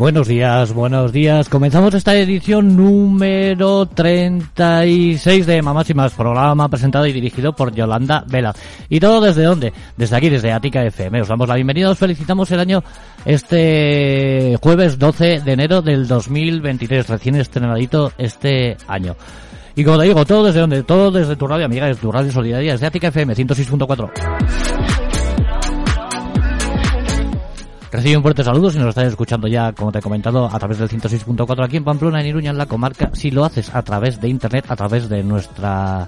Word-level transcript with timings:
Buenos 0.00 0.28
días, 0.28 0.72
buenos 0.72 1.12
días. 1.12 1.50
Comenzamos 1.50 1.92
esta 1.92 2.16
edición 2.16 2.74
número 2.74 3.84
36 3.84 5.44
de 5.44 5.60
Mamás 5.60 5.90
y 5.90 5.94
Más, 5.94 6.14
programa 6.14 6.70
presentado 6.70 7.04
y 7.04 7.12
dirigido 7.12 7.52
por 7.52 7.74
Yolanda 7.74 8.24
Vela. 8.26 8.54
¿Y 8.88 8.98
todo 8.98 9.20
desde 9.20 9.42
dónde? 9.42 9.74
Desde 9.98 10.16
aquí, 10.16 10.30
desde 10.30 10.52
Ática 10.52 10.82
FM. 10.82 11.20
Os 11.20 11.28
damos 11.28 11.46
la 11.46 11.56
bienvenida, 11.56 11.90
os 11.90 11.98
felicitamos 11.98 12.50
el 12.50 12.60
año 12.60 12.82
este 13.26 14.56
jueves 14.62 14.98
12 14.98 15.40
de 15.40 15.52
enero 15.52 15.82
del 15.82 16.08
2023, 16.08 17.06
recién 17.06 17.34
estrenadito 17.36 18.10
este 18.16 18.78
año. 18.88 19.16
Y 19.76 19.84
como 19.84 19.98
te 19.98 20.04
digo, 20.04 20.24
todo 20.24 20.44
desde 20.44 20.60
dónde? 20.60 20.82
Todo 20.82 21.10
desde 21.10 21.36
tu 21.36 21.46
radio 21.46 21.66
amiga, 21.66 21.88
desde 21.88 22.00
tu 22.00 22.10
radio 22.10 22.32
solidaria, 22.32 22.72
desde 22.72 22.86
Ática 22.86 23.08
FM 23.08 23.36
106.4. 23.36 24.99
Recibe 27.92 28.16
un 28.16 28.22
fuerte 28.22 28.44
saludo 28.44 28.70
si 28.70 28.78
nos 28.78 28.90
estás 28.90 29.06
escuchando 29.06 29.48
ya, 29.48 29.72
como 29.72 29.90
te 29.90 29.98
he 29.98 30.02
comentado, 30.02 30.46
a 30.46 30.58
través 30.58 30.78
del 30.78 30.88
106.4 30.88 31.64
aquí 31.64 31.76
en 31.76 31.84
Pamplona, 31.84 32.20
en 32.20 32.26
Iruña, 32.26 32.50
en 32.50 32.58
la 32.58 32.66
comarca. 32.66 33.10
Si 33.14 33.32
lo 33.32 33.44
haces 33.44 33.74
a 33.74 33.82
través 33.82 34.20
de 34.20 34.28
internet, 34.28 34.66
a 34.68 34.76
través 34.76 35.08
de 35.08 35.24
nuestra 35.24 36.06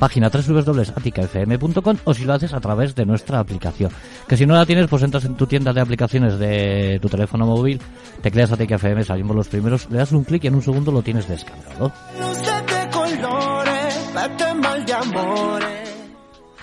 página 0.00 0.30
www.aticafm.com 0.30 1.96
o 2.04 2.14
si 2.14 2.24
lo 2.24 2.32
haces 2.32 2.52
a 2.52 2.60
través 2.60 2.96
de 2.96 3.06
nuestra 3.06 3.38
aplicación. 3.38 3.92
Que 4.26 4.36
si 4.36 4.46
no 4.46 4.54
la 4.54 4.66
tienes, 4.66 4.88
pues 4.88 5.04
entras 5.04 5.24
en 5.26 5.36
tu 5.36 5.46
tienda 5.46 5.72
de 5.72 5.80
aplicaciones 5.80 6.38
de 6.38 6.98
tu 7.00 7.08
teléfono 7.08 7.46
móvil, 7.46 7.80
te 8.22 8.30
creas 8.32 8.50
Atica 8.50 8.76
FM, 8.76 9.04
salimos 9.04 9.36
los 9.36 9.48
primeros, 9.48 9.88
le 9.90 9.98
das 9.98 10.10
un 10.10 10.24
clic 10.24 10.42
y 10.44 10.46
en 10.48 10.54
un 10.54 10.62
segundo 10.62 10.90
lo 10.90 11.02
tienes 11.02 11.28
descargado. 11.28 11.92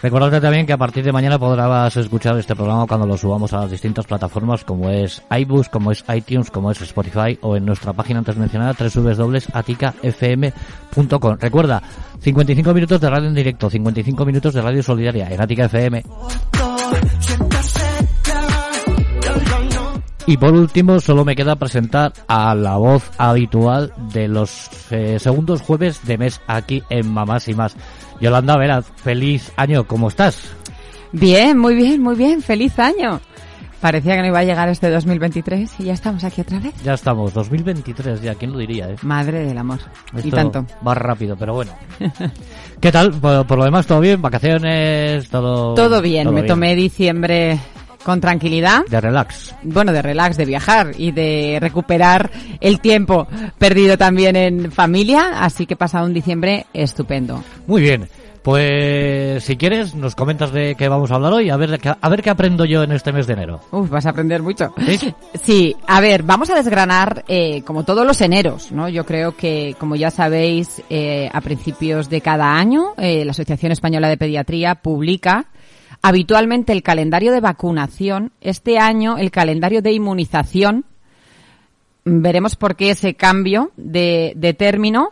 Recordarte 0.01 0.39
también 0.39 0.65
que 0.65 0.71
a 0.73 0.77
partir 0.77 1.03
de 1.03 1.11
mañana 1.11 1.37
podrás 1.39 1.97
escuchar 1.97 2.37
este 2.37 2.55
programa 2.55 2.85
cuando 2.85 3.07
lo 3.07 3.17
subamos 3.17 3.51
a 3.53 3.61
las 3.61 3.71
distintas 3.71 4.05
plataformas 4.05 4.63
como 4.63 4.89
es 4.89 5.23
iBooks, 5.29 5.67
como 5.69 5.91
es 5.91 6.05
iTunes, 6.13 6.51
como 6.51 6.71
es 6.71 6.81
Spotify 6.81 7.37
o 7.41 7.57
en 7.57 7.65
nuestra 7.65 7.93
página 7.93 8.19
antes 8.19 8.37
mencionada 8.37 8.73
www.aticafm.com. 8.73 11.37
Recuerda, 11.39 11.81
55 12.19 12.73
minutos 12.73 13.01
de 13.01 13.09
radio 13.09 13.27
en 13.27 13.33
directo, 13.33 13.69
55 13.69 14.25
minutos 14.25 14.53
de 14.53 14.61
radio 14.61 14.83
solidaria 14.83 15.29
en 15.29 15.41
Atica 15.41 15.65
FM. 15.65 16.03
Y 20.29 20.35
por 20.35 20.53
último, 20.53 20.99
solo 20.99 21.23
me 21.23 21.37
queda 21.37 21.55
presentar 21.55 22.11
a 22.27 22.53
la 22.53 22.75
voz 22.75 23.09
habitual 23.17 23.93
de 24.11 24.27
los 24.27 24.69
eh, 24.91 25.19
segundos 25.19 25.61
jueves 25.61 26.05
de 26.05 26.17
mes 26.17 26.41
aquí 26.47 26.83
en 26.89 27.13
Mamás 27.13 27.47
y 27.47 27.53
Más. 27.53 27.77
Yolanda 28.19 28.57
Veraz, 28.57 28.85
feliz 28.95 29.51
año, 29.55 29.85
¿cómo 29.85 30.07
estás? 30.07 30.39
Bien, 31.11 31.57
muy 31.57 31.75
bien, 31.75 32.01
muy 32.01 32.15
bien, 32.15 32.41
feliz 32.41 32.77
año. 32.79 33.19
Parecía 33.79 34.15
que 34.15 34.21
no 34.21 34.27
iba 34.27 34.39
a 34.39 34.43
llegar 34.43 34.69
este 34.69 34.89
2023 34.89 35.79
y 35.79 35.83
ya 35.83 35.93
estamos 35.93 36.23
aquí 36.23 36.41
otra 36.41 36.59
vez. 36.59 36.73
Ya 36.83 36.95
estamos, 36.95 37.31
2023 37.33 38.21
ya, 38.21 38.33
¿quién 38.33 38.51
lo 38.51 38.57
diría? 38.57 38.89
Eh? 38.89 38.95
Madre 39.03 39.45
del 39.45 39.57
amor. 39.57 39.79
Esto 40.15 40.27
y 40.27 40.31
tanto. 40.31 40.65
Va 40.85 40.95
rápido, 40.95 41.35
pero 41.37 41.53
bueno. 41.53 41.71
¿Qué 42.81 42.91
tal? 42.91 43.11
Por, 43.11 43.45
por, 43.45 43.57
lo 43.59 43.65
demás, 43.65 43.85
¿todo 43.85 43.99
bien? 43.99 44.19
¿Vacaciones? 44.19 45.29
¿Todo, 45.29 45.75
todo 45.75 46.01
bien? 46.01 46.23
Todo 46.23 46.33
me 46.33 46.41
bien. 46.41 46.47
tomé 46.47 46.75
diciembre 46.75 47.59
con 48.07 48.21
tranquilidad. 48.21 48.85
De 48.85 49.01
relax. 49.01 49.53
Bueno, 49.63 49.91
de 49.91 50.01
relax, 50.01 50.37
de 50.37 50.45
viajar 50.45 50.91
y 50.97 51.11
de 51.11 51.57
recuperar 51.59 52.31
el 52.61 52.79
tiempo 52.79 53.27
perdido 53.57 53.97
también 53.97 54.37
en 54.37 54.71
familia, 54.71 55.41
así 55.41 55.65
que 55.65 55.75
pasado 55.75 56.05
un 56.05 56.13
diciembre 56.13 56.67
estupendo. 56.73 57.43
Muy 57.67 57.81
bien. 57.81 58.07
Pues 58.43 59.43
si 59.43 59.57
quieres 59.57 59.93
nos 59.93 60.15
comentas 60.15 60.53
de 60.53 60.75
qué 60.75 60.87
vamos 60.87 61.11
a 61.11 61.15
hablar 61.15 61.33
hoy, 61.33 61.49
a 61.49 61.57
ver 61.57 61.81
a 61.99 62.09
ver 62.09 62.21
qué 62.21 62.29
aprendo 62.29 62.63
yo 62.63 62.81
en 62.81 62.93
este 62.93 63.11
mes 63.11 63.27
de 63.27 63.33
enero. 63.33 63.59
Uf, 63.71 63.89
vas 63.89 64.05
a 64.05 64.11
aprender 64.11 64.41
mucho. 64.41 64.73
¿Sí? 64.85 65.13
Sí, 65.43 65.75
a 65.85 65.99
ver, 65.99 66.23
vamos 66.23 66.49
a 66.49 66.55
desgranar 66.55 67.25
eh, 67.27 67.61
como 67.63 67.83
todos 67.83 68.07
los 68.07 68.21
eneros, 68.21 68.71
¿no? 68.71 68.87
Yo 68.87 69.05
creo 69.05 69.35
que, 69.35 69.75
como 69.77 69.97
ya 69.97 70.11
sabéis, 70.11 70.81
eh, 70.89 71.29
a 71.33 71.41
principios 71.41 72.09
de 72.09 72.21
cada 72.21 72.55
año 72.57 72.93
eh, 72.97 73.25
la 73.25 73.31
Asociación 73.31 73.73
Española 73.73 74.07
de 74.07 74.15
Pediatría 74.15 74.75
publica 74.75 75.47
habitualmente 76.01 76.73
el 76.73 76.83
calendario 76.83 77.31
de 77.31 77.39
vacunación. 77.39 78.31
Este 78.41 78.79
año 78.79 79.17
el 79.17 79.31
calendario 79.31 79.81
de 79.81 79.91
inmunización. 79.91 80.85
Veremos 82.05 82.55
por 82.55 82.75
qué 82.75 82.91
ese 82.91 83.15
cambio 83.15 83.71
de, 83.75 84.55
término. 84.57 85.11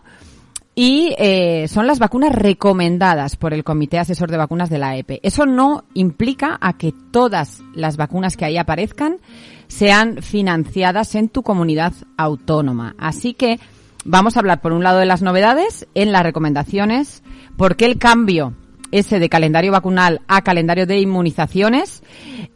Y 0.78 1.16
eh, 1.18 1.68
son 1.69 1.88
las 1.88 2.00
vacunas 2.00 2.34
recomendadas 2.34 3.38
por 3.38 3.53
el 3.53 3.63
Comité 3.63 3.97
Asesor 3.97 4.29
de 4.29 4.38
Vacunas 4.38 4.69
de 4.69 4.78
la 4.78 4.97
EPE. 4.97 5.22
Eso 5.23 5.46
no 5.46 5.85
implica 5.94 6.57
a 6.59 6.73
que 6.73 6.94
todas 7.12 7.62
las 7.73 7.96
vacunas 7.96 8.35
que 8.35 8.44
ahí 8.44 8.57
aparezcan 8.57 9.19
sean 9.67 10.22
financiadas 10.22 11.16
en 11.16 11.29
tu 11.29 11.44
comunidad 11.44 11.94
autónoma. 12.17 12.94
Así 12.97 13.34
que 13.34 13.59
vamos 14.03 14.35
a 14.35 14.40
hablar 14.40 14.62
por 14.62 14.73
un 14.73 14.84
lado 14.84 15.00
de 15.00 15.06
las 15.06 15.22
novedades 15.22 15.88
en 15.96 16.12
las 16.12 16.23
recomendaciones, 16.23 17.23
por 17.56 17.78
qué 17.78 17.85
el 17.85 17.97
cambio 17.97 18.53
ese 19.00 19.20
de 19.20 19.28
calendario 19.28 19.74
vacunal 19.74 20.22
a 20.28 20.42
calendario 20.42 20.86
de 20.86 21.00
inmunizaciones. 21.00 22.02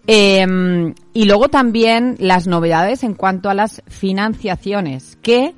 Eh, 0.07 0.93
y 1.13 1.25
luego 1.25 1.49
también 1.49 2.15
las 2.19 2.47
novedades 2.47 3.03
en 3.03 3.13
cuanto 3.13 3.49
a 3.49 3.53
las 3.53 3.83
financiaciones 3.87 5.17
que 5.21 5.53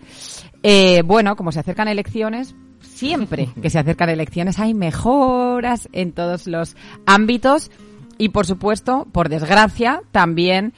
eh, 0.63 1.03
bueno 1.03 1.35
como 1.35 1.51
se 1.51 1.59
acercan 1.59 1.87
elecciones 1.87 2.55
siempre 2.81 3.49
que 3.61 3.69
se 3.69 3.79
acercan 3.79 4.09
elecciones 4.09 4.59
hay 4.59 4.73
mejoras 4.73 5.87
en 5.91 6.11
todos 6.13 6.47
los 6.47 6.75
ámbitos. 7.05 7.71
Y 8.17 8.29
por 8.29 8.45
supuesto 8.45 9.07
por 9.11 9.29
desgracia 9.29 10.01
también 10.11 10.73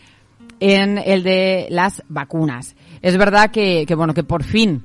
en 0.59 0.97
el 0.97 1.23
de 1.23 1.67
las 1.69 2.03
vacunas. 2.07 2.75
Es 3.01 3.17
verdad 3.17 3.51
que, 3.51 3.85
que 3.85 3.95
bueno 3.95 4.13
que 4.13 4.23
por 4.23 4.43
fin 4.43 4.83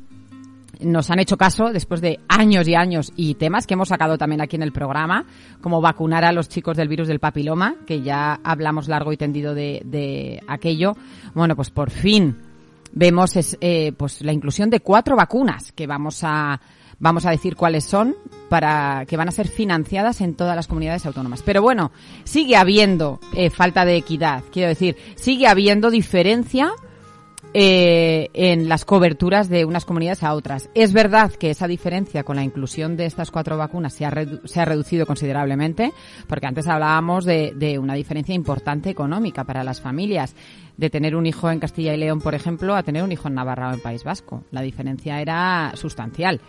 nos 0.81 1.11
han 1.11 1.19
hecho 1.19 1.37
caso 1.37 1.72
después 1.72 2.00
de 2.00 2.21
años 2.28 2.69
y 2.69 2.75
años 2.75 3.12
y 3.16 3.34
temas 3.34 3.66
que 3.66 3.75
hemos 3.75 3.89
sacado 3.89 4.19
también 4.19 4.41
aquí 4.41 4.56
en 4.56 4.62
el 4.62 4.72
programa, 4.72 5.27
como 5.61 5.81
vacunar 5.81 6.25
a 6.25 6.33
los 6.33 6.49
chicos 6.49 6.77
del 6.77 6.89
virus 6.89 7.09
del 7.09 7.21
papiloma, 7.21 7.77
que 7.87 8.03
ya 8.03 8.41
hablamos 8.43 8.88
largo 8.88 9.12
y 9.12 9.17
tendido 9.17 9.55
de, 9.55 9.83
de 9.84 10.41
aquello. 10.47 10.97
Bueno, 11.34 11.56
pues 11.56 11.71
por 11.71 11.91
fin 11.91 12.37
vemos 12.93 13.37
es, 13.37 13.56
eh, 13.61 13.93
pues 13.97 14.22
la 14.22 14.33
inclusión 14.33 14.71
de 14.71 14.81
cuatro 14.81 15.17
vacunas 15.17 15.72
que 15.72 15.87
vamos 15.87 16.20
a 16.23 16.61
vamos 17.00 17.26
a 17.26 17.31
decir 17.31 17.55
cuáles 17.55 17.85
son 17.85 18.17
para 18.49 19.05
que 19.06 19.17
van 19.17 19.29
a 19.29 19.32
ser 19.32 19.47
financiadas 19.47 20.20
en 20.20 20.35
todas 20.35 20.56
las 20.56 20.67
comunidades 20.67 21.06
autónomas. 21.06 21.43
Pero 21.43 21.62
bueno, 21.62 21.93
sigue 22.25 22.56
habiendo 22.56 23.20
eh, 23.37 23.50
falta 23.50 23.85
de 23.85 23.97
equidad, 23.97 24.43
quiero 24.52 24.69
decir, 24.69 24.97
sigue 25.14 25.47
habiendo 25.47 25.91
diferencia 25.91 26.73
eh, 27.55 28.29
en 28.35 28.69
las 28.69 28.85
coberturas 28.85 29.49
de 29.49 29.65
unas 29.65 29.87
comunidades 29.87 30.23
a 30.23 30.35
otras. 30.35 30.69
Es 30.75 30.93
verdad 30.93 31.33
que 31.33 31.49
esa 31.49 31.67
diferencia 31.67 32.23
con 32.23 32.37
la 32.37 32.45
inclusión 32.45 32.95
de 32.95 33.06
estas 33.06 33.31
cuatro 33.31 33.56
vacunas 33.56 33.95
se 33.95 34.05
ha, 34.05 34.11
reducido 34.11 35.06
considerablemente, 35.06 35.95
porque 36.27 36.47
antes 36.47 36.69
hablábamos 36.69 37.25
de, 37.25 37.79
una 37.81 37.95
diferencia 37.95 38.35
importante 38.35 38.91
económica 38.91 39.45
para 39.45 39.65
las 39.65 39.81
familias, 39.81 40.37
de 40.77 40.91
tener 40.91 41.17
un 41.17 41.25
hijo 41.25 41.50
en 41.50 41.59
Castilla 41.59 41.95
y 41.95 41.97
León, 41.97 42.21
por 42.21 42.35
ejemplo, 42.35 42.77
a 42.77 42.83
tener 42.83 43.03
un 43.03 43.12
hijo 43.12 43.29
en 43.29 43.35
Navarra 43.35 43.71
o 43.71 43.75
en 43.75 43.81
País 43.81 44.05
Vasco. 44.05 44.45
La 44.50 44.61
diferencia 44.61 45.19
era 45.21 45.73
sustancial. 45.75 46.43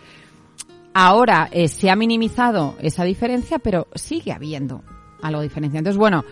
Ahora 0.92 1.48
eh, 1.50 1.68
se 1.68 1.88
ha 1.88 1.96
minimizado 1.96 2.76
esa 2.78 3.04
diferencia, 3.04 3.58
pero 3.58 3.86
sigue 3.94 4.32
habiendo 4.32 4.82
algo 5.22 5.40
diferencia. 5.40 5.78
Entonces, 5.78 5.98
bueno, 5.98 6.24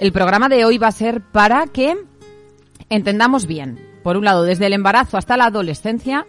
el 0.00 0.10
programa 0.10 0.48
de 0.48 0.64
hoy 0.64 0.76
va 0.76 0.88
a 0.88 0.92
ser 0.92 1.22
para 1.22 1.66
que 1.68 1.96
entendamos 2.90 3.46
bien 3.46 3.87
por 4.02 4.16
un 4.16 4.24
lado, 4.24 4.42
desde 4.44 4.66
el 4.66 4.72
embarazo 4.72 5.16
hasta 5.16 5.36
la 5.36 5.46
adolescencia, 5.46 6.26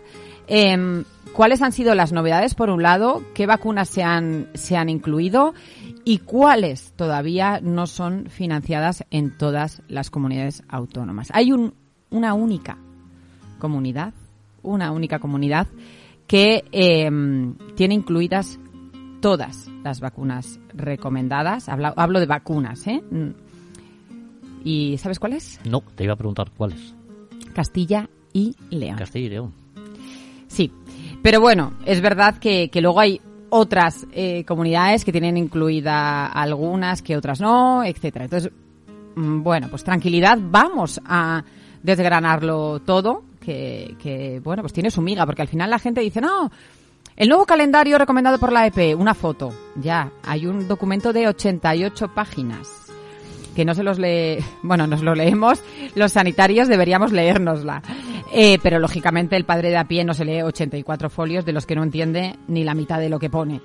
eh, 0.48 1.04
cuáles 1.34 1.62
han 1.62 1.72
sido 1.72 1.96
las 1.96 2.12
novedades, 2.12 2.56
por 2.56 2.70
un 2.70 2.84
lado, 2.84 3.24
qué 3.34 3.46
vacunas 3.46 3.90
se 3.90 4.04
han, 4.04 4.48
se 4.54 4.78
han 4.78 4.90
incluido 4.90 5.54
y 6.04 6.20
cuáles 6.20 6.94
todavía 6.96 7.60
no 7.62 7.88
son 7.88 8.30
financiadas 8.30 9.06
en 9.12 9.38
todas 9.38 9.82
las 9.88 10.10
comunidades 10.10 10.64
autónomas. 10.68 11.30
Hay 11.34 11.52
un, 11.52 11.74
una 12.10 12.34
única 12.34 12.78
comunidad, 13.60 14.14
una 14.64 14.92
única 14.92 15.20
comunidad 15.20 15.68
que 16.28 16.66
eh, 16.72 17.10
tiene 17.76 17.94
incluidas 17.96 18.60
todas 19.22 19.70
las 19.84 20.00
vacunas 20.00 20.60
recomendadas. 20.74 21.70
Hablo, 21.70 22.20
de 22.20 22.26
vacunas, 22.26 22.86
¿eh? 22.88 23.02
¿Y 24.64 24.98
sabes 24.98 25.20
cuál 25.20 25.34
es? 25.34 25.60
No, 25.66 25.82
te 25.96 26.04
iba 26.04 26.14
a 26.14 26.18
preguntar 26.18 26.52
cuáles. 26.56 26.94
Castilla 27.60 28.10
y 28.32 28.56
León. 28.70 28.96
Castilla 28.96 29.26
y 29.26 29.30
León. 29.32 29.54
Sí, 30.48 30.72
pero 31.22 31.42
bueno, 31.42 31.74
es 31.86 32.00
verdad 32.00 32.38
que, 32.38 32.70
que 32.70 32.80
luego 32.80 33.02
hay 33.02 33.20
otras 33.50 34.08
eh, 34.14 34.46
comunidades 34.46 35.04
que 35.04 35.12
tienen 35.12 35.36
incluida 35.36 36.28
algunas, 36.28 37.02
que 37.02 37.18
otras 37.18 37.42
no, 37.42 37.84
etcétera. 37.84 38.24
Entonces, 38.24 38.50
mm, 39.14 39.44
bueno, 39.44 39.68
pues 39.70 39.84
tranquilidad, 39.84 40.38
vamos 40.42 41.02
a 41.06 41.44
desgranarlo 41.84 42.80
todo, 42.80 43.24
que, 43.42 43.98
que, 44.02 44.40
bueno, 44.42 44.64
pues 44.64 44.72
tiene 44.72 44.90
su 44.90 45.02
miga, 45.02 45.26
porque 45.26 45.42
al 45.42 45.50
final 45.50 45.70
la 45.70 45.80
gente 45.80 46.00
dice, 46.00 46.22
no, 46.22 46.50
el 47.18 47.28
nuevo 47.28 47.46
calendario 47.46 47.98
recomendado 47.98 48.40
por 48.40 48.54
la 48.54 48.68
EP, 48.68 48.98
una 48.98 49.14
foto, 49.14 49.54
ya, 49.76 50.14
hay 50.24 50.46
un 50.46 50.66
documento 50.66 51.12
de 51.12 51.28
88 51.28 52.14
páginas 52.16 52.89
que 53.56 53.66
no 53.66 53.74
se 53.74 53.84
los 53.84 54.00
lee, 54.00 54.44
bueno, 54.62 54.88
nos 54.88 55.02
lo 55.02 55.16
leemos, 55.16 55.64
los 55.96 56.14
sanitarios 56.14 56.68
deberíamos 56.68 57.12
leérnosla. 57.12 57.82
Eh, 58.32 58.60
pero 58.62 58.78
lógicamente 58.80 59.36
el 59.36 59.46
padre 59.46 59.70
de 59.70 59.78
a 59.78 59.88
pie 59.88 60.04
no 60.04 60.14
se 60.14 60.24
lee 60.24 60.44
84 60.44 61.10
folios 61.10 61.46
de 61.46 61.54
los 61.54 61.66
que 61.66 61.76
no 61.76 61.84
entiende 61.84 62.36
ni 62.48 62.64
la 62.64 62.76
mitad 62.76 63.00
de 63.00 63.10
lo 63.10 63.20
que 63.20 63.30
pone. 63.30 63.62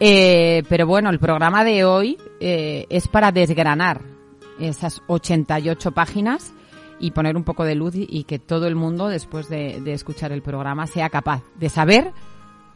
Eh, 0.00 0.62
pero 0.68 0.86
bueno, 0.86 1.10
el 1.10 1.18
programa 1.18 1.64
de 1.64 1.84
hoy 1.84 2.18
eh, 2.40 2.86
es 2.90 3.08
para 3.08 3.32
desgranar 3.32 4.02
esas 4.60 5.02
88 5.06 5.92
páginas 5.92 6.52
y 7.00 7.12
poner 7.12 7.36
un 7.36 7.44
poco 7.44 7.64
de 7.64 7.74
luz 7.74 7.94
y, 7.94 8.24
que 8.24 8.38
todo 8.38 8.66
el 8.66 8.74
mundo, 8.74 9.08
después 9.08 9.48
de, 9.48 9.80
de, 9.80 9.92
escuchar 9.92 10.32
el 10.32 10.42
programa, 10.42 10.86
sea 10.86 11.08
capaz 11.10 11.42
de 11.56 11.68
saber 11.68 12.12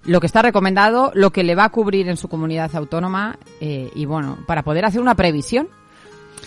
lo 0.04 0.20
que 0.20 0.26
está 0.26 0.42
recomendado, 0.42 1.12
lo 1.14 1.30
que 1.30 1.44
le 1.44 1.54
va 1.54 1.64
a 1.64 1.68
cubrir 1.70 2.08
en 2.08 2.16
su 2.16 2.28
comunidad 2.28 2.74
autónoma 2.74 3.38
eh, 3.60 3.90
y 3.94 4.04
bueno, 4.04 4.38
para 4.46 4.62
poder 4.62 4.84
hacer 4.84 5.00
una 5.00 5.14
previsión 5.14 5.68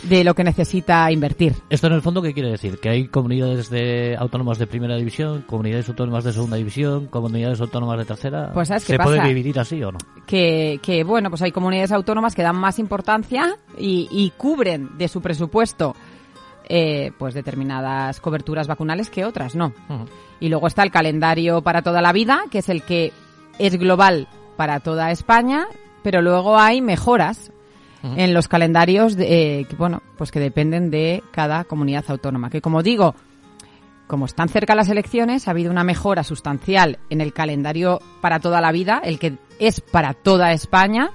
de 0.09 0.23
lo 0.23 0.33
que 0.33 0.43
necesita 0.43 1.11
invertir. 1.11 1.55
Esto 1.69 1.87
en 1.87 1.93
el 1.93 2.01
fondo, 2.01 2.21
¿qué 2.21 2.33
quiere 2.33 2.51
decir? 2.51 2.79
Que 2.79 2.89
hay 2.89 3.07
comunidades 3.07 3.69
de 3.69 4.15
autónomas 4.17 4.57
de 4.59 4.67
primera 4.67 4.95
división, 4.95 5.43
comunidades 5.47 5.89
autónomas 5.89 6.23
de 6.23 6.33
segunda 6.33 6.57
división, 6.57 7.07
comunidades 7.07 7.59
autónomas 7.61 7.97
de 7.99 8.05
tercera. 8.05 8.51
Pues 8.53 8.67
¿sabes 8.67 8.85
qué 8.85 8.93
¿Se 8.93 8.97
pasa? 8.97 9.09
puede 9.09 9.27
dividir 9.27 9.59
así 9.59 9.81
o 9.83 9.91
no? 9.91 9.97
Que, 10.25 10.79
que, 10.81 11.03
bueno, 11.03 11.29
pues 11.29 11.41
hay 11.41 11.51
comunidades 11.51 11.91
autónomas 11.91 12.35
que 12.35 12.43
dan 12.43 12.55
más 12.57 12.79
importancia 12.79 13.57
y, 13.77 14.07
y 14.11 14.31
cubren 14.37 14.97
de 14.97 15.07
su 15.07 15.21
presupuesto 15.21 15.95
eh, 16.67 17.11
pues 17.17 17.33
determinadas 17.33 18.19
coberturas 18.19 18.67
vacunales 18.67 19.09
que 19.09 19.25
otras 19.25 19.55
no. 19.55 19.67
Uh 19.89 19.93
-huh. 19.93 20.07
Y 20.39 20.49
luego 20.49 20.67
está 20.67 20.83
el 20.83 20.91
calendario 20.91 21.61
para 21.61 21.81
toda 21.81 22.01
la 22.01 22.11
vida, 22.11 22.43
que 22.51 22.59
es 22.59 22.69
el 22.69 22.81
que 22.83 23.13
es 23.59 23.77
global 23.77 24.27
para 24.57 24.79
toda 24.79 25.11
España, 25.11 25.67
pero 26.03 26.21
luego 26.21 26.57
hay 26.57 26.81
mejoras 26.81 27.51
en 28.15 28.33
los 28.33 28.47
calendarios 28.47 29.15
de, 29.15 29.61
eh, 29.61 29.67
bueno, 29.77 30.01
pues 30.17 30.31
que 30.31 30.39
dependen 30.39 30.91
de 30.91 31.23
cada 31.31 31.63
comunidad 31.63 32.05
autónoma. 32.07 32.49
Que 32.49 32.61
como 32.61 32.83
digo, 32.83 33.15
como 34.07 34.25
están 34.25 34.49
cerca 34.49 34.75
las 34.75 34.89
elecciones, 34.89 35.47
ha 35.47 35.51
habido 35.51 35.71
una 35.71 35.83
mejora 35.83 36.23
sustancial 36.23 36.99
en 37.09 37.21
el 37.21 37.33
calendario 37.33 38.01
para 38.21 38.39
toda 38.39 38.61
la 38.61 38.71
vida, 38.71 39.01
el 39.03 39.19
que 39.19 39.37
es 39.59 39.81
para 39.81 40.13
toda 40.13 40.51
España, 40.51 41.11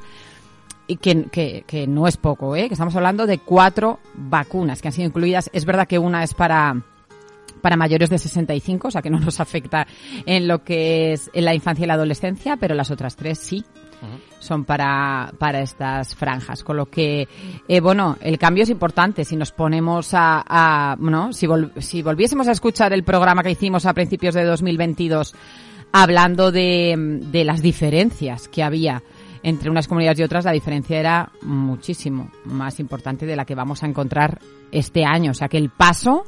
y 0.87 0.97
que, 0.97 1.25
que, 1.27 1.63
que 1.69 1.87
no 1.87 2.09
es 2.09 2.17
poco, 2.17 2.57
¿eh? 2.57 2.67
que 2.67 2.75
estamos 2.75 2.97
hablando 2.97 3.27
de 3.27 3.39
cuatro 3.39 4.01
vacunas 4.15 4.83
que 4.83 4.89
han 4.89 4.93
sido 4.93 5.07
incluidas. 5.07 5.49
Es 5.53 5.65
verdad 5.65 5.87
que 5.87 6.01
una 6.01 6.25
es 6.25 6.35
para 6.35 6.83
para 7.61 7.77
mayores 7.77 8.11
de 8.11 8.19
65, 8.19 8.89
o 8.89 8.91
sea 8.91 9.03
que 9.03 9.11
no 9.11 9.21
nos 9.21 9.39
afecta 9.39 9.87
en 10.27 10.49
lo 10.49 10.65
que 10.65 11.13
es 11.13 11.31
en 11.33 11.45
la 11.45 11.55
infancia 11.55 11.85
y 11.85 11.87
la 11.87 11.95
adolescencia, 11.95 12.57
pero 12.57 12.75
las 12.75 12.91
otras 12.91 13.17
tres 13.17 13.39
sí 13.39 13.65
son 14.39 14.65
para, 14.65 15.33
para 15.39 15.61
estas 15.61 16.15
franjas. 16.15 16.65
Con 16.65 16.77
lo 16.77 16.87
que, 16.87 17.29
eh, 17.69 17.81
bueno, 17.81 18.17
el 18.21 18.39
cambio 18.39 18.65
es 18.65 18.71
importante. 18.71 19.25
Si 19.25 19.37
nos 19.37 19.53
ponemos 19.53 20.15
a, 20.15 20.45
a 20.47 20.97
¿no? 20.99 21.33
Si, 21.33 21.47
vol 21.47 21.73
si 21.79 22.03
volviésemos 22.03 22.49
a 22.49 22.53
escuchar 22.53 22.93
el 22.93 23.05
programa 23.05 23.43
que 23.43 23.51
hicimos 23.51 23.87
a 23.87 23.95
principios 23.95 24.35
de 24.35 24.45
2022 24.45 25.35
hablando 25.93 26.53
de, 26.53 26.95
de 26.97 27.45
las 27.45 27.63
diferencias 27.63 28.49
que 28.49 28.63
había 28.63 29.03
entre 29.43 29.71
unas 29.71 29.89
comunidades 29.89 30.21
y 30.21 30.23
otras, 30.23 30.45
la 30.45 30.53
diferencia 30.53 30.99
era 30.99 31.33
muchísimo 31.43 32.31
más 32.45 32.79
importante 32.81 33.27
de 33.27 33.37
la 33.37 33.45
que 33.45 33.55
vamos 33.55 33.83
a 33.83 33.87
encontrar 33.87 34.39
este 34.71 35.05
año. 35.05 35.31
O 35.31 35.35
sea 35.35 35.49
que 35.49 35.59
el 35.59 35.71
paso 35.71 36.27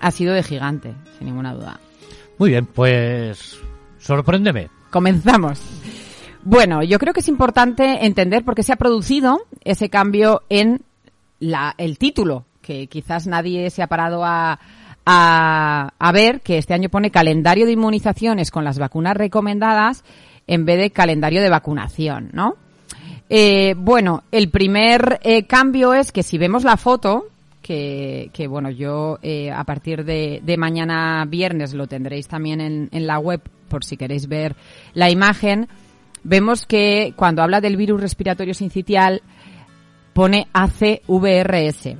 ha 0.00 0.10
sido 0.10 0.34
de 0.34 0.42
gigante, 0.42 0.94
sin 1.18 1.26
ninguna 1.26 1.54
duda. 1.54 1.80
Muy 2.38 2.50
bien, 2.50 2.66
pues 2.66 3.58
sorpréndeme. 3.98 4.68
Comenzamos. 4.90 5.60
Bueno, 6.42 6.82
yo 6.82 6.98
creo 6.98 7.12
que 7.12 7.20
es 7.20 7.28
importante 7.28 8.06
entender 8.06 8.44
por 8.44 8.54
qué 8.54 8.62
se 8.62 8.72
ha 8.72 8.76
producido 8.76 9.42
ese 9.62 9.90
cambio 9.90 10.42
en 10.48 10.82
la, 11.38 11.74
el 11.76 11.98
título, 11.98 12.46
que 12.62 12.86
quizás 12.86 13.26
nadie 13.26 13.68
se 13.70 13.82
ha 13.82 13.88
parado 13.88 14.24
a, 14.24 14.58
a, 15.04 15.92
a, 15.98 16.12
ver, 16.12 16.40
que 16.40 16.56
este 16.56 16.72
año 16.72 16.88
pone 16.88 17.10
calendario 17.10 17.66
de 17.66 17.72
inmunizaciones 17.72 18.50
con 18.50 18.64
las 18.64 18.78
vacunas 18.78 19.16
recomendadas 19.16 20.02
en 20.46 20.64
vez 20.64 20.78
de 20.78 20.90
calendario 20.90 21.42
de 21.42 21.50
vacunación, 21.50 22.30
¿no? 22.32 22.56
Eh, 23.28 23.74
bueno, 23.76 24.24
el 24.32 24.50
primer 24.50 25.20
eh, 25.22 25.44
cambio 25.44 25.94
es 25.94 26.10
que 26.10 26.24
si 26.24 26.36
vemos 26.36 26.64
la 26.64 26.76
foto, 26.76 27.26
que, 27.62 28.30
que 28.32 28.48
bueno, 28.48 28.70
yo 28.70 29.18
eh, 29.22 29.52
a 29.52 29.62
partir 29.62 30.04
de, 30.04 30.40
de, 30.42 30.56
mañana 30.56 31.24
viernes 31.28 31.72
lo 31.72 31.86
tendréis 31.86 32.26
también 32.26 32.60
en, 32.60 32.88
en 32.90 33.06
la 33.06 33.20
web 33.20 33.40
por 33.68 33.84
si 33.84 33.96
queréis 33.96 34.26
ver 34.26 34.56
la 34.94 35.10
imagen, 35.10 35.68
vemos 36.22 36.66
que 36.66 37.12
cuando 37.16 37.42
habla 37.42 37.60
del 37.60 37.76
virus 37.76 38.00
respiratorio 38.00 38.54
sincitial 38.54 39.22
pone 40.12 40.48
ACVRS. 40.52 41.96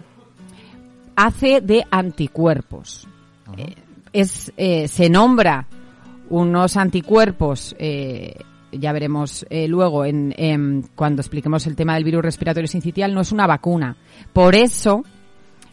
AC 1.16 1.60
de 1.62 1.84
anticuerpos. 1.90 3.06
Uh 3.46 3.52
-huh. 3.52 3.58
eh, 3.58 3.74
es, 4.12 4.52
eh, 4.56 4.88
se 4.88 5.08
nombra 5.08 5.66
unos 6.30 6.76
anticuerpos, 6.76 7.74
eh, 7.78 8.34
ya 8.72 8.92
veremos 8.92 9.44
luego 9.50 10.04
en, 10.04 10.32
en, 10.36 10.86
cuando 10.94 11.22
expliquemos 11.22 11.66
el 11.66 11.74
tema 11.74 11.94
del 11.94 12.04
virus 12.04 12.22
respiratorio 12.22 12.68
sincitial, 12.68 13.12
no 13.12 13.20
es 13.20 13.32
una 13.32 13.48
vacuna. 13.48 13.96
Por 14.32 14.54
eso 14.54 15.02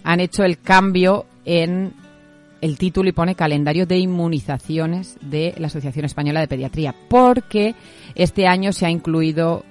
han 0.04 0.20
hecho 0.20 0.44
el 0.44 0.60
cambio 0.60 1.28
en 1.46 1.94
el 2.62 2.78
título 2.78 3.10
y 3.10 3.14
pone 3.14 3.36
calendario 3.36 3.86
de 3.86 3.98
inmunizaciones 3.98 5.18
de 5.22 5.54
la 5.58 5.68
Asociación 5.68 6.06
Española 6.06 6.40
de 6.40 6.48
Pediatría, 6.48 6.96
porque 7.10 7.76
este 8.18 8.48
año 8.48 8.74
se 8.74 8.86
ha 8.86 8.90
incluido 8.90 9.64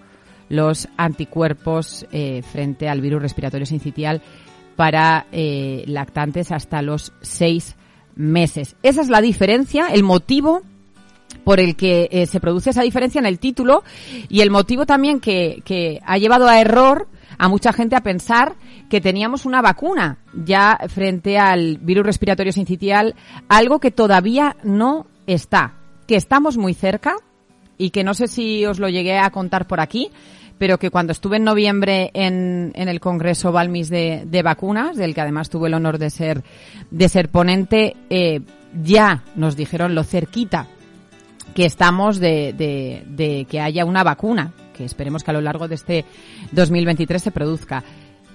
los 0.49 0.89
anticuerpos 0.97 2.07
eh, 2.13 2.43
frente 2.43 2.89
al 2.89 3.01
virus 3.01 3.21
respiratorio 3.21 3.67
sincitial 3.67 4.23
para 4.77 5.27
eh, 5.33 5.85
lactantes 5.87 6.53
hasta 6.53 6.83
los 6.83 7.13
seis 7.21 7.77
meses. 8.15 8.77
Esa 8.83 9.01
es 9.01 9.09
la 9.09 9.21
diferencia, 9.21 9.89
el 9.89 10.03
motivo 10.03 10.63
por 11.45 11.61
el 11.61 11.77
que 11.77 12.09
eh, 12.13 12.27
se 12.27 12.41
produce 12.41 12.71
esa 12.71 12.83
diferencia 12.83 13.19
en 13.19 13.27
el 13.27 13.39
título 13.39 13.83
y 14.29 14.41
el 14.41 14.51
motivo 14.51 14.87
también 14.87 15.21
que, 15.21 15.63
que 15.65 16.01
ha 16.05 16.19
llevado 16.19 16.49
a 16.49 16.61
error 16.61 17.09
a 17.39 17.49
mucha 17.49 17.73
gente 17.73 17.97
a 17.97 18.03
pensar 18.03 18.55
que 18.89 19.01
teníamos 19.01 19.45
una 19.45 19.61
vacuna 19.61 20.19
ya 20.33 20.79
frente 20.89 21.39
al 21.39 21.79
virus 21.79 22.07
respiratorio 22.07 22.53
sincitial, 22.53 23.15
algo 23.49 23.81
que 23.81 23.91
todavía 23.91 24.57
no 24.63 25.07
está, 25.27 25.75
que 26.07 26.17
estamos 26.17 26.57
muy 26.57 26.73
cerca 26.73 27.17
y 27.79 27.91
que 27.91 28.05
no 28.05 28.15
sé 28.15 28.29
si 28.29 28.65
os 28.67 28.79
lo 28.79 28.89
llegué 28.89 29.19
a 29.19 29.31
contar 29.31 29.67
por 29.67 29.81
aquí, 29.81 30.11
pero 30.59 30.79
que 30.79 30.91
cuando 30.91 31.13
estuve 31.13 31.37
en 31.37 31.45
noviembre 31.45 32.11
en, 32.15 32.73
en 32.75 32.89
el 32.89 33.01
Congreso 33.01 33.53
Balmis 33.53 33.91
de, 33.91 34.41
vacunas, 34.43 34.97
del 34.97 35.15
que 35.15 35.21
además 35.21 35.51
tuve 35.51 35.69
el 35.69 35.75
honor 35.75 35.99
de 35.99 36.11
ser, 36.11 36.45
de 36.91 37.09
ser 37.09 37.29
ponente, 37.29 37.97
eh, 38.09 38.41
ya 38.83 39.23
nos 39.35 39.57
dijeron 39.57 39.95
lo 39.95 40.05
cerquita 40.05 40.67
que 41.55 41.65
estamos 41.65 42.19
de 42.19 43.47
que 43.49 43.61
haya 43.61 43.85
una 43.85 44.03
vacuna 44.03 44.53
que 44.77 44.85
esperemos 44.85 45.25
que 45.25 45.31
a 45.31 45.35
lo 45.35 45.41
largo 45.41 45.69
de 45.69 45.75
este 45.75 46.05
2023 46.53 47.23
se 47.23 47.31
produzca. 47.31 47.83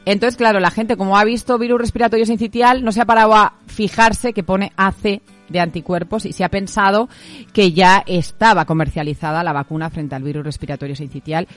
Entonces, 0.03 0.35
claro, 0.35 0.59
la 0.59 0.71
gente 0.71 0.97
como 0.97 1.17
ha 1.17 1.23
visto 1.23 1.59
virus 1.59 1.79
respiratorio 1.79 2.25
sincitial 2.25 2.83
no 2.83 2.91
se 2.91 3.01
ha 3.01 3.05
parado 3.05 3.35
a 3.35 3.53
fijarse 3.67 4.33
que 4.33 4.43
pone 4.43 4.73
AC 4.75 5.21
de 5.51 5.59
anticuerpos 5.59 6.25
y 6.25 6.33
se 6.33 6.43
ha 6.43 6.49
pensado 6.49 7.09
que 7.53 7.71
ya 7.71 8.03
estaba 8.05 8.65
comercializada 8.65 9.43
la 9.43 9.53
vacuna 9.53 9.89
frente 9.89 10.15
al 10.15 10.23
virus 10.23 10.45
respiratorio 10.45 10.95
sincitial 10.95 11.47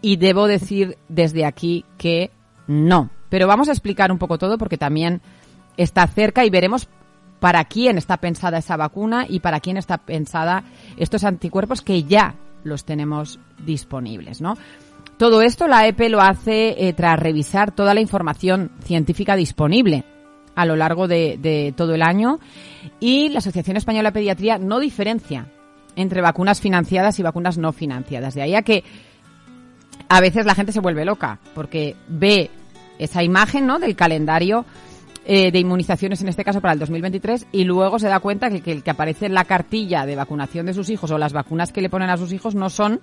y 0.00 0.16
debo 0.16 0.46
decir 0.46 0.96
desde 1.08 1.44
aquí 1.44 1.84
que 1.98 2.30
no. 2.66 3.10
Pero 3.28 3.46
vamos 3.46 3.68
a 3.68 3.72
explicar 3.72 4.10
un 4.10 4.18
poco 4.18 4.38
todo 4.38 4.58
porque 4.58 4.78
también 4.78 5.20
está 5.76 6.06
cerca 6.06 6.44
y 6.44 6.50
veremos 6.50 6.88
para 7.38 7.64
quién 7.64 7.96
está 7.98 8.18
pensada 8.18 8.58
esa 8.58 8.76
vacuna 8.76 9.26
y 9.28 9.40
para 9.40 9.60
quién 9.60 9.76
está 9.76 9.98
pensada 9.98 10.64
estos 10.96 11.24
anticuerpos 11.24 11.80
que 11.80 12.04
ya 12.04 12.34
los 12.64 12.84
tenemos 12.84 13.40
disponibles, 13.64 14.40
¿no? 14.40 14.56
Todo 15.16 15.42
esto 15.42 15.66
la 15.66 15.86
EPE 15.86 16.10
lo 16.10 16.20
hace 16.20 16.88
eh, 16.88 16.92
tras 16.92 17.18
revisar 17.18 17.72
toda 17.72 17.94
la 17.94 18.00
información 18.00 18.72
científica 18.82 19.36
disponible 19.36 20.04
a 20.60 20.66
lo 20.66 20.76
largo 20.76 21.08
de, 21.08 21.38
de, 21.40 21.72
todo 21.76 21.94
el 21.94 22.02
año 22.02 22.38
y 22.98 23.28
la 23.30 23.38
Asociación 23.38 23.76
Española 23.76 24.10
de 24.10 24.14
Pediatría 24.14 24.58
no 24.58 24.78
diferencia 24.78 25.46
entre 25.96 26.20
vacunas 26.20 26.60
financiadas 26.60 27.18
y 27.18 27.22
vacunas 27.22 27.58
no 27.58 27.72
financiadas. 27.72 28.34
De 28.34 28.42
ahí 28.42 28.54
a 28.54 28.62
que 28.62 28.84
a 30.08 30.20
veces 30.20 30.44
la 30.44 30.54
gente 30.54 30.72
se 30.72 30.80
vuelve 30.80 31.04
loca 31.04 31.38
porque 31.54 31.96
ve 32.08 32.50
esa 32.98 33.22
imagen 33.22 33.66
¿no? 33.66 33.78
del 33.78 33.96
calendario 33.96 34.64
eh, 35.24 35.52
de 35.52 35.58
inmunizaciones, 35.58 36.20
en 36.22 36.28
este 36.28 36.44
caso 36.44 36.60
para 36.60 36.72
el 36.72 36.78
2023, 36.78 37.46
y 37.52 37.64
luego 37.64 37.98
se 37.98 38.08
da 38.08 38.20
cuenta 38.20 38.50
que, 38.50 38.62
que 38.62 38.72
el 38.72 38.82
que 38.82 38.90
aparece 38.90 39.26
en 39.26 39.34
la 39.34 39.44
cartilla 39.44 40.06
de 40.06 40.16
vacunación 40.16 40.66
de 40.66 40.74
sus 40.74 40.90
hijos 40.90 41.10
o 41.10 41.18
las 41.18 41.32
vacunas 41.32 41.72
que 41.72 41.82
le 41.82 41.90
ponen 41.90 42.10
a 42.10 42.16
sus 42.16 42.32
hijos 42.32 42.54
no 42.54 42.70
son 42.70 43.00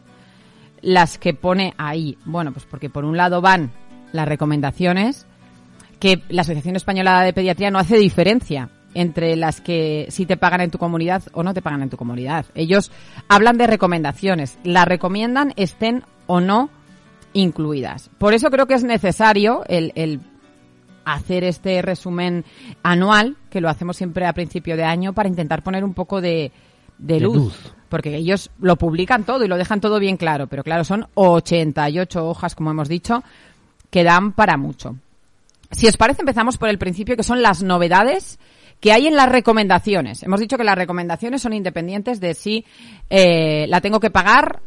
las 0.81 1.17
que 1.17 1.33
pone 1.33 1.73
ahí. 1.77 2.17
Bueno, 2.25 2.51
pues 2.51 2.65
porque 2.65 2.89
por 2.89 3.05
un 3.05 3.17
lado 3.17 3.41
van 3.41 3.71
las 4.11 4.27
recomendaciones 4.27 5.27
que 5.99 6.21
la 6.29 6.41
Asociación 6.41 6.75
Española 6.75 7.21
de 7.23 7.33
Pediatría 7.33 7.71
no 7.71 7.79
hace 7.79 7.97
diferencia 7.97 8.69
entre 8.93 9.35
las 9.35 9.61
que 9.61 10.07
sí 10.09 10.25
te 10.25 10.37
pagan 10.37 10.61
en 10.61 10.71
tu 10.71 10.77
comunidad 10.77 11.23
o 11.33 11.43
no 11.43 11.53
te 11.53 11.61
pagan 11.61 11.83
en 11.83 11.89
tu 11.89 11.97
comunidad. 11.97 12.45
Ellos 12.55 12.91
hablan 13.27 13.57
de 13.57 13.67
recomendaciones, 13.67 14.57
las 14.63 14.85
recomiendan 14.85 15.53
estén 15.55 16.03
o 16.25 16.41
no 16.41 16.69
incluidas. 17.33 18.09
Por 18.17 18.33
eso 18.33 18.49
creo 18.49 18.65
que 18.65 18.73
es 18.73 18.83
necesario 18.83 19.63
el, 19.67 19.91
el 19.95 20.19
hacer 21.05 21.43
este 21.43 21.81
resumen 21.81 22.43
anual, 22.83 23.37
que 23.49 23.61
lo 23.61 23.69
hacemos 23.69 23.97
siempre 23.97 24.25
a 24.25 24.33
principio 24.33 24.75
de 24.75 24.83
año, 24.83 25.13
para 25.13 25.29
intentar 25.29 25.63
poner 25.63 25.83
un 25.83 25.93
poco 25.93 26.19
de, 26.19 26.51
de, 26.97 27.19
luz, 27.19 27.35
luz. 27.35 27.73
Porque 27.89 28.15
ellos 28.15 28.51
lo 28.59 28.75
publican 28.75 29.23
todo 29.23 29.45
y 29.45 29.47
lo 29.47 29.57
dejan 29.57 29.79
todo 29.79 29.99
bien 29.99 30.17
claro, 30.17 30.47
pero 30.47 30.63
claro, 30.63 30.83
son 30.83 31.07
88 31.13 32.27
hojas, 32.27 32.55
como 32.55 32.71
hemos 32.71 32.89
dicho, 32.89 33.23
que 33.89 34.03
dan 34.03 34.33
para 34.33 34.57
mucho. 34.57 34.95
Si 35.71 35.87
os 35.87 35.97
parece, 35.97 36.21
empezamos 36.21 36.57
por 36.57 36.69
el 36.69 36.77
principio, 36.77 37.17
que 37.17 37.23
son 37.23 37.41
las 37.41 37.63
novedades 37.63 38.39
que 38.79 38.91
hay 38.91 39.07
en 39.07 39.15
las 39.15 39.29
recomendaciones. 39.29 40.23
Hemos 40.23 40.39
dicho 40.39 40.57
que 40.57 40.63
las 40.63 40.77
recomendaciones 40.77 41.41
son 41.41 41.53
independientes 41.53 42.19
de 42.19 42.33
si 42.33 42.65
eh, 43.09 43.65
la 43.67 43.81
tengo 43.81 43.99
que 43.99 44.11
pagar 44.11 44.61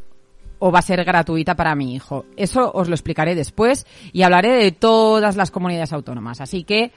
o 0.58 0.70
va 0.70 0.80
a 0.80 0.82
ser 0.82 1.04
gratuita 1.04 1.54
para 1.54 1.74
mi 1.74 1.94
hijo. 1.94 2.26
Eso 2.36 2.70
os 2.72 2.88
lo 2.88 2.94
explicaré 2.94 3.34
después 3.34 3.86
y 4.12 4.22
hablaré 4.22 4.52
de 4.52 4.72
todas 4.72 5.36
las 5.36 5.50
comunidades 5.50 5.92
autónomas. 5.92 6.40
Así 6.40 6.64
que, 6.64 6.92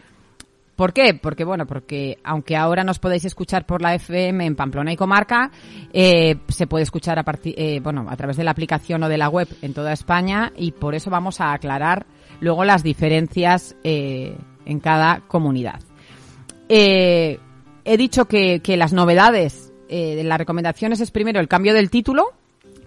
¿por 0.76 0.92
qué? 0.92 1.14
Porque, 1.14 1.46
bueno, 1.46 1.66
porque 1.66 2.18
aunque 2.24 2.58
ahora 2.58 2.84
nos 2.84 3.00
podéis 3.00 3.26
escuchar 3.26 3.66
por 3.66 3.82
la 3.82 3.96
FM 3.96 4.46
en 4.46 4.56
Pamplona 4.56 4.92
y 4.92 4.98
Comarca, 4.98 5.50
eh, 5.94 6.36
se 6.50 6.68
puede 6.68 6.84
escuchar 6.84 7.20
a, 7.20 7.26
eh, 7.46 7.80
bueno, 7.82 8.08
a 8.10 8.18
través 8.18 8.36
de 8.38 8.44
la 8.44 8.52
aplicación 8.52 9.02
o 9.04 9.10
de 9.10 9.18
la 9.18 9.30
web 9.30 9.48
en 9.62 9.74
toda 9.74 9.94
España 9.94 10.52
y 10.58 10.72
por 10.74 10.94
eso 10.94 11.10
vamos 11.10 11.40
a 11.40 11.54
aclarar 11.54 12.06
luego 12.44 12.66
las 12.66 12.84
diferencias 12.84 13.76
eh, 13.84 14.36
en 14.66 14.80
cada 14.80 15.22
comunidad. 15.28 15.80
Eh, 16.70 17.40
he 17.86 17.98
dicho 17.98 18.26
que, 18.26 18.60
que 18.62 18.78
las 18.78 18.94
novedades 18.94 19.72
eh, 19.90 20.16
de 20.16 20.24
las 20.24 20.38
recomendaciones 20.38 21.00
es 21.00 21.12
primero 21.12 21.40
el 21.40 21.48
cambio 21.48 21.74
del 21.74 21.90
título, 21.90 22.34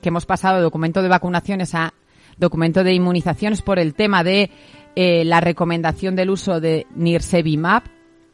que 0.01 0.09
hemos 0.09 0.27
pasado 0.27 0.57
de 0.57 0.63
documento 0.63 1.03
de 1.03 1.09
vacunaciones 1.09 1.75
a 1.75 1.95
documento 2.37 2.85
de 2.85 2.93
inmunizaciones 2.93 3.63
por 3.63 3.79
el 3.79 3.95
tema 3.95 4.23
de 4.23 4.51
eh, 4.95 5.25
la 5.25 5.41
recomendación 5.41 6.17
del 6.17 6.31
uso 6.31 6.61
de 6.61 6.87
Nirsevimab, 6.95 7.85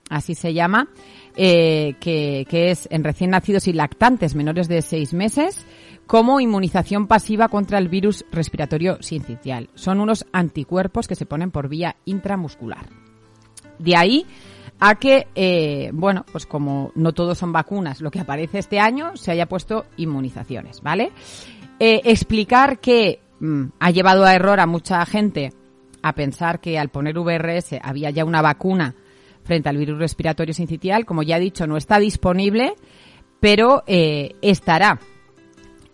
así 0.08 0.34
se 0.34 0.54
llama, 0.54 0.88
eh, 1.36 1.94
que, 2.00 2.46
que 2.48 2.70
es 2.70 2.88
en 2.90 3.04
recién 3.04 3.30
nacidos 3.30 3.68
y 3.68 3.72
lactantes 3.72 4.34
menores 4.34 4.68
de 4.68 4.82
seis 4.82 5.12
meses, 5.12 5.64
como 6.06 6.40
inmunización 6.40 7.06
pasiva 7.06 7.48
contra 7.48 7.78
el 7.78 7.88
virus 7.88 8.24
respiratorio 8.30 9.02
sincitial. 9.02 9.70
Son 9.74 10.00
unos 10.00 10.26
anticuerpos 10.32 11.08
que 11.08 11.14
se 11.14 11.26
ponen 11.26 11.50
por 11.50 11.68
vía 11.68 11.96
intramuscular. 12.04 12.88
De 13.78 13.96
ahí 13.96 14.26
a 14.80 14.96
que, 14.96 15.28
eh, 15.34 15.90
bueno, 15.92 16.24
pues 16.32 16.44
como 16.44 16.90
no 16.94 17.12
todos 17.12 17.38
son 17.38 17.52
vacunas, 17.52 18.00
lo 18.00 18.10
que 18.10 18.20
aparece 18.20 18.58
este 18.58 18.80
año 18.80 19.16
se 19.16 19.30
haya 19.30 19.46
puesto 19.46 19.86
inmunizaciones, 19.96 20.80
¿vale? 20.82 21.12
Eh, 21.78 22.00
explicar 22.04 22.80
que 22.80 23.20
mmm, 23.40 23.66
ha 23.78 23.90
llevado 23.90 24.24
a 24.24 24.34
error 24.34 24.60
a 24.60 24.66
mucha 24.66 25.04
gente 25.06 25.52
a 26.02 26.14
pensar 26.14 26.60
que 26.60 26.78
al 26.78 26.88
poner 26.88 27.18
VRS 27.18 27.78
había 27.80 28.10
ya 28.10 28.24
una 28.24 28.42
vacuna 28.42 28.94
frente 29.44 29.68
al 29.68 29.76
virus 29.76 29.98
respiratorio 29.98 30.54
sincitial, 30.54 31.04
como 31.04 31.22
ya 31.22 31.36
he 31.36 31.40
dicho, 31.40 31.66
no 31.66 31.76
está 31.76 31.98
disponible, 31.98 32.74
pero 33.40 33.84
eh, 33.86 34.34
estará 34.42 34.98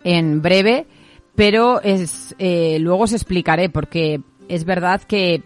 en 0.03 0.41
breve, 0.41 0.87
pero 1.35 1.81
es 1.81 2.35
eh, 2.39 2.77
luego 2.79 3.03
os 3.03 3.13
explicaré 3.13 3.69
porque 3.69 4.21
es 4.47 4.65
verdad 4.65 5.01
que 5.03 5.43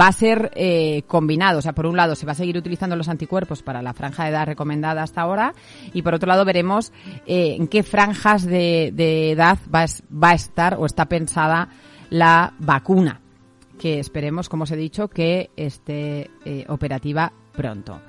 va 0.00 0.06
a 0.06 0.12
ser 0.12 0.50
eh, 0.54 1.02
combinado. 1.06 1.58
O 1.58 1.62
sea, 1.62 1.74
por 1.74 1.84
un 1.86 1.96
lado 1.96 2.14
se 2.14 2.24
va 2.24 2.32
a 2.32 2.36
seguir 2.36 2.56
utilizando 2.56 2.96
los 2.96 3.08
anticuerpos 3.08 3.62
para 3.62 3.82
la 3.82 3.92
franja 3.92 4.24
de 4.24 4.30
edad 4.30 4.46
recomendada 4.46 5.02
hasta 5.02 5.20
ahora 5.20 5.52
y 5.92 6.00
por 6.02 6.14
otro 6.14 6.26
lado 6.28 6.44
veremos 6.46 6.90
eh, 7.26 7.56
en 7.58 7.68
qué 7.68 7.82
franjas 7.82 8.44
de, 8.46 8.92
de 8.94 9.32
edad 9.32 9.58
va, 9.74 9.82
a- 9.82 9.86
va 10.14 10.30
a 10.30 10.34
estar 10.34 10.76
o 10.78 10.86
está 10.86 11.04
pensada 11.06 11.68
la 12.08 12.54
vacuna 12.60 13.20
que 13.78 13.98
esperemos, 13.98 14.48
como 14.48 14.62
os 14.64 14.70
he 14.70 14.76
dicho, 14.76 15.08
que 15.08 15.50
esté 15.56 16.30
eh, 16.46 16.64
operativa 16.68 17.32
pronto. 17.52 18.00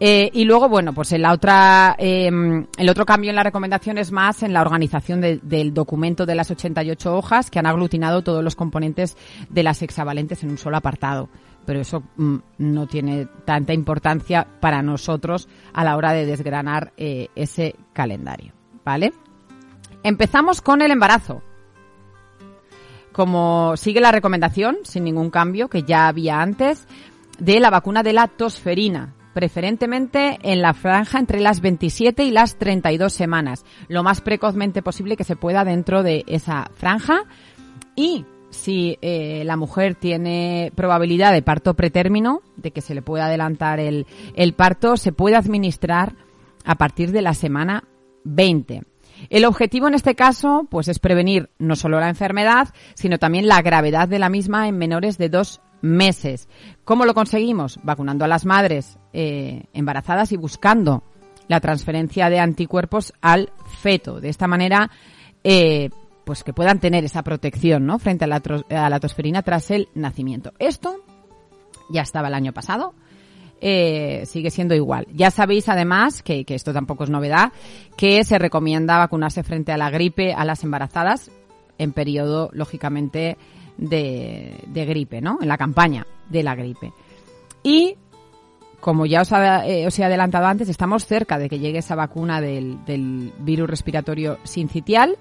Eh, 0.00 0.30
y 0.32 0.44
luego, 0.44 0.68
bueno, 0.68 0.92
pues 0.92 1.10
la 1.18 1.32
otra, 1.32 1.96
eh, 1.98 2.30
el 2.76 2.88
otro 2.88 3.04
cambio 3.04 3.30
en 3.30 3.36
la 3.36 3.42
recomendación 3.42 3.98
es 3.98 4.12
más 4.12 4.42
en 4.42 4.52
la 4.52 4.60
organización 4.60 5.20
de- 5.20 5.38
del 5.42 5.74
documento 5.74 6.24
de 6.24 6.36
las 6.36 6.50
88 6.50 7.16
hojas 7.16 7.50
que 7.50 7.58
han 7.58 7.66
aglutinado 7.66 8.22
todos 8.22 8.44
los 8.44 8.54
componentes 8.54 9.16
de 9.50 9.62
las 9.64 9.82
hexavalentes 9.82 10.42
en 10.44 10.50
un 10.50 10.58
solo 10.58 10.76
apartado. 10.76 11.28
Pero 11.66 11.80
eso 11.80 12.02
mm, 12.16 12.36
no 12.58 12.86
tiene 12.86 13.26
tanta 13.44 13.72
importancia 13.74 14.46
para 14.60 14.82
nosotros 14.82 15.48
a 15.72 15.84
la 15.84 15.96
hora 15.96 16.12
de 16.12 16.26
desgranar 16.26 16.92
eh, 16.96 17.28
ese 17.34 17.74
calendario. 17.92 18.52
¿Vale? 18.84 19.12
Empezamos 20.04 20.62
con 20.62 20.80
el 20.80 20.92
embarazo 20.92 21.42
como 23.12 23.76
sigue 23.76 24.00
la 24.00 24.12
recomendación, 24.12 24.76
sin 24.84 25.02
ningún 25.02 25.30
cambio, 25.30 25.68
que 25.68 25.82
ya 25.82 26.06
había 26.06 26.40
antes, 26.40 26.86
de 27.40 27.58
la 27.58 27.68
vacuna 27.68 28.04
de 28.04 28.12
la 28.12 28.28
tosferina, 28.28 29.14
preferentemente 29.38 30.36
en 30.42 30.62
la 30.62 30.74
franja 30.74 31.20
entre 31.20 31.38
las 31.38 31.60
27 31.60 32.24
y 32.24 32.32
las 32.32 32.56
32 32.56 33.12
semanas, 33.12 33.64
lo 33.86 34.02
más 34.02 34.20
precozmente 34.20 34.82
posible 34.82 35.16
que 35.16 35.22
se 35.22 35.36
pueda 35.36 35.64
dentro 35.64 36.02
de 36.02 36.24
esa 36.26 36.72
franja. 36.74 37.20
Y 37.94 38.24
si 38.50 38.98
eh, 39.00 39.44
la 39.44 39.56
mujer 39.56 39.94
tiene 39.94 40.72
probabilidad 40.74 41.32
de 41.32 41.42
parto 41.42 41.74
pretérmino, 41.74 42.42
de 42.56 42.72
que 42.72 42.80
se 42.80 42.96
le 42.96 43.00
pueda 43.00 43.26
adelantar 43.26 43.78
el, 43.78 44.08
el 44.34 44.54
parto, 44.54 44.96
se 44.96 45.12
puede 45.12 45.36
administrar 45.36 46.16
a 46.64 46.74
partir 46.74 47.12
de 47.12 47.22
la 47.22 47.32
semana 47.32 47.84
20. 48.24 48.82
El 49.30 49.44
objetivo 49.44 49.86
en 49.86 49.94
este 49.94 50.16
caso, 50.16 50.66
pues 50.68 50.88
es 50.88 50.98
prevenir 50.98 51.48
no 51.60 51.76
solo 51.76 52.00
la 52.00 52.08
enfermedad, 52.08 52.74
sino 52.94 53.18
también 53.18 53.46
la 53.46 53.62
gravedad 53.62 54.08
de 54.08 54.18
la 54.18 54.30
misma 54.30 54.66
en 54.66 54.78
menores 54.78 55.16
de 55.16 55.28
dos 55.28 55.60
meses. 55.80 56.48
¿Cómo 56.88 57.04
lo 57.04 57.12
conseguimos? 57.12 57.78
Vacunando 57.82 58.24
a 58.24 58.28
las 58.28 58.46
madres 58.46 58.98
eh, 59.12 59.64
embarazadas 59.74 60.32
y 60.32 60.38
buscando 60.38 61.02
la 61.46 61.60
transferencia 61.60 62.30
de 62.30 62.40
anticuerpos 62.40 63.12
al 63.20 63.52
feto. 63.82 64.22
De 64.22 64.30
esta 64.30 64.46
manera, 64.46 64.90
eh, 65.44 65.90
pues 66.24 66.42
que 66.42 66.54
puedan 66.54 66.80
tener 66.80 67.04
esa 67.04 67.22
protección, 67.22 67.84
¿no? 67.84 67.98
Frente 67.98 68.24
a 68.24 68.26
la, 68.26 69.00
tosferina 69.00 69.42
tras 69.42 69.70
el 69.70 69.88
nacimiento. 69.94 70.54
Esto 70.58 71.04
ya 71.90 72.00
estaba 72.00 72.28
el 72.28 72.34
año 72.34 72.54
pasado. 72.54 72.94
eh, 73.60 74.22
sigue 74.24 74.50
siendo 74.50 74.74
igual. 74.74 75.06
Ya 75.12 75.30
sabéis 75.30 75.68
además, 75.68 76.22
que 76.22 76.46
esto 76.48 76.72
tampoco 76.72 77.04
es 77.04 77.10
novedad, 77.10 77.52
que 77.98 78.24
se 78.24 78.38
recomienda 78.38 78.96
vacunarse 78.96 79.42
frente 79.42 79.72
a 79.72 79.76
la 79.76 79.90
gripe 79.90 80.32
a 80.32 80.46
las 80.46 80.64
embarazadas 80.64 81.30
en 81.76 81.92
periodo, 81.92 82.48
lógicamente, 82.54 83.36
de, 83.78 84.54
gripe, 84.86 85.20
¿no? 85.20 85.38
En 85.40 85.48
la 85.48 85.56
campaña 85.56 86.06
de 86.28 86.42
la 86.42 86.54
gripe. 86.54 86.92
Y, 87.62 87.96
como 88.80 89.06
ya 89.06 89.22
os, 89.22 89.32
ha- 89.32 89.66
eh, 89.66 89.88
he 89.96 90.04
adelantado 90.04 90.46
antes, 90.46 90.68
estamos 90.68 91.06
cerca 91.06 91.38
de 91.38 91.48
que 91.48 91.58
llegue 91.58 91.78
esa 91.78 91.94
vacuna 91.94 92.40
del, 92.40 93.32
virus 93.38 93.70
respiratorio 93.70 94.38
sincitial, 94.44 95.16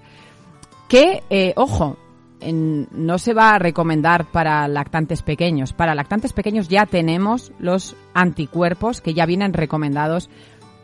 que, 0.90 1.24
eh, 1.30 1.54
ojo, 1.56 1.98
no 2.42 3.18
se 3.18 3.34
va 3.34 3.56
a 3.56 3.60
recomendar 3.60 4.26
para 4.26 4.68
lactantes 4.68 5.22
pequeños. 5.24 5.74
Para 5.74 5.96
lactantes 5.96 6.34
pequeños 6.34 6.68
ya 6.68 6.86
tenemos 6.86 7.52
los 7.60 7.96
anticuerpos 8.14 9.02
que 9.02 9.14
ya 9.16 9.26
vienen 9.26 9.54
recomendados 9.54 10.30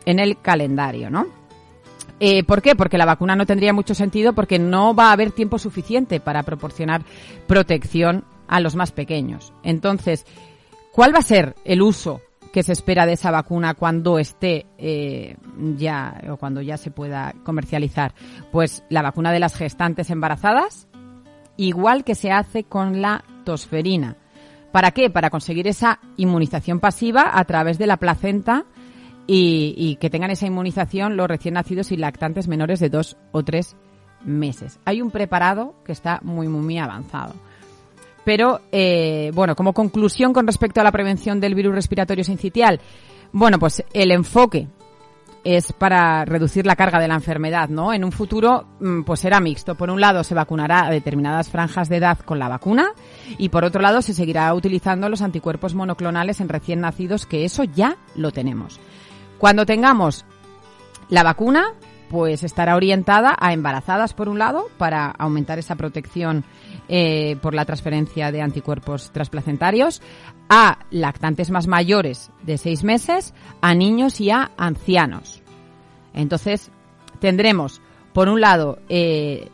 en 0.04 0.18
el 0.18 0.40
calendario, 0.40 1.10
¿no? 1.10 1.26
Eh, 2.20 2.44
¿Por 2.44 2.62
qué? 2.62 2.76
Porque 2.76 2.98
la 2.98 3.06
vacuna 3.06 3.36
no 3.36 3.46
tendría 3.46 3.72
mucho 3.72 3.94
sentido 3.94 4.32
porque 4.34 4.58
no 4.58 4.94
va 4.94 5.08
a 5.08 5.12
haber 5.12 5.32
tiempo 5.32 5.58
suficiente 5.58 6.20
para 6.20 6.42
proporcionar 6.42 7.02
protección 7.46 8.24
a 8.46 8.60
los 8.60 8.76
más 8.76 8.92
pequeños. 8.92 9.52
Entonces, 9.62 10.24
¿cuál 10.92 11.14
va 11.14 11.18
a 11.18 11.22
ser 11.22 11.56
el 11.64 11.82
uso 11.82 12.20
que 12.52 12.62
se 12.62 12.72
espera 12.72 13.04
de 13.04 13.14
esa 13.14 13.32
vacuna 13.32 13.74
cuando 13.74 14.18
esté 14.18 14.66
eh, 14.78 15.36
ya 15.76 16.22
o 16.30 16.36
cuando 16.36 16.60
ya 16.60 16.76
se 16.76 16.92
pueda 16.92 17.34
comercializar? 17.42 18.14
Pues 18.52 18.84
la 18.90 19.02
vacuna 19.02 19.32
de 19.32 19.40
las 19.40 19.56
gestantes 19.56 20.10
embarazadas, 20.10 20.86
igual 21.56 22.04
que 22.04 22.14
se 22.14 22.30
hace 22.30 22.64
con 22.64 23.02
la 23.02 23.24
tosferina. 23.44 24.16
¿Para 24.70 24.90
qué? 24.90 25.10
Para 25.10 25.30
conseguir 25.30 25.68
esa 25.68 26.00
inmunización 26.16 26.80
pasiva 26.80 27.30
a 27.32 27.44
través 27.44 27.78
de 27.78 27.86
la 27.86 27.96
placenta 27.96 28.64
y, 29.26 29.74
y 29.76 29.96
que 29.96 30.10
tengan 30.10 30.30
esa 30.30 30.46
inmunización 30.46 31.16
los 31.16 31.28
recién 31.28 31.54
nacidos 31.54 31.92
y 31.92 31.96
lactantes 31.96 32.48
menores 32.48 32.80
de 32.80 32.90
dos 32.90 33.16
o 33.32 33.42
tres 33.42 33.76
meses. 34.24 34.78
Hay 34.84 35.02
un 35.02 35.10
preparado 35.10 35.74
que 35.84 35.92
está 35.92 36.20
muy, 36.22 36.48
muy, 36.48 36.78
avanzado. 36.78 37.34
Pero, 38.24 38.62
eh, 38.72 39.30
bueno, 39.34 39.54
como 39.54 39.72
conclusión 39.72 40.32
con 40.32 40.46
respecto 40.46 40.80
a 40.80 40.84
la 40.84 40.92
prevención 40.92 41.40
del 41.40 41.54
virus 41.54 41.74
respiratorio 41.74 42.24
sincitial, 42.24 42.80
bueno, 43.32 43.58
pues 43.58 43.84
el 43.92 44.10
enfoque 44.12 44.66
es 45.44 45.74
para 45.74 46.24
reducir 46.24 46.64
la 46.64 46.74
carga 46.74 46.98
de 46.98 47.06
la 47.06 47.16
enfermedad, 47.16 47.68
¿no? 47.68 47.92
En 47.92 48.02
un 48.02 48.12
futuro, 48.12 48.66
mm, 48.80 49.02
pues 49.02 49.20
será 49.20 49.40
mixto. 49.40 49.74
Por 49.74 49.90
un 49.90 50.00
lado, 50.00 50.24
se 50.24 50.34
vacunará 50.34 50.86
a 50.86 50.90
determinadas 50.90 51.50
franjas 51.50 51.90
de 51.90 51.96
edad 51.96 52.18
con 52.20 52.38
la 52.38 52.48
vacuna 52.48 52.92
y 53.36 53.50
por 53.50 53.64
otro 53.64 53.82
lado, 53.82 54.00
se 54.00 54.14
seguirá 54.14 54.54
utilizando 54.54 55.10
los 55.10 55.20
anticuerpos 55.20 55.74
monoclonales 55.74 56.40
en 56.40 56.48
recién 56.48 56.80
nacidos, 56.80 57.26
que 57.26 57.44
eso 57.44 57.64
ya 57.64 57.98
lo 58.16 58.32
tenemos. 58.32 58.80
Cuando 59.44 59.66
tengamos 59.66 60.24
la 61.10 61.22
vacuna, 61.22 61.74
pues 62.08 62.44
estará 62.44 62.76
orientada 62.76 63.36
a 63.38 63.52
embarazadas, 63.52 64.14
por 64.14 64.30
un 64.30 64.38
lado, 64.38 64.70
para 64.78 65.10
aumentar 65.10 65.58
esa 65.58 65.76
protección 65.76 66.44
eh, 66.88 67.36
por 67.42 67.52
la 67.52 67.66
transferencia 67.66 68.32
de 68.32 68.40
anticuerpos 68.40 69.10
transplacentarios, 69.12 70.00
a 70.48 70.78
lactantes 70.90 71.50
más 71.50 71.66
mayores 71.66 72.30
de 72.42 72.56
seis 72.56 72.84
meses, 72.84 73.34
a 73.60 73.74
niños 73.74 74.18
y 74.18 74.30
a 74.30 74.50
ancianos. 74.56 75.42
Entonces, 76.14 76.70
tendremos, 77.18 77.82
por 78.14 78.30
un 78.30 78.40
lado, 78.40 78.78
eh, 78.88 79.50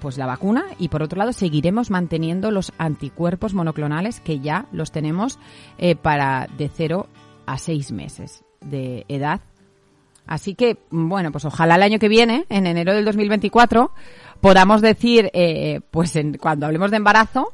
pues 0.00 0.16
la 0.16 0.24
vacuna 0.24 0.64
y 0.78 0.88
por 0.88 1.02
otro 1.02 1.18
lado 1.18 1.34
seguiremos 1.34 1.90
manteniendo 1.90 2.50
los 2.50 2.72
anticuerpos 2.78 3.52
monoclonales 3.52 4.18
que 4.18 4.40
ya 4.40 4.64
los 4.72 4.92
tenemos 4.92 5.38
eh, 5.76 5.94
para 5.94 6.48
de 6.56 6.70
0 6.74 7.06
a 7.44 7.58
6 7.58 7.92
meses 7.92 8.44
de 8.60 9.04
edad. 9.08 9.40
Así 10.26 10.54
que, 10.54 10.78
bueno, 10.90 11.32
pues 11.32 11.44
ojalá 11.44 11.76
el 11.76 11.82
año 11.82 11.98
que 11.98 12.08
viene, 12.08 12.46
en 12.48 12.66
enero 12.66 12.94
del 12.94 13.04
2024, 13.04 13.90
podamos 14.40 14.80
decir, 14.80 15.30
eh, 15.32 15.80
pues 15.90 16.14
en, 16.16 16.38
cuando 16.38 16.66
hablemos 16.66 16.90
de 16.90 16.98
embarazo, 16.98 17.52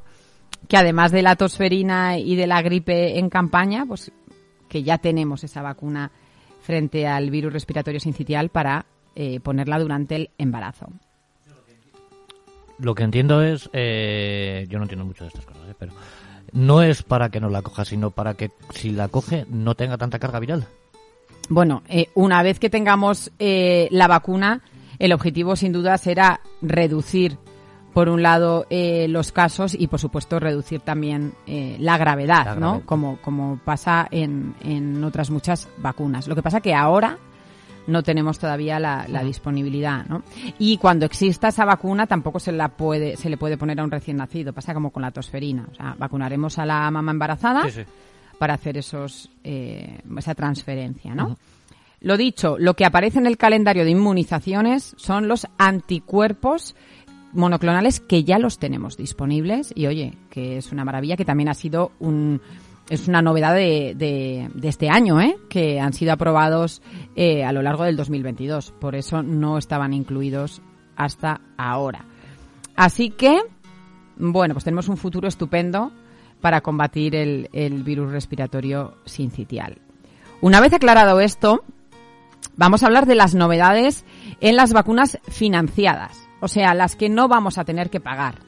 que 0.68 0.76
además 0.76 1.12
de 1.12 1.22
la 1.22 1.36
tosferina 1.36 2.18
y 2.18 2.36
de 2.36 2.46
la 2.46 2.60
gripe 2.62 3.18
en 3.18 3.30
campaña, 3.30 3.86
pues 3.86 4.12
que 4.68 4.82
ya 4.82 4.98
tenemos 4.98 5.44
esa 5.44 5.62
vacuna 5.62 6.10
frente 6.62 7.06
al 7.06 7.30
virus 7.30 7.52
respiratorio 7.52 8.00
sincitial 8.00 8.48
para 8.48 8.86
eh, 9.14 9.40
ponerla 9.40 9.78
durante 9.78 10.16
el 10.16 10.30
embarazo. 10.36 10.88
Lo 12.78 12.94
que 12.94 13.04
entiendo 13.04 13.42
es, 13.42 13.70
eh, 13.72 14.66
yo 14.68 14.78
no 14.78 14.84
entiendo 14.84 15.06
mucho 15.06 15.24
de 15.24 15.28
estas 15.28 15.46
cosas, 15.46 15.62
eh, 15.70 15.74
pero 15.78 15.92
no 16.52 16.82
es 16.82 17.02
para 17.02 17.30
que 17.30 17.40
no 17.40 17.48
la 17.48 17.62
coja, 17.62 17.84
sino 17.84 18.10
para 18.10 18.34
que 18.34 18.50
si 18.74 18.90
la 18.90 19.08
coge 19.08 19.46
no 19.48 19.74
tenga 19.74 19.96
tanta 19.96 20.18
carga 20.18 20.40
viral. 20.40 20.66
Bueno, 21.48 21.82
eh, 21.88 22.10
una 22.14 22.42
vez 22.42 22.58
que 22.58 22.70
tengamos 22.70 23.30
eh, 23.38 23.88
la 23.90 24.08
vacuna, 24.08 24.62
el 24.98 25.12
objetivo 25.12 25.56
sin 25.56 25.72
duda 25.72 25.96
será 25.98 26.40
reducir, 26.62 27.38
por 27.92 28.08
un 28.08 28.20
lado, 28.22 28.66
eh, 28.68 29.06
los 29.08 29.32
casos 29.32 29.74
y, 29.74 29.86
por 29.86 29.98
supuesto, 30.00 30.38
reducir 30.38 30.80
también 30.80 31.32
eh, 31.46 31.76
la 31.80 31.96
gravedad, 31.96 32.44
La 32.44 32.54
¿no? 32.54 32.60
gravedad. 32.60 32.84
Como, 32.84 33.18
como 33.22 33.58
pasa 33.64 34.06
en, 34.10 34.54
en 34.62 35.02
otras 35.02 35.30
muchas 35.30 35.68
vacunas. 35.78 36.28
Lo 36.28 36.34
que 36.34 36.42
pasa 36.42 36.60
que 36.60 36.74
ahora 36.74 37.16
no 37.86 38.02
tenemos 38.02 38.38
todavía 38.38 38.80
la, 38.80 39.06
la 39.08 39.22
disponibilidad, 39.22 40.04
¿no? 40.06 40.24
Y 40.58 40.76
cuando 40.76 41.06
exista 41.06 41.48
esa 41.48 41.64
vacuna 41.64 42.06
tampoco 42.06 42.40
se 42.40 42.50
la 42.52 42.68
puede, 42.68 43.16
se 43.16 43.30
le 43.30 43.36
puede 43.36 43.56
poner 43.56 43.78
a 43.80 43.84
un 43.84 43.90
recién 43.90 44.16
nacido. 44.16 44.52
Pasa 44.52 44.74
como 44.74 44.90
con 44.90 45.02
la 45.02 45.12
tosferina. 45.12 45.66
O 45.70 45.74
sea, 45.74 45.94
vacunaremos 45.96 46.58
a 46.58 46.66
la 46.66 46.90
mamá 46.90 47.12
embarazada 47.12 47.62
para 48.38 48.54
hacer 48.54 48.76
esos 48.76 49.30
eh, 49.44 50.00
esa 50.16 50.34
transferencia, 50.34 51.14
¿no? 51.14 51.36
Lo 52.00 52.16
dicho, 52.16 52.56
lo 52.58 52.74
que 52.74 52.84
aparece 52.84 53.18
en 53.18 53.26
el 53.26 53.36
calendario 53.36 53.84
de 53.84 53.90
inmunizaciones 53.90 54.94
son 54.98 55.28
los 55.28 55.46
anticuerpos 55.58 56.76
monoclonales 57.32 58.00
que 58.00 58.24
ya 58.24 58.38
los 58.38 58.58
tenemos 58.58 58.96
disponibles 58.96 59.72
y 59.74 59.86
oye, 59.86 60.14
que 60.30 60.58
es 60.58 60.72
una 60.72 60.84
maravilla 60.84 61.16
que 61.16 61.24
también 61.24 61.48
ha 61.48 61.54
sido 61.54 61.92
un 61.98 62.40
es 62.88 63.08
una 63.08 63.20
novedad 63.20 63.54
de, 63.54 63.94
de, 63.96 64.48
de 64.54 64.68
este 64.68 64.88
año, 64.88 65.20
¿eh? 65.20 65.36
que 65.48 65.80
han 65.80 65.92
sido 65.92 66.12
aprobados 66.12 66.82
eh, 67.16 67.44
a 67.44 67.52
lo 67.52 67.62
largo 67.62 67.84
del 67.84 67.96
2022. 67.96 68.72
Por 68.78 68.94
eso 68.94 69.22
no 69.22 69.58
estaban 69.58 69.92
incluidos 69.92 70.62
hasta 70.94 71.40
ahora. 71.56 72.04
Así 72.76 73.10
que, 73.10 73.40
bueno, 74.16 74.54
pues 74.54 74.64
tenemos 74.64 74.88
un 74.88 74.96
futuro 74.96 75.26
estupendo 75.26 75.90
para 76.40 76.60
combatir 76.60 77.14
el, 77.14 77.48
el 77.52 77.82
virus 77.82 78.12
respiratorio 78.12 78.94
sincitial. 79.04 79.78
Una 80.40 80.60
vez 80.60 80.72
aclarado 80.72 81.20
esto, 81.20 81.64
vamos 82.56 82.82
a 82.82 82.86
hablar 82.86 83.06
de 83.06 83.14
las 83.14 83.34
novedades 83.34 84.04
en 84.40 84.56
las 84.56 84.72
vacunas 84.72 85.18
financiadas, 85.28 86.28
o 86.40 86.48
sea, 86.48 86.74
las 86.74 86.96
que 86.96 87.08
no 87.08 87.28
vamos 87.28 87.58
a 87.58 87.64
tener 87.64 87.90
que 87.90 88.00
pagar. 88.00 88.46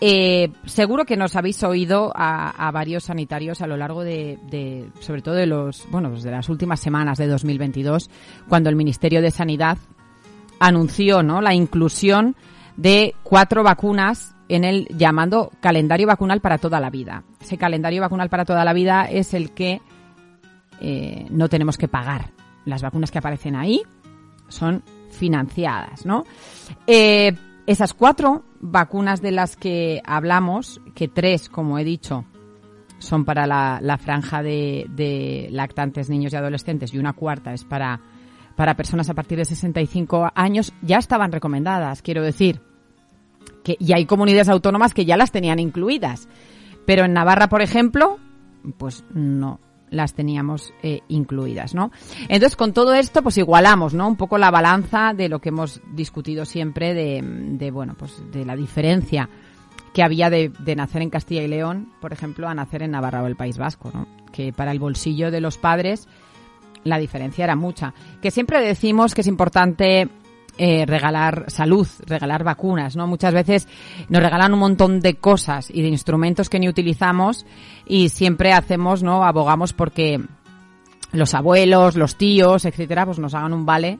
Eh, 0.00 0.52
seguro 0.66 1.04
que 1.04 1.16
nos 1.16 1.36
habéis 1.36 1.62
oído 1.62 2.12
a, 2.14 2.50
a 2.50 2.70
varios 2.72 3.04
sanitarios 3.04 3.62
a 3.62 3.66
lo 3.66 3.76
largo 3.76 4.02
de, 4.02 4.38
de, 4.50 4.90
sobre 5.00 5.22
todo 5.22 5.34
de 5.34 5.46
los, 5.46 5.88
bueno, 5.90 6.10
pues 6.10 6.24
de 6.24 6.30
las 6.30 6.48
últimas 6.48 6.80
semanas 6.80 7.16
de 7.16 7.26
2022, 7.26 8.10
cuando 8.48 8.70
el 8.70 8.76
Ministerio 8.76 9.22
de 9.22 9.30
Sanidad 9.30 9.78
anunció, 10.58 11.22
¿no? 11.22 11.40
La 11.40 11.54
inclusión 11.54 12.36
de 12.76 13.14
cuatro 13.22 13.62
vacunas 13.62 14.33
en 14.48 14.64
el 14.64 14.86
llamando 14.88 15.50
calendario 15.60 16.06
vacunal 16.06 16.40
para 16.40 16.58
toda 16.58 16.80
la 16.80 16.90
vida. 16.90 17.24
Ese 17.40 17.58
calendario 17.58 18.00
vacunal 18.00 18.28
para 18.28 18.44
toda 18.44 18.64
la 18.64 18.72
vida 18.72 19.04
es 19.04 19.34
el 19.34 19.52
que 19.52 19.80
eh, 20.80 21.26
no 21.30 21.48
tenemos 21.48 21.78
que 21.78 21.88
pagar. 21.88 22.30
Las 22.64 22.82
vacunas 22.82 23.10
que 23.10 23.18
aparecen 23.18 23.56
ahí 23.56 23.82
son 24.48 24.82
financiadas, 25.10 26.04
¿no? 26.04 26.24
Eh, 26.86 27.34
esas 27.66 27.94
cuatro 27.94 28.44
vacunas 28.60 29.22
de 29.22 29.32
las 29.32 29.56
que 29.56 30.02
hablamos, 30.04 30.80
que 30.94 31.08
tres, 31.08 31.48
como 31.48 31.78
he 31.78 31.84
dicho, 31.84 32.24
son 32.98 33.24
para 33.24 33.46
la, 33.46 33.78
la 33.80 33.98
franja 33.98 34.42
de, 34.42 34.86
de 34.90 35.48
lactantes, 35.50 36.10
niños 36.10 36.32
y 36.32 36.36
adolescentes, 36.36 36.92
y 36.92 36.98
una 36.98 37.12
cuarta 37.12 37.52
es 37.52 37.64
para, 37.64 38.00
para 38.56 38.74
personas 38.74 39.08
a 39.08 39.14
partir 39.14 39.38
de 39.38 39.44
65 39.44 40.30
años, 40.34 40.72
ya 40.82 40.98
estaban 40.98 41.32
recomendadas, 41.32 42.02
quiero 42.02 42.22
decir. 42.22 42.60
Que, 43.64 43.76
y 43.80 43.92
hay 43.92 44.06
comunidades 44.06 44.48
autónomas 44.48 44.94
que 44.94 45.04
ya 45.04 45.16
las 45.16 45.32
tenían 45.32 45.58
incluidas. 45.58 46.28
Pero 46.86 47.04
en 47.06 47.14
Navarra, 47.14 47.48
por 47.48 47.62
ejemplo, 47.62 48.18
pues 48.78 49.04
no 49.12 49.58
las 49.90 50.14
teníamos 50.14 50.72
eh, 50.82 51.00
incluidas, 51.08 51.74
¿no? 51.74 51.90
Entonces, 52.28 52.56
con 52.56 52.72
todo 52.72 52.94
esto, 52.94 53.22
pues 53.22 53.38
igualamos, 53.38 53.94
¿no? 53.94 54.08
Un 54.08 54.16
poco 54.16 54.38
la 54.38 54.50
balanza 54.50 55.12
de 55.14 55.28
lo 55.28 55.40
que 55.40 55.50
hemos 55.50 55.80
discutido 55.92 56.44
siempre 56.44 56.94
de, 56.94 57.22
de 57.22 57.70
bueno, 57.70 57.94
pues 57.96 58.22
de 58.32 58.44
la 58.44 58.56
diferencia 58.56 59.28
que 59.92 60.02
había 60.02 60.28
de, 60.28 60.50
de, 60.58 60.74
nacer 60.74 61.02
en 61.02 61.10
Castilla 61.10 61.42
y 61.42 61.48
León, 61.48 61.92
por 62.00 62.12
ejemplo, 62.12 62.48
a 62.48 62.54
nacer 62.54 62.82
en 62.82 62.90
Navarra 62.90 63.22
o 63.22 63.26
el 63.26 63.36
País 63.36 63.56
Vasco, 63.56 63.90
¿no? 63.94 64.08
Que 64.32 64.52
para 64.52 64.72
el 64.72 64.80
bolsillo 64.80 65.30
de 65.30 65.40
los 65.40 65.56
padres 65.56 66.08
la 66.84 66.98
diferencia 66.98 67.44
era 67.44 67.56
mucha. 67.56 67.94
Que 68.20 68.30
siempre 68.30 68.60
decimos 68.60 69.14
que 69.14 69.22
es 69.22 69.26
importante 69.26 70.08
eh, 70.56 70.86
regalar 70.86 71.46
salud, 71.48 71.86
regalar 72.06 72.44
vacunas, 72.44 72.96
¿no? 72.96 73.06
Muchas 73.06 73.34
veces 73.34 73.68
nos 74.08 74.22
regalan 74.22 74.54
un 74.54 74.60
montón 74.60 75.00
de 75.00 75.16
cosas 75.16 75.70
y 75.70 75.82
de 75.82 75.88
instrumentos 75.88 76.48
que 76.48 76.60
ni 76.60 76.68
utilizamos 76.68 77.44
y 77.86 78.08
siempre 78.10 78.52
hacemos, 78.52 79.02
¿no? 79.02 79.24
Abogamos 79.24 79.72
porque 79.72 80.20
los 81.12 81.34
abuelos, 81.34 81.96
los 81.96 82.16
tíos, 82.16 82.64
etcétera, 82.64 83.04
pues 83.06 83.18
nos 83.18 83.34
hagan 83.34 83.52
un 83.52 83.66
vale 83.66 83.98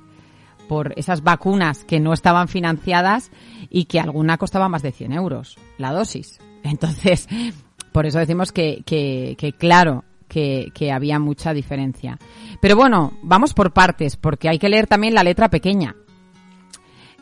por 0.68 0.92
esas 0.96 1.22
vacunas 1.22 1.84
que 1.84 2.00
no 2.00 2.12
estaban 2.12 2.48
financiadas 2.48 3.30
y 3.70 3.84
que 3.84 4.00
alguna 4.00 4.38
costaba 4.38 4.68
más 4.68 4.82
de 4.82 4.92
100 4.92 5.12
euros 5.12 5.58
la 5.78 5.92
dosis. 5.92 6.38
Entonces, 6.62 7.28
por 7.92 8.06
eso 8.06 8.18
decimos 8.18 8.52
que, 8.52 8.82
que, 8.86 9.36
que 9.38 9.52
claro, 9.52 10.04
que, 10.28 10.70
que, 10.74 10.90
había 10.90 11.18
mucha 11.18 11.52
diferencia. 11.52 12.18
Pero 12.60 12.76
bueno, 12.76 13.12
vamos 13.22 13.54
por 13.54 13.72
partes, 13.72 14.16
porque 14.16 14.48
hay 14.48 14.58
que 14.58 14.68
leer 14.68 14.86
también 14.86 15.14
la 15.14 15.22
letra 15.22 15.50
pequeña. 15.50 15.94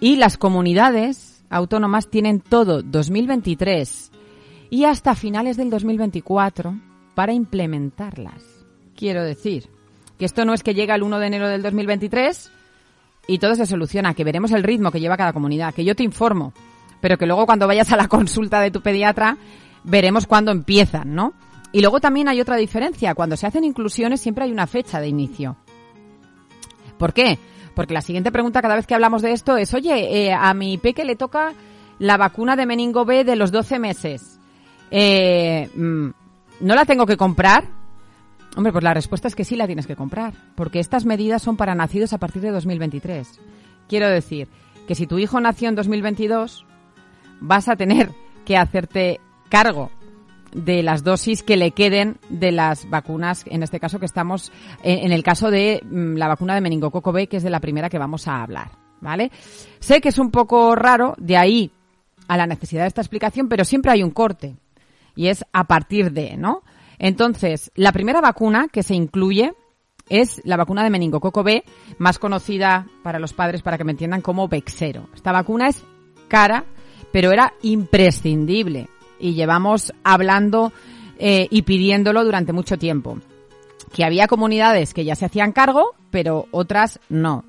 Y 0.03 0.17
las 0.17 0.37
comunidades 0.37 1.45
autónomas 1.49 2.11
tienen 2.11 2.41
todo 2.41 2.83
2023 2.83 4.11
y 4.69 4.83
hasta 4.83 5.15
finales 5.15 5.57
del 5.57 5.71
2024 5.71 6.75
para 7.15 7.33
implementarlas. 7.33 8.43
Quiero 8.97 9.23
decir 9.23 9.69
que 10.19 10.25
esto 10.25 10.45
no 10.45 10.55
es 10.55 10.65
que 10.65 10.75
llega 10.75 10.97
el 10.97 11.05
1 11.05 11.21
de 11.21 11.27
enero 11.29 11.49
del 11.49 11.63
2023 11.63 12.51
y 13.29 13.39
todo 13.39 13.55
se 13.55 13.65
soluciona, 13.65 14.13
que 14.15 14.25
veremos 14.25 14.51
el 14.51 14.65
ritmo 14.65 14.91
que 14.91 14.99
lleva 14.99 15.17
cada 15.17 15.33
comunidad, 15.33 15.73
que 15.73 15.85
yo 15.85 15.95
te 15.95 16.03
informo, 16.03 16.53
pero 17.01 17.17
que 17.17 17.27
luego 17.27 17.47
cuando 17.47 17.69
vayas 17.69 17.93
a 17.93 17.97
la 17.97 18.09
consulta 18.09 18.61
de 18.61 18.73
tu 18.73 18.81
pediatra 18.81 19.39
veremos 19.85 20.27
cuándo 20.27 20.51
empiezan, 20.51 21.15
¿no? 21.15 21.33
Y 21.71 21.81
luego 21.81 22.01
también 22.01 22.27
hay 22.27 22.41
otra 22.41 22.57
diferencia. 22.57 23.15
Cuando 23.15 23.37
se 23.37 23.47
hacen 23.47 23.63
inclusiones 23.63 24.21
siempre 24.21 24.47
hay 24.47 24.51
una 24.51 24.67
fecha 24.67 24.99
de 24.99 25.07
inicio. 25.07 25.59
¿Por 26.99 27.13
qué? 27.13 27.39
Porque 27.75 27.95
la 27.95 28.03
siguiente 28.03 28.33
pregunta 28.33 28.63
cada 28.63 28.77
vez 28.77 28.87
que 28.87 28.95
hablamos 28.95 29.23
de 29.23 29.33
esto 29.33 29.57
es, 29.57 29.73
oye, 29.75 30.27
eh, 30.27 30.33
a 30.33 30.53
mi 30.55 30.79
peque 30.79 31.05
le 31.05 31.17
toca 31.17 31.53
la 31.99 32.17
vacuna 32.17 32.57
de 32.57 32.67
meningo 32.67 33.05
B 33.05 33.25
de 33.25 33.37
los 33.37 33.53
12 33.53 33.79
meses. 33.79 34.39
Eh, 34.91 35.71
mm, 35.75 36.09
¿No 36.61 36.75
la 36.75 36.85
tengo 36.85 37.07
que 37.07 37.17
comprar? 37.17 37.65
Hombre, 38.57 38.73
pues 38.73 38.85
la 38.85 38.93
respuesta 38.93 39.29
es 39.29 39.35
que 39.35 39.45
sí 39.45 39.57
la 39.57 39.67
tienes 39.67 39.87
que 39.87 39.97
comprar, 39.97 40.35
porque 40.55 40.79
estas 40.79 41.07
medidas 41.07 41.41
son 41.43 41.57
para 41.57 41.75
nacidos 41.75 42.13
a 42.13 42.19
partir 42.19 42.43
de 42.43 42.51
2023. 42.51 43.41
Quiero 43.89 44.09
decir 44.09 44.49
que 44.87 44.95
si 44.95 45.07
tu 45.07 45.19
hijo 45.19 45.41
nació 45.41 45.69
en 45.69 45.75
2022, 45.75 46.67
vas 47.41 47.69
a 47.69 47.77
tener 47.77 48.11
que 48.45 48.57
hacerte 48.57 49.21
cargo 49.49 49.91
de 50.53 50.83
las 50.83 51.05
dosis 51.05 51.43
que 51.43 51.57
le 51.57 51.73
queden 51.73 52.19
de 52.29 52.53
las 52.53 52.89
vacunas, 52.89 53.45
en 53.47 53.63
este 53.63 53.81
caso 53.81 53.99
que 53.99 54.07
estamos, 54.07 54.53
en, 54.83 55.13
el 55.13 55.23
caso 55.23 55.51
de 55.51 55.83
mm, 55.85 56.17
la 56.17 56.29
vacuna 56.29 56.55
de 56.55 56.61
meningococo 56.61 57.13
B, 57.13 57.27
que 57.27 57.39
es 57.39 57.43
de 57.43 57.51
la 57.51 57.61
primera 57.61 57.89
que 57.89 57.99
vamos 57.99 58.29
a 58.29 58.43
hablar, 58.43 58.73
¿vale? 59.01 59.31
Sé 59.81 60.01
que 60.01 60.11
es 60.11 60.19
un 60.19 60.31
poco 60.31 60.75
raro, 60.75 61.15
de 61.19 61.37
ahí 61.37 61.73
a 62.29 62.37
la 62.37 62.47
necesidad 62.47 62.83
de 62.83 62.89
esta 62.89 63.01
explicación, 63.01 63.49
pero 63.49 63.65
siempre 63.65 63.91
hay 63.91 64.03
un 64.03 64.11
corte, 64.11 64.57
y 65.15 65.29
es 65.29 65.45
a 65.53 65.65
partir 65.65 66.13
de, 66.13 66.37
¿no? 66.37 66.63
Entonces, 66.99 67.73
la 67.75 67.93
primera 67.93 68.21
vacuna 68.21 68.69
que 68.69 68.83
se 68.83 68.95
incluye 68.95 69.55
es 70.09 70.41
la 70.45 70.57
vacuna 70.57 70.85
de 70.85 70.91
meningococo 70.91 71.43
B, 71.43 71.65
más 71.99 72.19
conocida 72.19 72.87
para 73.03 73.19
los 73.19 73.33
padres, 73.33 73.63
para 73.63 73.79
que 73.79 73.85
me 73.85 73.93
entiendan, 73.93 74.21
como 74.21 74.49
Bexero. 74.49 75.09
Esta 75.15 75.33
vacuna 75.33 75.69
es 75.69 75.83
cara, 76.29 76.65
pero 77.13 77.33
era 77.33 77.55
imprescindible 77.63 78.89
y 79.23 79.35
llevamos 79.35 79.95
hablando 80.05 80.73
eh, 81.19 81.47
y 81.51 81.63
pidiéndolo 81.63 82.25
durante 82.25 82.53
mucho 82.53 82.77
tiempo. 82.77 83.19
Que 83.95 84.05
había 84.05 84.27
comunidades 84.27 84.93
que 84.93 85.05
ya 85.05 85.15
se 85.15 85.27
hacían 85.27 85.53
cargo, 85.53 85.95
pero 86.11 86.49
otras 86.51 87.01
no. 87.09 87.45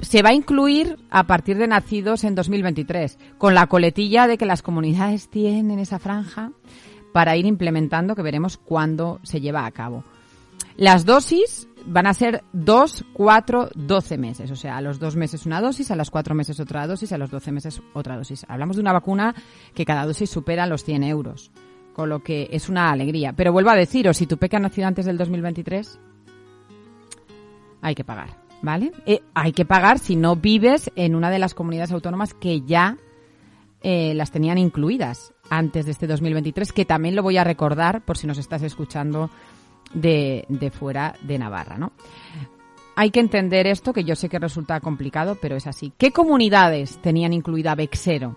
Se 0.00 0.22
va 0.22 0.30
a 0.30 0.34
incluir 0.34 0.98
a 1.08 1.24
partir 1.24 1.56
de 1.56 1.68
nacidos 1.68 2.24
en 2.24 2.34
2023, 2.34 3.18
con 3.38 3.54
la 3.54 3.68
coletilla 3.68 4.26
de 4.26 4.36
que 4.36 4.46
las 4.46 4.62
comunidades 4.62 5.28
tienen 5.28 5.78
esa 5.78 5.98
franja 5.98 6.50
para 7.12 7.36
ir 7.36 7.46
implementando, 7.46 8.16
que 8.16 8.22
veremos 8.22 8.56
cuándo 8.56 9.20
se 9.22 9.40
lleva 9.40 9.66
a 9.66 9.70
cabo. 9.70 10.02
Las 10.76 11.04
dosis 11.04 11.68
van 11.86 12.06
a 12.06 12.14
ser 12.14 12.44
2, 12.52 13.04
4, 13.12 13.70
12 13.74 14.18
meses. 14.18 14.50
O 14.50 14.56
sea, 14.56 14.76
a 14.76 14.80
los 14.80 14.98
dos 14.98 15.16
meses 15.16 15.46
una 15.46 15.60
dosis, 15.60 15.90
a 15.90 15.96
los 15.96 16.10
cuatro 16.10 16.34
meses 16.34 16.58
otra 16.60 16.86
dosis, 16.86 17.12
a 17.12 17.18
los 17.18 17.30
12 17.30 17.52
meses 17.52 17.82
otra 17.92 18.16
dosis. 18.16 18.44
Hablamos 18.48 18.76
de 18.76 18.82
una 18.82 18.92
vacuna 18.92 19.34
que 19.74 19.84
cada 19.84 20.06
dosis 20.06 20.30
supera 20.30 20.66
los 20.66 20.84
100 20.84 21.04
euros. 21.04 21.50
Con 21.92 22.08
lo 22.08 22.22
que 22.22 22.48
es 22.50 22.68
una 22.68 22.90
alegría. 22.90 23.34
Pero 23.34 23.52
vuelvo 23.52 23.70
a 23.70 23.76
deciros, 23.76 24.16
si 24.16 24.26
tu 24.26 24.36
ha 24.40 24.58
nacido 24.58 24.88
antes 24.88 25.06
del 25.06 25.16
2023, 25.16 25.98
hay 27.82 27.94
que 27.94 28.04
pagar. 28.04 28.42
¿Vale? 28.62 28.92
Eh, 29.04 29.20
hay 29.34 29.52
que 29.52 29.66
pagar 29.66 29.98
si 29.98 30.16
no 30.16 30.36
vives 30.36 30.90
en 30.96 31.14
una 31.14 31.30
de 31.30 31.38
las 31.38 31.54
comunidades 31.54 31.92
autónomas 31.92 32.32
que 32.32 32.62
ya 32.62 32.96
eh, 33.82 34.14
las 34.14 34.30
tenían 34.30 34.56
incluidas 34.56 35.34
antes 35.50 35.84
de 35.84 35.92
este 35.92 36.06
2023, 36.06 36.72
que 36.72 36.86
también 36.86 37.14
lo 37.14 37.22
voy 37.22 37.36
a 37.36 37.44
recordar 37.44 38.02
por 38.02 38.16
si 38.16 38.26
nos 38.26 38.38
estás 38.38 38.62
escuchando 38.62 39.28
de, 39.94 40.44
de 40.48 40.70
fuera 40.70 41.14
de 41.22 41.38
Navarra, 41.38 41.78
¿no? 41.78 41.92
Hay 42.96 43.10
que 43.10 43.20
entender 43.20 43.66
esto, 43.66 43.92
que 43.92 44.04
yo 44.04 44.14
sé 44.14 44.28
que 44.28 44.38
resulta 44.38 44.78
complicado, 44.80 45.36
pero 45.40 45.56
es 45.56 45.66
así. 45.66 45.92
¿Qué 45.98 46.12
comunidades 46.12 46.98
tenían 46.98 47.32
incluida 47.32 47.74
Vexero 47.74 48.36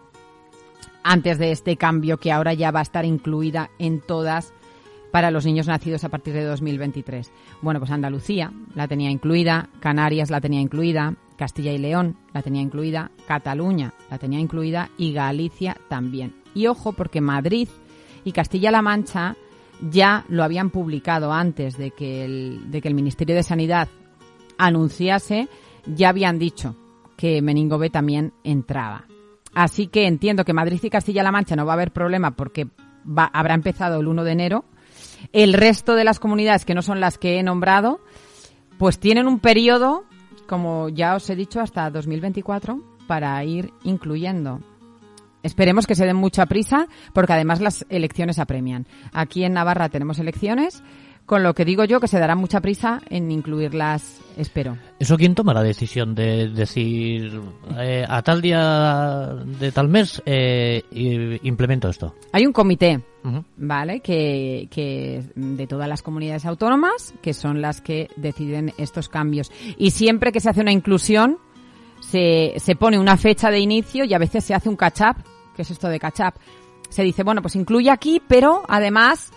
antes 1.03 1.37
de 1.37 1.51
este 1.51 1.77
cambio 1.77 2.17
que 2.17 2.31
ahora 2.31 2.53
ya 2.53 2.71
va 2.71 2.79
a 2.79 2.83
estar 2.83 3.05
incluida 3.05 3.69
en 3.77 4.01
todas 4.01 4.53
para 5.11 5.31
los 5.31 5.45
niños 5.45 5.67
nacidos 5.67 6.03
a 6.03 6.09
partir 6.09 6.33
de 6.33 6.43
2023? 6.43 7.31
Bueno, 7.61 7.79
pues 7.79 7.91
Andalucía 7.91 8.51
la 8.73 8.87
tenía 8.87 9.11
incluida, 9.11 9.69
Canarias 9.79 10.31
la 10.31 10.41
tenía 10.41 10.59
incluida, 10.59 11.13
Castilla 11.37 11.71
y 11.71 11.77
León 11.77 12.17
la 12.33 12.41
tenía 12.41 12.63
incluida, 12.63 13.11
Cataluña 13.27 13.93
la 14.09 14.17
tenía 14.17 14.39
incluida 14.39 14.89
y 14.97 15.13
Galicia 15.13 15.77
también. 15.87 16.33
Y 16.55 16.65
ojo, 16.65 16.93
porque 16.93 17.21
Madrid 17.21 17.69
y 18.23 18.31
Castilla-La 18.31 18.81
Mancha 18.81 19.35
ya 19.81 20.25
lo 20.29 20.43
habían 20.43 20.69
publicado 20.69 21.31
antes 21.31 21.77
de 21.77 21.91
que, 21.91 22.25
el, 22.25 22.71
de 22.71 22.81
que 22.81 22.87
el 22.87 22.93
Ministerio 22.93 23.35
de 23.35 23.43
Sanidad 23.43 23.87
anunciase, 24.57 25.47
ya 25.85 26.09
habían 26.09 26.39
dicho 26.39 26.75
que 27.15 27.41
Meningo 27.41 27.79
también 27.89 28.33
entraba. 28.43 29.05
Así 29.53 29.87
que 29.87 30.05
entiendo 30.05 30.45
que 30.45 30.53
Madrid 30.53 30.79
y 30.83 30.89
Castilla-La 30.89 31.31
Mancha 31.31 31.55
no 31.55 31.65
va 31.65 31.73
a 31.73 31.75
haber 31.75 31.91
problema 31.91 32.31
porque 32.31 32.67
va, 33.05 33.25
habrá 33.25 33.55
empezado 33.55 33.99
el 33.99 34.07
1 34.07 34.23
de 34.23 34.31
enero. 34.31 34.65
El 35.33 35.53
resto 35.53 35.95
de 35.95 36.03
las 36.03 36.19
comunidades 36.19 36.63
que 36.63 36.75
no 36.75 36.81
son 36.81 36.99
las 36.99 37.17
que 37.17 37.39
he 37.39 37.43
nombrado, 37.43 37.99
pues 38.77 38.99
tienen 38.99 39.27
un 39.27 39.39
periodo, 39.39 40.05
como 40.47 40.89
ya 40.89 41.15
os 41.15 41.29
he 41.29 41.35
dicho, 41.35 41.59
hasta 41.59 41.89
2024 41.89 42.79
para 43.07 43.43
ir 43.43 43.71
incluyendo. 43.83 44.61
Esperemos 45.47 45.87
que 45.87 45.95
se 45.95 46.05
den 46.05 46.17
mucha 46.17 46.45
prisa 46.45 46.87
porque 47.13 47.31
además 47.31 47.61
las 47.61 47.85
elecciones 47.87 48.37
apremian. 48.37 48.85
Aquí 49.13 49.45
en 49.45 49.53
Navarra 49.53 49.87
tenemos 49.87 50.19
elecciones, 50.19 50.83
con 51.25 51.41
lo 51.41 51.53
que 51.53 51.63
digo 51.63 51.85
yo 51.85 52.01
que 52.01 52.09
se 52.09 52.19
dará 52.19 52.35
mucha 52.35 52.59
prisa 52.59 52.99
en 53.09 53.31
incluirlas, 53.31 54.19
espero. 54.35 54.77
¿Eso 54.99 55.15
quién 55.15 55.35
toma 55.35 55.53
la 55.53 55.63
decisión 55.63 56.13
de 56.15 56.49
decir 56.49 57.39
eh, 57.79 58.03
a 58.05 58.21
tal 58.23 58.41
día 58.41 59.35
de 59.45 59.71
tal 59.71 59.87
mes 59.87 60.21
eh, 60.25 60.83
implemento 61.43 61.87
esto? 61.87 62.13
Hay 62.33 62.45
un 62.45 62.51
comité. 62.51 63.01
¿vale? 63.57 63.99
Que, 63.99 64.69
que 64.71 65.21
de 65.35 65.67
todas 65.67 65.89
las 65.89 66.01
comunidades 66.01 66.45
autónomas, 66.45 67.13
que 67.21 67.33
son 67.33 67.61
las 67.61 67.81
que 67.81 68.09
deciden 68.15 68.73
estos 68.77 69.09
cambios. 69.09 69.51
Y 69.77 69.91
siempre 69.91 70.31
que 70.31 70.39
se 70.39 70.49
hace 70.49 70.61
una 70.61 70.71
inclusión, 70.71 71.37
se, 71.99 72.53
se 72.57 72.75
pone 72.75 72.99
una 72.99 73.17
fecha 73.17 73.49
de 73.49 73.59
inicio 73.59 74.05
y 74.05 74.13
a 74.13 74.17
veces 74.17 74.43
se 74.45 74.53
hace 74.53 74.69
un 74.69 74.75
catch-up. 74.75 75.17
¿Qué 75.57 75.63
es 75.63 75.71
esto 75.71 75.89
de 75.89 75.99
catch-up? 75.99 76.35
Se 76.89 77.03
dice, 77.03 77.23
bueno, 77.23 77.41
pues 77.41 77.57
incluye 77.57 77.89
aquí, 77.91 78.21
pero 78.25 78.63
además 78.69 79.31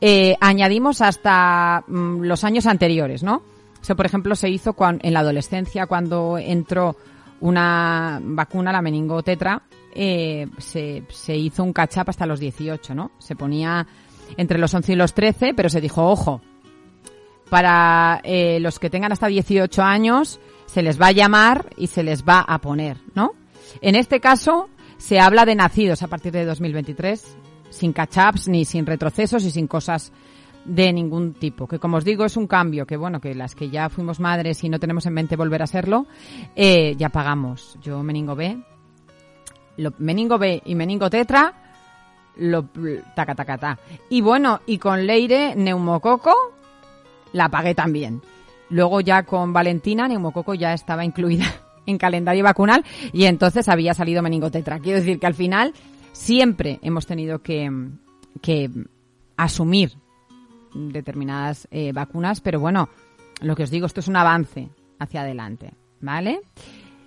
eh, 0.00 0.34
añadimos 0.40 1.00
hasta 1.02 1.84
mm, 1.86 2.22
los 2.22 2.42
años 2.42 2.66
anteriores, 2.66 3.22
¿no? 3.22 3.42
Eso, 3.80 3.94
por 3.94 4.06
ejemplo, 4.06 4.34
se 4.34 4.48
hizo 4.48 4.72
cuan- 4.72 4.98
en 5.02 5.12
la 5.12 5.20
adolescencia 5.20 5.86
cuando 5.86 6.36
entró 6.38 6.96
una 7.40 8.18
vacuna, 8.22 8.72
la 8.72 8.82
meningotetra, 8.82 9.62
eh, 9.94 10.48
se, 10.58 11.04
se 11.10 11.36
hizo 11.36 11.62
un 11.62 11.72
catch-up 11.72 12.06
hasta 12.08 12.26
los 12.26 12.40
18, 12.40 12.94
¿no? 12.96 13.12
Se 13.18 13.36
ponía 13.36 13.86
entre 14.36 14.58
los 14.58 14.74
11 14.74 14.94
y 14.94 14.96
los 14.96 15.14
13, 15.14 15.54
pero 15.54 15.68
se 15.68 15.80
dijo, 15.80 16.04
ojo, 16.08 16.40
para 17.48 18.20
eh, 18.24 18.58
los 18.60 18.78
que 18.78 18.90
tengan 18.90 19.12
hasta 19.12 19.28
18 19.28 19.82
años 19.82 20.40
se 20.66 20.82
les 20.82 21.00
va 21.00 21.08
a 21.08 21.12
llamar 21.12 21.70
y 21.76 21.86
se 21.86 22.02
les 22.02 22.24
va 22.24 22.40
a 22.40 22.58
poner, 22.60 22.96
¿no? 23.14 23.32
En 23.80 23.94
este 23.94 24.20
caso 24.20 24.68
se 24.98 25.20
habla 25.20 25.44
de 25.44 25.54
nacidos 25.54 26.02
a 26.02 26.08
partir 26.08 26.32
de 26.32 26.44
2023, 26.44 27.36
sin 27.70 27.92
catch-ups 27.92 28.48
ni 28.48 28.64
sin 28.64 28.86
retrocesos 28.86 29.44
y 29.44 29.50
sin 29.50 29.66
cosas 29.66 30.12
de 30.64 30.92
ningún 30.92 31.34
tipo. 31.34 31.66
Que 31.66 31.78
como 31.78 31.98
os 31.98 32.04
digo 32.04 32.24
es 32.24 32.36
un 32.36 32.46
cambio 32.46 32.86
que 32.86 32.96
bueno 32.96 33.20
que 33.20 33.34
las 33.34 33.54
que 33.54 33.70
ya 33.70 33.88
fuimos 33.88 34.20
madres 34.20 34.62
y 34.64 34.68
no 34.68 34.80
tenemos 34.80 35.06
en 35.06 35.14
mente 35.14 35.36
volver 35.36 35.62
a 35.62 35.66
serlo 35.66 36.06
eh, 36.54 36.94
ya 36.96 37.08
pagamos. 37.08 37.78
Yo 37.82 38.02
meningo 38.02 38.34
B, 38.34 38.58
lo, 39.76 39.92
meningo 39.98 40.38
B 40.38 40.62
y 40.64 40.74
meningo 40.74 41.10
tetra 41.10 41.54
lo 42.36 42.68
taca 43.14 43.34
taca 43.34 43.58
ta. 43.58 43.78
Y 44.10 44.20
bueno 44.20 44.60
y 44.66 44.78
con 44.78 45.06
Leire 45.06 45.54
neumococo 45.56 46.34
la 47.32 47.48
pagué 47.48 47.74
también. 47.74 48.22
Luego 48.68 49.00
ya 49.00 49.22
con 49.22 49.52
Valentina, 49.52 50.08
neumococo 50.08 50.54
ya 50.54 50.72
estaba 50.72 51.04
incluida 51.04 51.46
en 51.86 51.98
calendario 51.98 52.44
vacunal 52.44 52.84
y 53.12 53.24
entonces 53.24 53.68
había 53.68 53.94
salido 53.94 54.22
meningotetra. 54.22 54.78
Quiero 54.80 54.98
decir 54.98 55.18
que 55.18 55.26
al 55.26 55.34
final 55.34 55.72
siempre 56.12 56.78
hemos 56.82 57.06
tenido 57.06 57.40
que, 57.40 57.70
que 58.42 58.70
asumir 59.36 59.92
determinadas 60.74 61.68
eh, 61.70 61.92
vacunas, 61.92 62.40
pero 62.40 62.60
bueno, 62.60 62.88
lo 63.40 63.54
que 63.54 63.62
os 63.62 63.70
digo, 63.70 63.86
esto 63.86 64.00
es 64.00 64.08
un 64.08 64.16
avance 64.16 64.68
hacia 64.98 65.22
adelante, 65.22 65.72
¿vale? 66.00 66.40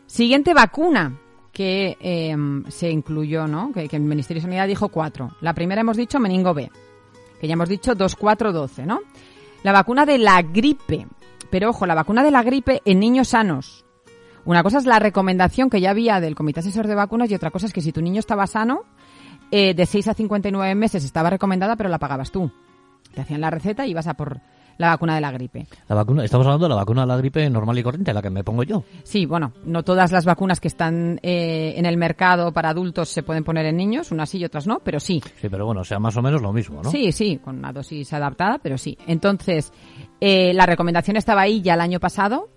Siguiente 0.06 0.54
vacuna 0.54 1.20
que 1.52 1.98
eh, 2.00 2.36
se 2.70 2.90
incluyó, 2.90 3.48
¿no? 3.48 3.72
Que, 3.72 3.88
que 3.88 3.96
el 3.96 4.04
Ministerio 4.04 4.42
de 4.42 4.48
Sanidad 4.48 4.68
dijo 4.68 4.90
cuatro. 4.90 5.36
La 5.42 5.54
primera 5.54 5.82
hemos 5.82 5.98
dicho 5.98 6.20
meningo 6.20 6.54
B, 6.54 6.72
que 7.40 7.48
ya 7.48 7.54
hemos 7.54 7.70
dicho 7.70 7.96
2, 7.96 8.16
4, 8.16 8.52
12, 8.52 8.86
¿no? 8.86 9.00
La 9.64 9.72
vacuna 9.72 10.06
de 10.06 10.18
la 10.18 10.42
gripe. 10.42 11.08
Pero 11.50 11.70
ojo, 11.70 11.86
la 11.86 11.96
vacuna 11.96 12.24
de 12.24 12.32
la 12.32 12.44
gripe 12.44 12.82
en 12.86 13.00
niños 13.00 13.30
sanos. 13.30 13.86
Una 14.50 14.64
cosa 14.64 14.80
es 14.80 14.88
la 14.88 14.98
recomendación 14.98 15.70
que 15.70 15.80
ya 15.80 15.92
había 15.92 16.20
del 16.20 16.34
Comité 16.34 16.62
Asesor 16.62 16.88
de 16.88 16.96
Vacunas 16.96 17.30
y 17.30 17.36
otra 17.36 17.52
cosa 17.52 17.68
es 17.68 17.72
que 17.72 17.82
si 17.82 17.92
tu 17.92 18.02
niño 18.02 18.18
estaba 18.18 18.48
sano, 18.48 18.82
eh, 19.52 19.76
de 19.76 19.86
6 19.86 20.08
a 20.08 20.14
59 20.16 20.74
meses 20.74 21.06
estaba 21.06 21.30
recomendada, 21.30 21.76
pero 21.76 21.88
la 21.88 22.00
pagabas 22.00 22.32
tú. 22.32 22.52
Te 23.14 23.22
hacían 23.22 23.42
la 23.42 23.52
receta 23.52 23.86
y 23.86 23.92
ibas 23.92 24.08
a 24.08 24.16
por 24.16 24.42
la 24.80 24.88
vacuna 24.88 25.14
de 25.14 25.22
la 25.22 25.32
gripe. 25.32 25.68
La 25.88 25.96
vacuna, 25.96 26.26
estamos 26.26 26.48
hablando 26.48 26.66
de 26.66 26.70
la 26.70 26.78
vacuna 26.78 27.02
de 27.02 27.08
la 27.10 27.18
gripe 27.18 27.48
normal 27.48 27.78
y 27.78 27.84
corriente, 27.84 28.12
la 28.12 28.24
que 28.24 28.32
me 28.32 28.44
pongo 28.44 28.64
yo. 28.64 28.84
Sí, 29.04 29.28
bueno, 29.28 29.54
no 29.66 29.84
todas 29.84 30.12
las 30.12 30.26
vacunas 30.26 30.60
que 30.60 30.70
están 30.70 31.20
eh, 31.22 31.76
en 31.78 31.86
el 31.86 31.98
mercado 31.98 32.52
para 32.52 32.70
adultos 32.70 33.10
se 33.10 33.22
pueden 33.22 33.44
poner 33.44 33.68
en 33.68 33.78
niños, 33.78 34.12
unas 34.12 34.32
sí 34.32 34.40
y 34.40 34.46
otras 34.46 34.66
no, 34.66 34.80
pero 34.80 35.00
sí. 35.00 35.22
Sí, 35.40 35.48
pero 35.48 35.68
bueno, 35.68 35.84
sea 35.84 36.00
más 36.00 36.18
o 36.18 36.24
menos 36.24 36.42
lo 36.42 36.52
mismo, 36.52 36.82
¿no? 36.82 36.90
Sí, 36.90 37.12
sí, 37.12 37.38
con 37.38 37.60
una 37.60 37.72
dosis 37.72 38.12
adaptada, 38.14 38.58
pero 38.64 38.80
sí. 38.80 38.98
Entonces, 39.06 39.72
eh, 40.20 40.56
la 40.56 40.66
recomendación 40.66 41.18
estaba 41.18 41.42
ahí 41.42 41.62
ya 41.62 41.76
el 41.76 41.82
año 41.82 42.00
pasado, 42.00 42.50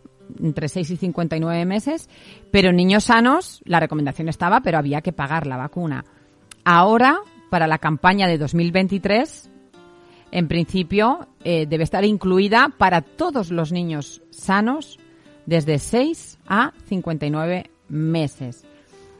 entre 0.42 0.68
6 0.68 0.90
y 0.90 0.96
59 0.96 1.64
meses, 1.64 2.08
pero 2.50 2.72
niños 2.72 3.04
sanos 3.04 3.62
la 3.64 3.80
recomendación 3.80 4.28
estaba, 4.28 4.60
pero 4.60 4.78
había 4.78 5.00
que 5.00 5.12
pagar 5.12 5.46
la 5.46 5.56
vacuna. 5.56 6.04
Ahora, 6.64 7.18
para 7.50 7.66
la 7.66 7.78
campaña 7.78 8.26
de 8.26 8.38
2023, 8.38 9.50
en 10.30 10.48
principio, 10.48 11.28
eh, 11.44 11.66
debe 11.66 11.84
estar 11.84 12.04
incluida 12.04 12.70
para 12.78 13.02
todos 13.02 13.50
los 13.50 13.72
niños 13.72 14.22
sanos 14.30 14.98
desde 15.46 15.78
6 15.78 16.38
a 16.46 16.72
59 16.86 17.70
meses. 17.88 18.64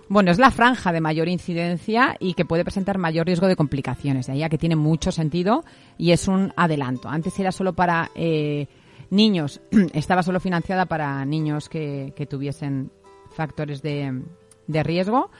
Bueno, 0.09 0.31
es 0.31 0.39
la 0.39 0.51
franja 0.51 0.93
de 0.93 1.01
mayor 1.01 1.29
incidencia 1.29 2.17
y 2.19 2.35
que 2.35 2.45
puede 2.45 2.65
presentar 2.65 2.99
mayor 2.99 3.27
riesgo 3.27 3.47
de 3.47 3.57
complicaciones, 3.57 4.27
de 4.27 4.35
ahí 4.35 4.43
a 4.43 4.49
que 4.49 4.59
tiene 4.59 4.77
mucho 4.77 5.11
sentido 5.11 5.65
y 5.97 6.13
es 6.13 6.29
un 6.29 6.53
adelanto. 6.57 7.09
Antes 7.09 7.39
era 7.39 7.53
solo 7.53 7.73
para 7.73 8.11
eh, 8.15 8.67
niños, 9.13 9.61
estaba 9.93 10.25
solo 10.25 10.41
financiada 10.41 10.87
para 10.87 11.25
niños 11.25 11.69
que, 11.69 12.13
tuviesen 12.29 12.91
factores 13.31 13.83
de, 13.83 14.23
de 14.67 14.83
riesgo, 14.83 15.31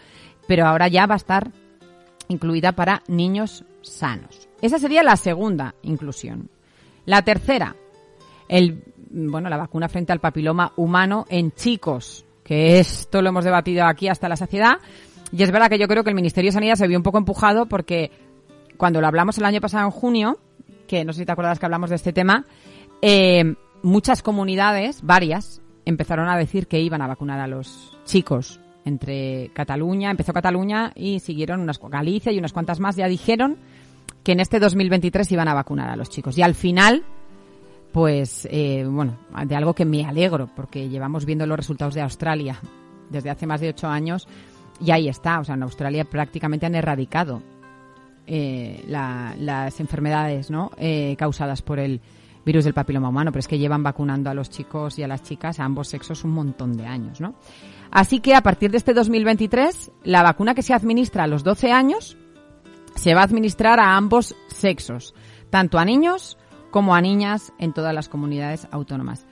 pero 0.47 0.67
ahora 0.67 0.89
ya 0.89 1.07
va 1.07 1.15
a 1.15 1.17
estar 1.17 1.51
incluida 2.29 2.73
para 2.73 3.03
niños 3.09 3.65
sanos. 3.81 4.49
Esa 4.61 4.79
sería 4.79 5.03
la 5.03 5.17
segunda 5.17 5.75
inclusión. 5.83 6.49
La 7.05 7.23
tercera, 7.23 7.75
el, 8.49 8.85
bueno, 9.11 9.49
la 9.49 9.57
vacuna 9.57 9.89
frente 9.89 10.13
al 10.13 10.21
papiloma 10.21 10.73
humano 10.77 11.27
en 11.29 11.53
chicos, 11.53 12.25
que 12.45 12.79
esto 12.79 13.23
lo 13.23 13.31
hemos 13.31 13.45
debatido 13.45 13.85
aquí 13.85 14.09
hasta 14.09 14.29
la 14.29 14.37
saciedad. 14.37 14.79
Y 15.33 15.43
es 15.43 15.51
verdad 15.51 15.69
que 15.69 15.79
yo 15.79 15.89
creo 15.89 16.05
que 16.05 16.11
el 16.11 16.17
Ministerio 16.17 16.49
de 16.49 16.53
Sanidad 16.53 16.77
se 16.77 16.87
vio 16.87 16.99
un 16.99 17.03
poco 17.03 17.19
empujado 17.19 17.67
porque 17.67 18.11
cuando 18.77 19.01
lo 19.01 19.07
hablamos 19.07 19.39
el 19.39 19.45
año 19.45 19.61
pasado 19.61 19.85
en 19.87 19.91
junio, 19.91 20.39
que 20.87 21.05
no 21.05 21.13
sé 21.13 21.21
si 21.21 21.27
te 21.27 21.33
acuerdas 21.33 21.59
que 21.59 21.67
hablamos 21.67 21.91
de 21.91 21.97
este 21.97 22.13
tema, 22.13 22.45
eh, 23.03 23.55
muchas 23.83 24.23
comunidades, 24.23 25.03
varias, 25.03 25.61
empezaron 25.85 26.29
a 26.29 26.37
decir 26.37 26.67
que 26.67 26.81
iban 26.81 27.03
a 27.03 27.07
vacunar 27.07 27.41
a 27.41 27.47
los 27.47 27.99
chicos 28.05 28.61
entre 28.85 29.51
Cataluña, 29.53 30.11
empezó 30.11 30.33
Cataluña 30.33 30.93
y 30.95 31.21
siguieron 31.21 31.61
unas 31.61 31.79
Galicia 31.79 32.33
y 32.33 32.39
unas 32.39 32.53
cuantas 32.53 32.81
más 32.81 32.97
ya 32.97 33.07
dijeron 33.07 33.59
que 34.25 34.33
en 34.33 34.41
este 34.41 34.61
2023 34.61 35.31
iban 35.33 35.49
a 35.49 35.55
vacunar 35.55 35.91
a 35.91 35.97
los 35.97 36.11
chicos. 36.11 36.39
Y 36.39 36.43
al 36.43 36.55
final, 36.55 37.05
pues, 37.93 38.47
eh, 38.51 38.85
bueno, 38.89 39.19
de 39.47 39.57
algo 39.57 39.75
que 39.75 39.85
me 39.85 40.05
alegro, 40.05 40.49
porque 40.55 40.89
llevamos 40.89 41.25
viendo 41.25 41.47
los 41.47 41.57
resultados 41.57 41.95
de 41.95 42.03
Australia 42.03 42.59
desde 43.11 43.31
hace 43.31 43.47
más 43.47 43.61
de 43.61 43.71
ocho 43.71 43.89
años 43.89 44.29
y 44.81 44.91
ahí 44.91 45.09
está. 45.09 45.41
O 45.41 45.45
sea, 45.45 45.55
en 45.55 45.63
Australia 45.65 46.05
prácticamente 46.05 46.67
han 46.67 46.75
erradicado 46.75 47.43
eh, 48.27 48.85
la, 48.87 49.35
las 49.39 49.81
enfermedades 49.81 50.51
¿no? 50.51 50.71
Eh, 50.79 51.17
causadas 51.19 51.63
por 51.63 51.79
el 51.79 52.01
virus 52.45 52.65
del 52.65 52.75
papiloma 52.75 53.09
humano, 53.09 53.31
pero 53.33 53.41
es 53.41 53.49
que 53.49 53.59
llevan 53.59 53.83
vacunando 53.83 54.31
a 54.31 54.35
los 54.35 54.51
chicos 54.51 54.99
y 54.99 55.03
a 55.03 55.09
las 55.09 55.23
chicas, 55.23 55.61
a 55.61 55.65
ambos 55.65 55.89
sexos, 55.89 56.25
un 56.25 56.33
montón 56.33 56.77
de 56.77 56.87
años, 56.87 57.21
¿no? 57.21 57.35
Así 57.91 58.21
que 58.21 58.35
a 58.35 58.41
partir 58.41 58.71
de 58.71 58.79
este 58.79 58.95
2023, 58.95 59.93
la 60.05 60.23
vacuna 60.23 60.55
que 60.55 60.63
se 60.63 60.75
administra 60.75 61.25
a 61.25 61.27
los 61.27 61.45
12 61.45 61.73
años 61.73 62.17
se 62.95 63.15
va 63.15 63.21
a 63.21 63.25
administrar 63.25 63.81
a 63.81 63.97
ambos 63.97 64.35
sexos, 64.49 65.15
tanto 65.51 65.79
a 65.79 65.85
niños 65.85 66.39
como 66.71 66.95
a 66.95 67.01
niñas 67.01 67.53
en 67.59 67.73
todas 67.73 67.95
las 67.95 68.09
comunidades 68.09 68.67
autónomas. 68.71 69.27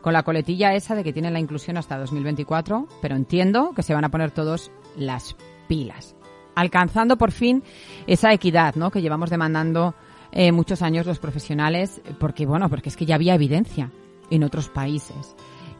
Con 0.00 0.12
la 0.12 0.22
coletilla 0.22 0.74
esa 0.74 0.94
de 0.94 1.04
que 1.04 1.12
tienen 1.12 1.32
la 1.32 1.40
inclusión 1.40 1.76
hasta 1.76 1.98
2024, 1.98 2.86
pero 3.02 3.16
entiendo 3.16 3.72
que 3.74 3.82
se 3.82 3.92
van 3.92 4.04
a 4.04 4.10
poner 4.10 4.30
todos 4.30 4.70
las 4.96 5.36
pilas. 5.68 6.14
Alcanzando 6.54 7.18
por 7.18 7.32
fin 7.32 7.62
esa 8.06 8.32
equidad, 8.32 8.76
¿no? 8.76 8.90
Que 8.90 9.02
llevamos 9.02 9.30
demandando 9.30 9.94
eh, 10.38 10.52
muchos 10.52 10.82
años 10.82 11.06
los 11.06 11.18
profesionales, 11.18 12.02
porque 12.20 12.44
bueno, 12.44 12.68
porque 12.68 12.90
es 12.90 12.96
que 12.96 13.06
ya 13.06 13.14
había 13.14 13.34
evidencia 13.34 13.90
en 14.28 14.44
otros 14.44 14.68
países. 14.68 15.34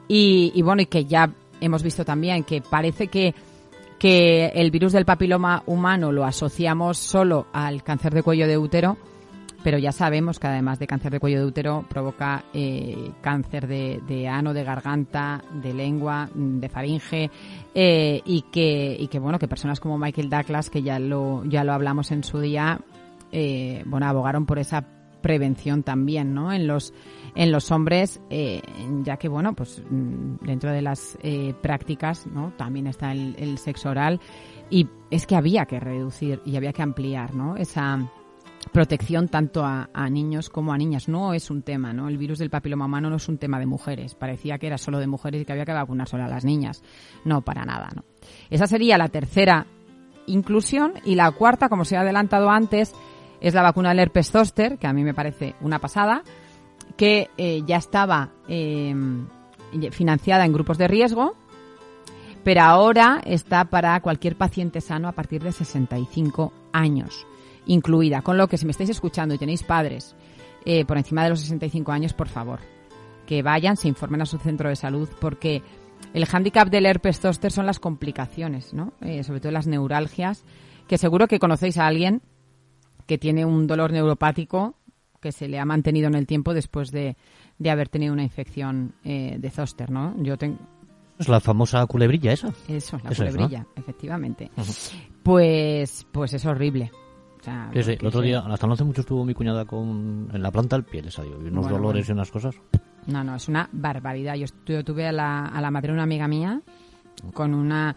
Y, 0.08 0.62
bueno, 0.62 0.80
y 0.80 0.86
que 0.86 1.04
ya 1.04 1.30
hemos 1.60 1.82
visto 1.82 2.06
también 2.06 2.42
que 2.42 2.62
parece 2.62 3.08
que 3.08 3.34
que 3.98 4.48
el 4.48 4.70
virus 4.70 4.92
del 4.92 5.06
papiloma 5.06 5.62
humano 5.66 6.12
lo 6.12 6.24
asociamos 6.24 6.98
solo 6.98 7.46
al 7.52 7.82
cáncer 7.82 8.12
de 8.12 8.22
cuello 8.22 8.46
de 8.46 8.58
útero, 8.58 8.98
pero 9.62 9.78
ya 9.78 9.90
sabemos 9.90 10.38
que 10.38 10.46
además 10.46 10.78
de 10.78 10.86
cáncer 10.86 11.12
de 11.12 11.20
cuello 11.20 11.40
de 11.40 11.46
útero 11.46 11.84
provoca 11.88 12.44
eh, 12.52 13.12
cáncer 13.22 13.66
de, 13.66 14.28
ano, 14.28 14.52
de 14.52 14.64
garganta, 14.64 15.42
de 15.50 15.72
lengua, 15.72 16.28
de 16.34 16.68
faringe 16.68 17.30
eh, 17.74 18.20
y 18.24 18.42
que 18.52 18.96
y 19.00 19.08
que 19.08 19.18
bueno 19.18 19.38
que 19.38 19.48
personas 19.48 19.80
como 19.80 19.98
Michael 19.98 20.28
Douglas 20.28 20.68
que 20.68 20.82
ya 20.82 20.98
lo 20.98 21.42
ya 21.46 21.64
lo 21.64 21.72
hablamos 21.72 22.10
en 22.10 22.22
su 22.22 22.38
día 22.38 22.78
eh, 23.32 23.82
bueno 23.86 24.06
abogaron 24.06 24.46
por 24.46 24.58
esa 24.58 24.86
prevención 25.20 25.82
también, 25.82 26.34
¿no? 26.34 26.52
En 26.52 26.66
los 26.66 26.94
en 27.34 27.50
los 27.52 27.70
hombres, 27.70 28.20
eh, 28.30 28.62
ya 29.02 29.16
que 29.16 29.28
bueno, 29.28 29.54
pues 29.54 29.82
mm, 29.90 30.36
dentro 30.46 30.70
de 30.70 30.82
las 30.82 31.18
eh, 31.22 31.52
prácticas, 31.60 32.26
¿no? 32.26 32.52
También 32.56 32.86
está 32.86 33.12
el, 33.12 33.34
el, 33.38 33.58
sexo 33.58 33.90
oral 33.90 34.20
y 34.70 34.88
es 35.10 35.26
que 35.26 35.36
había 35.36 35.66
que 35.66 35.80
reducir 35.80 36.40
y 36.44 36.56
había 36.56 36.72
que 36.72 36.82
ampliar, 36.82 37.34
¿no? 37.34 37.56
Esa 37.56 38.08
protección 38.72 39.28
tanto 39.28 39.64
a, 39.64 39.90
a, 39.92 40.08
niños 40.08 40.48
como 40.48 40.72
a 40.72 40.78
niñas. 40.78 41.08
No 41.08 41.34
es 41.34 41.50
un 41.50 41.62
tema, 41.62 41.92
¿no? 41.92 42.08
El 42.08 42.18
virus 42.18 42.38
del 42.38 42.50
papiloma 42.50 42.86
humano 42.86 43.10
no 43.10 43.16
es 43.16 43.28
un 43.28 43.38
tema 43.38 43.58
de 43.58 43.66
mujeres. 43.66 44.14
Parecía 44.14 44.58
que 44.58 44.68
era 44.68 44.78
solo 44.78 44.98
de 45.00 45.08
mujeres 45.08 45.42
y 45.42 45.44
que 45.44 45.52
había 45.52 45.64
que 45.64 45.72
vacunar 45.72 46.08
solo 46.08 46.24
a 46.24 46.28
las 46.28 46.44
niñas. 46.44 46.82
No, 47.24 47.42
para 47.42 47.64
nada, 47.64 47.88
¿no? 47.94 48.04
Esa 48.48 48.66
sería 48.66 48.96
la 48.96 49.08
tercera 49.08 49.66
inclusión 50.26 50.94
y 51.04 51.14
la 51.14 51.30
cuarta, 51.32 51.68
como 51.68 51.84
se 51.84 51.96
ha 51.96 52.00
adelantado 52.00 52.50
antes, 52.50 52.94
es 53.48 53.54
la 53.54 53.62
vacuna 53.62 53.90
del 53.90 54.00
herpes 54.00 54.30
zóster, 54.30 54.76
que 54.76 54.86
a 54.86 54.92
mí 54.92 55.04
me 55.04 55.14
parece 55.14 55.54
una 55.60 55.78
pasada, 55.78 56.22
que 56.96 57.30
eh, 57.36 57.62
ya 57.64 57.76
estaba 57.76 58.30
eh, 58.48 58.94
financiada 59.90 60.44
en 60.44 60.52
grupos 60.52 60.78
de 60.78 60.88
riesgo, 60.88 61.36
pero 62.42 62.62
ahora 62.62 63.20
está 63.24 63.66
para 63.66 64.00
cualquier 64.00 64.36
paciente 64.36 64.80
sano 64.80 65.08
a 65.08 65.12
partir 65.12 65.42
de 65.42 65.52
65 65.52 66.52
años, 66.72 67.26
incluida. 67.66 68.22
Con 68.22 68.36
lo 68.36 68.48
que 68.48 68.58
si 68.58 68.66
me 68.66 68.72
estáis 68.72 68.90
escuchando 68.90 69.34
y 69.34 69.38
tenéis 69.38 69.62
padres 69.62 70.16
eh, 70.64 70.84
por 70.84 70.96
encima 70.96 71.22
de 71.22 71.30
los 71.30 71.40
65 71.40 71.92
años, 71.92 72.14
por 72.14 72.28
favor, 72.28 72.60
que 73.26 73.42
vayan, 73.42 73.76
se 73.76 73.88
informen 73.88 74.22
a 74.22 74.26
su 74.26 74.38
centro 74.38 74.68
de 74.68 74.76
salud, 74.76 75.08
porque 75.20 75.62
el 76.14 76.26
hándicap 76.26 76.68
del 76.68 76.86
herpes 76.86 77.20
zóster 77.20 77.52
son 77.52 77.66
las 77.66 77.78
complicaciones, 77.78 78.74
¿no? 78.74 78.92
Eh, 79.00 79.22
sobre 79.22 79.38
todo 79.38 79.52
las 79.52 79.66
neuralgias, 79.66 80.44
que 80.88 80.98
seguro 80.98 81.28
que 81.28 81.38
conocéis 81.38 81.78
a 81.78 81.86
alguien 81.86 82.22
que 83.06 83.18
tiene 83.18 83.44
un 83.44 83.66
dolor 83.66 83.92
neuropático 83.92 84.74
que 85.20 85.32
se 85.32 85.48
le 85.48 85.58
ha 85.58 85.64
mantenido 85.64 86.08
en 86.08 86.14
el 86.14 86.26
tiempo 86.26 86.54
después 86.54 86.90
de, 86.90 87.16
de 87.58 87.70
haber 87.70 87.88
tenido 87.88 88.12
una 88.12 88.22
infección 88.22 88.94
eh, 89.04 89.36
de 89.38 89.50
zóster, 89.50 89.90
¿no? 89.90 90.14
Yo 90.22 90.36
tengo 90.36 90.58
es 91.18 91.28
la 91.28 91.40
famosa 91.40 91.84
culebrilla 91.86 92.32
esa. 92.32 92.52
Eso, 92.68 93.00
la 93.02 93.10
Eso 93.10 93.24
culebrilla, 93.24 93.60
es, 93.60 93.64
¿no? 93.64 93.72
efectivamente. 93.82 94.50
Pues 95.22 96.06
pues 96.12 96.34
es 96.34 96.44
horrible. 96.44 96.90
O 97.40 97.42
sea, 97.42 97.70
sí, 97.72 97.82
sí. 97.82 97.96
El 97.98 98.06
otro 98.06 98.20
día, 98.20 98.40
hasta 98.40 98.66
no 98.66 98.74
hace 98.74 98.84
mucho 98.84 99.00
estuvo 99.00 99.24
mi 99.24 99.32
cuñada 99.32 99.64
con 99.64 100.28
en 100.32 100.42
la 100.42 100.50
planta 100.50 100.76
del 100.76 100.84
pie, 100.84 101.02
les 101.02 101.14
salió 101.14 101.38
unos 101.38 101.64
bueno, 101.64 101.78
dolores 101.78 102.06
bueno. 102.06 102.08
y 102.08 102.12
unas 102.12 102.30
cosas. 102.30 102.56
No, 103.06 103.22
no, 103.24 103.36
es 103.36 103.48
una 103.48 103.68
barbaridad. 103.72 104.34
Yo, 104.34 104.46
yo 104.66 104.84
tuve 104.84 105.06
a 105.06 105.12
la, 105.12 105.46
a 105.46 105.60
la 105.60 105.70
madre 105.70 105.88
de 105.88 105.94
una 105.94 106.02
amiga 106.02 106.28
mía 106.28 106.60
con 107.32 107.54
una 107.54 107.96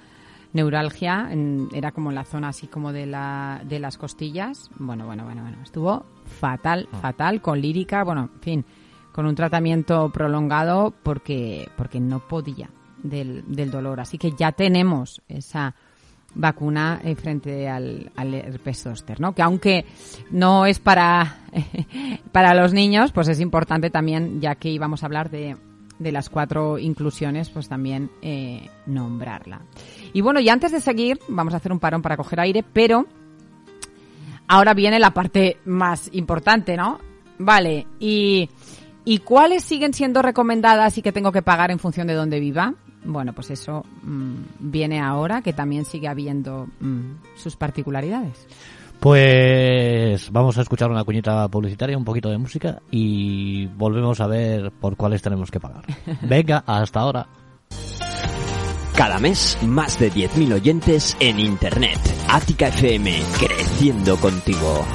neuralgia, 0.54 1.28
en, 1.32 1.68
era 1.74 1.92
como 1.92 2.10
en 2.10 2.16
la 2.16 2.26
zona 2.26 2.50
así 2.50 2.68
como 2.68 2.92
de, 2.92 3.06
la, 3.06 3.62
de 3.66 3.80
las 3.80 3.98
costillas. 3.98 4.70
Bueno, 4.78 5.06
bueno, 5.06 5.24
bueno, 5.26 5.42
bueno. 5.44 5.58
Estuvo 5.64 6.06
fatal, 6.26 6.88
Ah. 6.92 6.98
fatal, 6.98 7.42
con 7.42 7.62
lírica, 7.62 8.04
bueno, 8.04 8.30
en 8.36 8.42
fin, 8.42 8.66
con 9.12 9.26
un 9.26 9.36
tratamiento 9.36 10.10
prolongado 10.12 10.94
porque, 11.04 11.70
porque 11.76 12.00
no 12.00 12.20
podía 12.20 12.70
del, 13.04 13.44
del 13.48 13.72
dolor. 13.72 14.00
Así 14.00 14.18
que 14.18 14.32
ya 14.32 14.52
tenemos 14.52 15.22
esa 15.28 15.76
vacuna 16.36 17.02
eh, 17.04 17.16
frente 17.16 17.68
al, 17.68 18.12
al 18.16 18.34
herpes 18.36 18.84
zóster, 18.84 19.20
¿no? 19.20 19.34
Que 19.34 19.42
aunque 19.42 19.86
no 20.32 20.66
es 20.68 20.78
para, 20.80 21.40
para 22.32 22.54
los 22.54 22.72
niños, 22.74 23.12
pues 23.12 23.28
es 23.30 23.40
importante 23.40 23.90
también, 23.90 24.40
ya 24.40 24.56
que 24.56 24.70
íbamos 24.70 25.02
a 25.02 25.08
hablar 25.08 25.32
de, 25.32 25.58
de 25.98 26.12
las 26.12 26.30
cuatro 26.30 26.78
inclusiones, 26.78 27.50
pues 27.50 27.68
también 27.68 28.12
eh, 28.22 28.70
nombrarla. 28.86 29.62
Y 30.14 30.22
bueno, 30.22 30.40
y 30.40 30.50
antes 30.50 30.72
de 30.72 30.82
seguir, 30.82 31.20
vamos 31.28 31.54
a 31.54 31.58
hacer 31.58 31.72
un 31.72 31.80
parón 31.80 32.02
para 32.02 32.18
coger 32.18 32.40
aire, 32.40 32.64
pero 32.74 33.06
ahora 34.48 34.74
viene 34.74 35.00
la 35.00 35.14
parte 35.14 35.58
más 35.66 36.10
importante, 36.14 36.76
¿no? 36.76 37.00
Vale, 37.38 37.88
y, 38.00 38.50
¿y 39.06 39.20
cuáles 39.20 39.64
siguen 39.64 39.94
siendo 39.94 40.22
recomendadas 40.22 40.98
y 40.98 41.02
que 41.02 41.12
tengo 41.12 41.32
que 41.32 41.42
pagar 41.42 41.72
en 41.72 41.80
función 41.80 42.08
de 42.08 42.16
dónde 42.16 42.40
viva? 42.40 42.74
Bueno, 43.06 43.34
pues 43.34 43.50
eso 43.52 43.86
mmm, 44.04 44.36
viene 44.60 45.00
ahora, 45.00 45.42
que 45.42 45.54
también 45.54 45.86
sigue 45.86 46.08
habiendo 46.08 46.68
mmm, 46.80 47.14
sus 47.36 47.56
particularidades. 47.56 48.46
Pues 49.00 50.30
vamos 50.30 50.58
a 50.58 50.62
escuchar 50.62 50.92
una 50.92 51.06
cuñita 51.06 51.48
publicitaria, 51.48 51.98
un 51.98 52.04
poquito 52.04 52.30
de 52.30 52.38
música 52.38 52.82
y 52.92 53.66
volvemos 53.68 54.20
a 54.20 54.28
ver 54.28 54.72
por 54.72 54.98
cuáles 54.98 55.22
tenemos 55.22 55.50
que 55.50 55.62
pagar. 55.62 55.86
Venga, 56.22 56.64
hasta 56.68 57.00
ahora. 57.00 57.28
Cada 59.00 59.18
mes, 59.18 59.58
más 59.62 59.98
de 59.98 60.12
10.000 60.12 60.56
oyentes 60.56 61.16
en 61.22 61.40
Internet. 61.40 61.98
Ática 62.28 62.68
FM, 62.68 63.18
creciendo 63.40 64.18
contigo. 64.18 64.86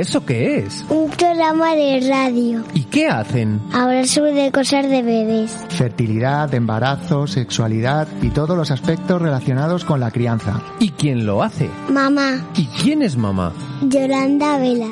Eso 0.00 0.24
qué 0.24 0.58
es? 0.58 0.84
un 0.88 1.10
programa 1.10 1.74
de 1.74 2.00
radio. 2.08 2.64
¿Y 2.74 2.84
qué 2.84 3.08
hacen? 3.08 3.60
Hablar 3.72 4.06
sobre 4.06 4.50
cosas 4.50 4.88
de 4.88 5.02
bebés. 5.02 5.56
Fertilidad, 5.70 6.52
embarazo, 6.54 7.26
sexualidad 7.26 8.08
y 8.22 8.30
todos 8.30 8.56
los 8.56 8.70
aspectos 8.70 9.20
relacionados 9.20 9.84
con 9.84 10.00
la 10.00 10.10
crianza. 10.10 10.62
¿Y 10.78 10.90
quién 10.90 11.26
lo 11.26 11.42
hace? 11.42 11.70
Mamá, 11.88 12.46
¿Y 12.56 12.66
quién 12.66 13.02
es 13.02 13.16
mamá? 13.16 13.52
Yolanda 13.82 14.58
Vela. 14.58 14.88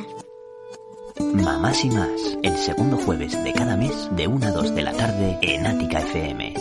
Mamás 1.35 1.85
y 1.85 1.91
más, 1.91 2.39
el 2.43 2.57
segundo 2.57 2.97
jueves 2.99 3.33
de 3.43 3.53
cada 3.53 3.77
mes 3.77 4.09
de 4.17 4.29
1 4.29 4.47
a 4.47 4.51
2 4.53 4.75
de 4.75 4.83
la 4.83 4.93
tarde 4.93 5.39
en 5.43 5.67
Ática 5.67 6.01
FM. 6.01 6.55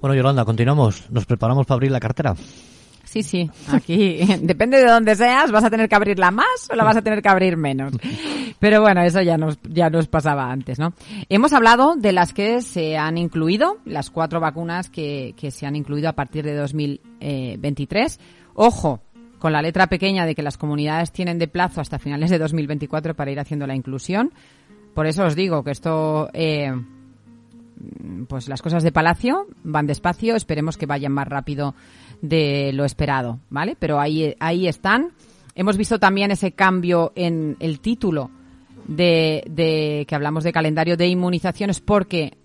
Bueno, 0.00 0.14
Yolanda, 0.16 0.44
continuamos. 0.44 1.10
Nos 1.10 1.26
preparamos 1.26 1.66
para 1.66 1.76
abrir 1.76 1.92
la 1.92 2.00
cartera. 2.00 2.34
Sí, 3.12 3.22
sí, 3.22 3.50
aquí 3.68 4.20
depende 4.40 4.78
de 4.78 4.86
dónde 4.86 5.14
seas, 5.14 5.52
vas 5.52 5.64
a 5.64 5.68
tener 5.68 5.86
que 5.86 5.94
abrirla 5.94 6.30
más 6.30 6.70
o 6.70 6.74
la 6.74 6.82
vas 6.82 6.96
a 6.96 7.02
tener 7.02 7.20
que 7.20 7.28
abrir 7.28 7.58
menos. 7.58 7.92
Pero 8.58 8.80
bueno, 8.80 9.02
eso 9.02 9.20
ya 9.20 9.36
nos, 9.36 9.58
ya 9.68 9.90
nos 9.90 10.08
pasaba 10.08 10.50
antes, 10.50 10.78
¿no? 10.78 10.94
Hemos 11.28 11.52
hablado 11.52 11.94
de 11.94 12.12
las 12.12 12.32
que 12.32 12.62
se 12.62 12.96
han 12.96 13.18
incluido, 13.18 13.76
las 13.84 14.08
cuatro 14.08 14.40
vacunas 14.40 14.88
que, 14.88 15.34
que 15.36 15.50
se 15.50 15.66
han 15.66 15.76
incluido 15.76 16.08
a 16.08 16.14
partir 16.14 16.42
de 16.46 16.54
2023. 16.54 18.18
Ojo, 18.54 19.02
con 19.38 19.52
la 19.52 19.60
letra 19.60 19.88
pequeña 19.88 20.24
de 20.24 20.34
que 20.34 20.42
las 20.42 20.56
comunidades 20.56 21.12
tienen 21.12 21.38
de 21.38 21.48
plazo 21.48 21.82
hasta 21.82 21.98
finales 21.98 22.30
de 22.30 22.38
2024 22.38 23.14
para 23.14 23.30
ir 23.30 23.40
haciendo 23.40 23.66
la 23.66 23.74
inclusión. 23.74 24.32
Por 24.94 25.06
eso 25.06 25.24
os 25.24 25.36
digo 25.36 25.62
que 25.62 25.72
esto, 25.72 26.30
eh, 26.32 26.72
pues 28.28 28.48
las 28.48 28.62
cosas 28.62 28.82
de 28.82 28.92
Palacio 28.92 29.46
van 29.64 29.86
despacio, 29.86 30.36
esperemos 30.36 30.76
que 30.76 30.86
vayan 30.86 31.12
más 31.12 31.28
rápido 31.28 31.74
de 32.20 32.72
lo 32.72 32.84
esperado, 32.84 33.40
¿vale? 33.50 33.76
Pero 33.78 34.00
ahí, 34.00 34.34
ahí 34.40 34.68
están. 34.68 35.12
Hemos 35.54 35.76
visto 35.76 35.98
también 35.98 36.30
ese 36.30 36.52
cambio 36.52 37.12
en 37.14 37.56
el 37.60 37.80
título 37.80 38.30
de, 38.86 39.44
de 39.50 40.04
que 40.08 40.14
hablamos 40.14 40.44
de 40.44 40.52
calendario 40.52 40.96
de 40.96 41.08
inmunizaciones 41.08 41.80
porque 41.80 42.38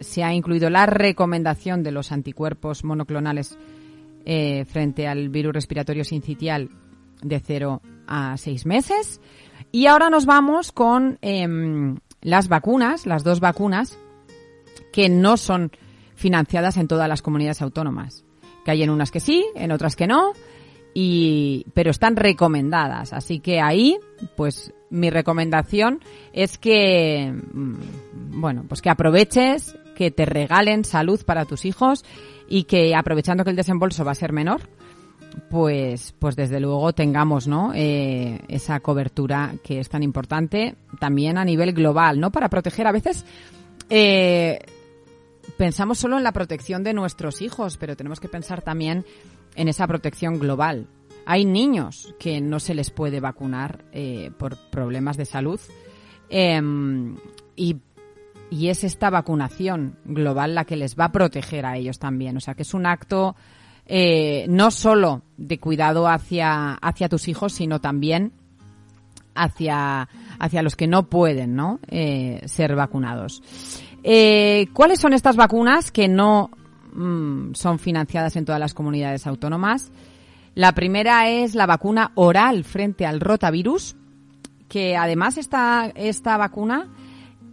se 0.00 0.24
ha 0.24 0.34
incluido 0.34 0.68
la 0.68 0.86
recomendación 0.86 1.82
de 1.82 1.92
los 1.92 2.12
anticuerpos 2.12 2.84
monoclonales 2.84 3.56
eh, 4.24 4.64
frente 4.66 5.08
al 5.08 5.28
virus 5.30 5.54
respiratorio 5.54 6.04
sincitial 6.04 6.70
de 7.22 7.40
0 7.40 7.80
a 8.06 8.36
6 8.36 8.66
meses. 8.66 9.20
Y 9.70 9.86
ahora 9.86 10.10
nos 10.10 10.26
vamos 10.26 10.70
con 10.72 11.18
em, 11.22 11.96
las 12.20 12.48
vacunas, 12.48 13.06
las 13.06 13.24
dos 13.24 13.40
vacunas 13.40 13.98
que 14.92 15.08
no 15.08 15.36
son 15.36 15.72
financiadas 16.14 16.76
en 16.76 16.88
todas 16.88 17.08
las 17.08 17.22
comunidades 17.22 17.62
autónomas. 17.62 18.24
Que 18.64 18.70
hay 18.70 18.82
en 18.82 18.90
unas 18.90 19.10
que 19.10 19.20
sí, 19.20 19.44
en 19.56 19.72
otras 19.72 19.96
que 19.96 20.06
no, 20.06 20.32
y, 20.94 21.66
pero 21.74 21.90
están 21.90 22.16
recomendadas. 22.16 23.12
Así 23.12 23.40
que 23.40 23.60
ahí, 23.60 23.98
pues 24.36 24.72
mi 24.90 25.10
recomendación 25.10 26.00
es 26.32 26.58
que, 26.58 27.32
mm, 27.32 28.40
bueno, 28.40 28.64
pues 28.68 28.82
que 28.82 28.90
aproveches, 28.90 29.76
que 29.96 30.10
te 30.10 30.26
regalen 30.26 30.84
salud 30.84 31.20
para 31.24 31.44
tus 31.44 31.64
hijos 31.64 32.04
y 32.48 32.64
que 32.64 32.94
aprovechando 32.94 33.44
que 33.44 33.50
el 33.50 33.56
desembolso 33.56 34.04
va 34.04 34.12
a 34.12 34.16
ser 34.16 34.32
menor, 34.32 34.60
pues, 35.50 36.14
pues 36.18 36.36
desde 36.36 36.60
luego 36.60 36.92
tengamos, 36.92 37.48
¿no? 37.48 37.72
Eh, 37.74 38.40
esa 38.48 38.80
cobertura 38.80 39.54
que 39.64 39.80
es 39.80 39.88
tan 39.88 40.02
importante 40.02 40.74
también 41.00 41.38
a 41.38 41.44
nivel 41.44 41.72
global, 41.72 42.20
¿no? 42.20 42.30
Para 42.30 42.48
proteger 42.48 42.86
a 42.86 42.92
veces, 42.92 43.24
eh, 43.88 44.58
pensamos 45.62 46.00
solo 46.00 46.18
en 46.18 46.24
la 46.24 46.32
protección 46.32 46.82
de 46.82 46.92
nuestros 46.92 47.40
hijos, 47.40 47.76
pero 47.76 47.94
tenemos 47.94 48.18
que 48.18 48.26
pensar 48.26 48.62
también 48.62 49.04
en 49.54 49.68
esa 49.68 49.86
protección 49.86 50.40
global. 50.40 50.88
Hay 51.24 51.44
niños 51.44 52.16
que 52.18 52.40
no 52.40 52.58
se 52.58 52.74
les 52.74 52.90
puede 52.90 53.20
vacunar 53.20 53.84
eh, 53.92 54.32
por 54.38 54.56
problemas 54.70 55.16
de 55.16 55.24
salud 55.24 55.60
em, 56.28 57.16
y, 57.54 57.76
es 58.50 58.82
esta 58.82 59.08
vacunación 59.08 59.98
global 60.04 60.56
la 60.56 60.64
que 60.64 60.74
les 60.74 60.98
va 60.98 61.04
a 61.04 61.12
proteger 61.12 61.64
a 61.64 61.76
ellos 61.76 62.00
también. 62.00 62.36
O 62.36 62.40
sea, 62.40 62.54
que 62.54 62.62
es 62.62 62.74
un 62.74 62.84
acto 62.84 63.36
eh, 63.86 64.46
no 64.48 64.72
solo 64.72 65.22
de 65.36 65.60
cuidado 65.60 66.08
hacia, 66.08 66.74
hacia 66.74 67.08
tus 67.08 67.28
hijos, 67.28 67.52
sino 67.52 67.80
también 67.80 68.32
hacia, 69.36 70.08
hacia 70.40 70.62
los 70.62 70.74
que 70.74 70.88
no 70.88 71.04
pueden 71.04 71.54
¿no? 71.54 71.78
Eh, 71.86 72.42
ser 72.46 72.74
vacunados. 72.74 73.42
Eh, 74.02 74.66
¿Cuáles 74.72 75.00
son 75.00 75.12
estas 75.12 75.36
vacunas 75.36 75.92
que 75.92 76.08
no 76.08 76.50
mm, 76.92 77.54
son 77.54 77.78
financiadas 77.78 78.36
en 78.36 78.44
todas 78.44 78.60
las 78.60 78.74
comunidades 78.74 79.26
autónomas? 79.26 79.92
La 80.54 80.72
primera 80.72 81.28
es 81.28 81.54
la 81.54 81.66
vacuna 81.66 82.12
oral 82.14 82.64
frente 82.64 83.06
al 83.06 83.20
rotavirus, 83.20 83.96
que 84.68 84.96
además 84.96 85.38
esta, 85.38 85.90
esta 85.94 86.36
vacuna 86.36 86.90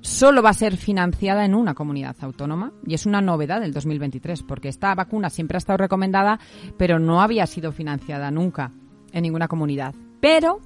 solo 0.01 0.41
va 0.41 0.49
a 0.49 0.53
ser 0.53 0.77
financiada 0.77 1.45
en 1.45 1.53
una 1.53 1.73
comunidad 1.73 2.15
autónoma 2.21 2.71
y 2.85 2.93
es 2.93 3.05
una 3.05 3.21
novedad 3.21 3.59
del 3.59 3.73
2023 3.73 4.43
porque 4.43 4.69
esta 4.69 4.95
vacuna 4.95 5.29
siempre 5.29 5.57
ha 5.57 5.59
estado 5.59 5.75
recomendada 5.75 6.39
pero 6.77 6.99
no 6.99 7.21
había 7.21 7.45
sido 7.47 7.73
financiada 7.73 8.31
nunca 8.31 8.71
en 9.11 9.23
ninguna 9.23 9.47
comunidad. 9.47 9.93
Pero, 10.21 10.59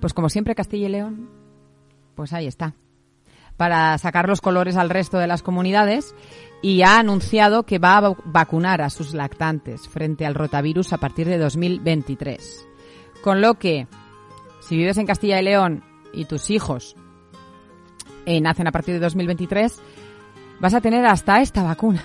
pues 0.00 0.14
como 0.14 0.28
siempre 0.28 0.54
Castilla 0.54 0.88
y 0.88 0.90
León, 0.90 1.28
pues 2.14 2.32
ahí 2.32 2.46
está 2.46 2.74
para 3.56 3.96
sacar 3.98 4.28
los 4.28 4.40
colores 4.40 4.76
al 4.76 4.90
resto 4.90 5.18
de 5.18 5.26
las 5.26 5.42
comunidades 5.42 6.14
y 6.62 6.82
ha 6.82 6.98
anunciado 6.98 7.64
que 7.64 7.78
va 7.78 7.96
a 7.96 8.00
va- 8.00 8.16
vacunar 8.24 8.82
a 8.82 8.90
sus 8.90 9.14
lactantes 9.14 9.88
frente 9.88 10.26
al 10.26 10.34
rotavirus 10.34 10.92
a 10.92 10.98
partir 10.98 11.26
de 11.28 11.38
2023. 11.38 12.68
Con 13.22 13.40
lo 13.40 13.54
que, 13.54 13.86
si 14.60 14.76
vives 14.76 14.98
en 14.98 15.06
Castilla 15.06 15.40
y 15.40 15.44
León 15.44 15.84
y 16.12 16.24
tus 16.24 16.50
hijos 16.50 16.96
eh, 18.26 18.40
nacen 18.40 18.66
a 18.68 18.72
partir 18.72 18.94
de 18.94 19.00
2023, 19.00 19.80
vas 20.60 20.74
a 20.74 20.80
tener 20.80 21.04
hasta 21.06 21.40
esta 21.40 21.62
vacuna 21.62 22.04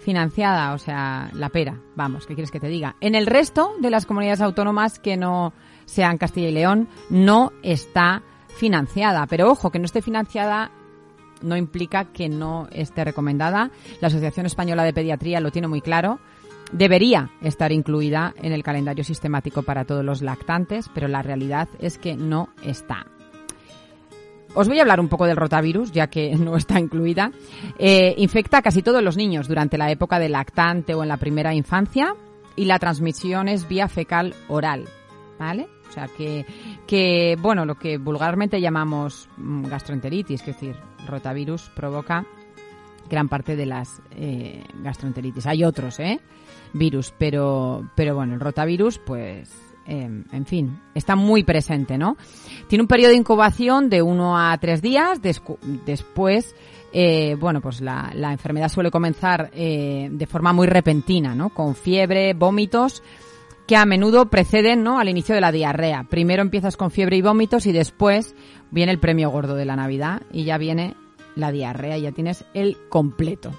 financiada, 0.00 0.72
o 0.72 0.78
sea, 0.78 1.30
la 1.34 1.48
pera, 1.48 1.80
vamos, 1.96 2.26
¿qué 2.26 2.34
quieres 2.34 2.50
que 2.52 2.60
te 2.60 2.68
diga? 2.68 2.94
En 3.00 3.14
el 3.16 3.26
resto 3.26 3.72
de 3.80 3.90
las 3.90 4.06
comunidades 4.06 4.40
autónomas 4.40 4.98
que 5.00 5.16
no 5.16 5.52
sean 5.84 6.16
Castilla 6.16 6.48
y 6.48 6.52
León, 6.52 6.88
no 7.10 7.52
está 7.62 8.22
financiada. 8.56 9.26
Pero 9.26 9.50
ojo, 9.50 9.70
que 9.70 9.78
no 9.78 9.84
esté 9.84 10.02
financiada 10.02 10.70
no 11.42 11.56
implica 11.56 12.06
que 12.06 12.28
no 12.28 12.68
esté 12.70 13.04
recomendada. 13.04 13.70
La 14.00 14.08
Asociación 14.08 14.46
Española 14.46 14.84
de 14.84 14.92
Pediatría 14.92 15.40
lo 15.40 15.50
tiene 15.50 15.68
muy 15.68 15.80
claro. 15.80 16.18
Debería 16.72 17.30
estar 17.42 17.70
incluida 17.70 18.34
en 18.42 18.52
el 18.52 18.62
calendario 18.62 19.04
sistemático 19.04 19.62
para 19.62 19.84
todos 19.84 20.04
los 20.04 20.22
lactantes, 20.22 20.90
pero 20.92 21.06
la 21.06 21.22
realidad 21.22 21.68
es 21.78 21.98
que 21.98 22.16
no 22.16 22.48
está. 22.64 23.06
Os 24.54 24.68
voy 24.68 24.78
a 24.78 24.82
hablar 24.82 25.00
un 25.00 25.08
poco 25.08 25.26
del 25.26 25.36
rotavirus, 25.36 25.92
ya 25.92 26.08
que 26.08 26.34
no 26.36 26.56
está 26.56 26.80
incluida. 26.80 27.30
Eh, 27.78 28.14
infecta 28.18 28.58
a 28.58 28.62
casi 28.62 28.82
todos 28.82 29.02
los 29.02 29.16
niños 29.16 29.48
durante 29.48 29.78
la 29.78 29.90
época 29.90 30.18
de 30.18 30.28
lactante 30.28 30.94
o 30.94 31.02
en 31.02 31.08
la 31.08 31.18
primera 31.18 31.54
infancia 31.54 32.14
y 32.56 32.64
la 32.64 32.78
transmisión 32.78 33.48
es 33.48 33.68
vía 33.68 33.86
fecal 33.86 34.34
oral, 34.48 34.86
¿vale? 35.38 35.68
O 35.88 35.92
sea 35.92 36.08
que, 36.08 36.44
que 36.86 37.36
bueno, 37.40 37.64
lo 37.64 37.76
que 37.76 37.98
vulgarmente 37.98 38.60
llamamos 38.60 39.28
mm, 39.36 39.66
gastroenteritis, 39.66 40.40
es 40.40 40.46
decir, 40.46 40.76
rotavirus 41.06 41.70
provoca 41.74 42.26
gran 43.08 43.28
parte 43.28 43.56
de 43.56 43.66
las 43.66 44.02
eh, 44.12 44.64
gastroenteritis. 44.82 45.46
Hay 45.46 45.64
otros, 45.64 46.00
¿eh? 46.00 46.20
Virus, 46.72 47.14
pero, 47.16 47.88
pero 47.94 48.14
bueno, 48.14 48.34
el 48.34 48.40
rotavirus, 48.40 48.98
pues, 48.98 49.50
eh, 49.86 50.24
en 50.32 50.46
fin, 50.46 50.80
está 50.94 51.16
muy 51.16 51.44
presente, 51.44 51.96
¿no? 51.96 52.16
Tiene 52.68 52.82
un 52.82 52.88
periodo 52.88 53.10
de 53.10 53.18
incubación 53.18 53.88
de 53.88 54.02
uno 54.02 54.36
a 54.38 54.56
tres 54.58 54.82
días, 54.82 55.20
después, 55.22 56.54
eh, 56.92 57.36
bueno, 57.38 57.60
pues 57.60 57.80
la, 57.80 58.10
la 58.14 58.32
enfermedad 58.32 58.68
suele 58.68 58.90
comenzar 58.90 59.50
eh, 59.54 60.08
de 60.10 60.26
forma 60.26 60.52
muy 60.52 60.66
repentina, 60.66 61.34
¿no? 61.34 61.50
Con 61.50 61.74
fiebre, 61.74 62.34
vómitos, 62.34 63.02
que 63.66 63.76
a 63.76 63.84
menudo 63.84 64.26
preceden, 64.26 64.82
¿no? 64.82 64.98
Al 64.98 65.08
inicio 65.08 65.34
de 65.34 65.40
la 65.40 65.52
diarrea. 65.52 66.04
Primero 66.04 66.42
empiezas 66.42 66.76
con 66.76 66.90
fiebre 66.90 67.16
y 67.16 67.22
vómitos 67.22 67.66
y 67.66 67.72
después 67.72 68.34
viene 68.70 68.92
el 68.92 68.98
premio 68.98 69.30
gordo 69.30 69.54
de 69.54 69.64
la 69.64 69.76
Navidad 69.76 70.22
y 70.32 70.44
ya 70.44 70.58
viene 70.58 70.94
la 71.34 71.52
diarrea, 71.52 71.98
ya 71.98 72.12
tienes 72.12 72.44
el 72.54 72.76
completo. 72.88 73.52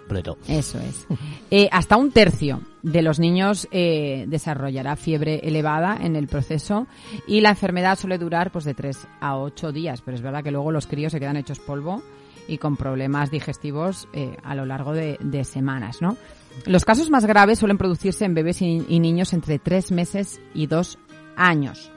Completo. 0.00 0.38
Eso 0.46 0.78
es. 0.78 1.06
Eh, 1.50 1.68
hasta 1.72 1.96
un 1.96 2.12
tercio 2.12 2.60
de 2.82 3.02
los 3.02 3.18
niños 3.18 3.66
eh, 3.72 4.24
desarrollará 4.28 4.94
fiebre 4.94 5.40
elevada 5.42 5.98
en 6.00 6.14
el 6.14 6.28
proceso 6.28 6.86
y 7.26 7.40
la 7.40 7.50
enfermedad 7.50 7.98
suele 7.98 8.16
durar 8.16 8.52
pues 8.52 8.64
de 8.64 8.74
3 8.74 9.08
a 9.20 9.36
8 9.36 9.72
días, 9.72 10.02
pero 10.02 10.16
es 10.16 10.22
verdad 10.22 10.44
que 10.44 10.52
luego 10.52 10.70
los 10.70 10.86
críos 10.86 11.10
se 11.10 11.18
quedan 11.18 11.36
hechos 11.36 11.58
polvo 11.58 12.02
y 12.46 12.58
con 12.58 12.76
problemas 12.76 13.32
digestivos 13.32 14.06
eh, 14.12 14.36
a 14.44 14.54
lo 14.54 14.64
largo 14.64 14.92
de, 14.92 15.18
de 15.20 15.42
semanas, 15.42 16.00
¿no? 16.00 16.16
Los 16.64 16.84
casos 16.84 17.10
más 17.10 17.26
graves 17.26 17.58
suelen 17.58 17.78
producirse 17.78 18.24
en 18.24 18.34
bebés 18.34 18.62
y, 18.62 18.84
y 18.88 19.00
niños 19.00 19.32
entre 19.32 19.58
3 19.58 19.92
meses 19.92 20.40
y 20.54 20.66
2 20.66 20.98
años. 21.36 21.90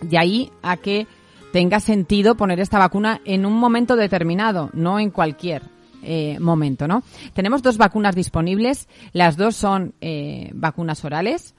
De 0.00 0.18
ahí 0.18 0.50
a 0.62 0.76
que 0.76 1.06
tenga 1.52 1.78
sentido 1.78 2.34
poner 2.34 2.58
esta 2.58 2.78
vacuna 2.78 3.20
en 3.24 3.46
un 3.46 3.52
momento 3.54 3.94
determinado, 3.94 4.70
no 4.72 4.98
en 4.98 5.10
cualquier 5.10 5.62
eh, 6.02 6.38
momento, 6.40 6.88
¿no? 6.88 7.02
Tenemos 7.32 7.62
dos 7.62 7.78
vacunas 7.78 8.14
disponibles, 8.14 8.88
las 9.12 9.36
dos 9.36 9.54
son 9.56 9.94
eh, 10.00 10.50
vacunas 10.52 11.04
orales, 11.04 11.54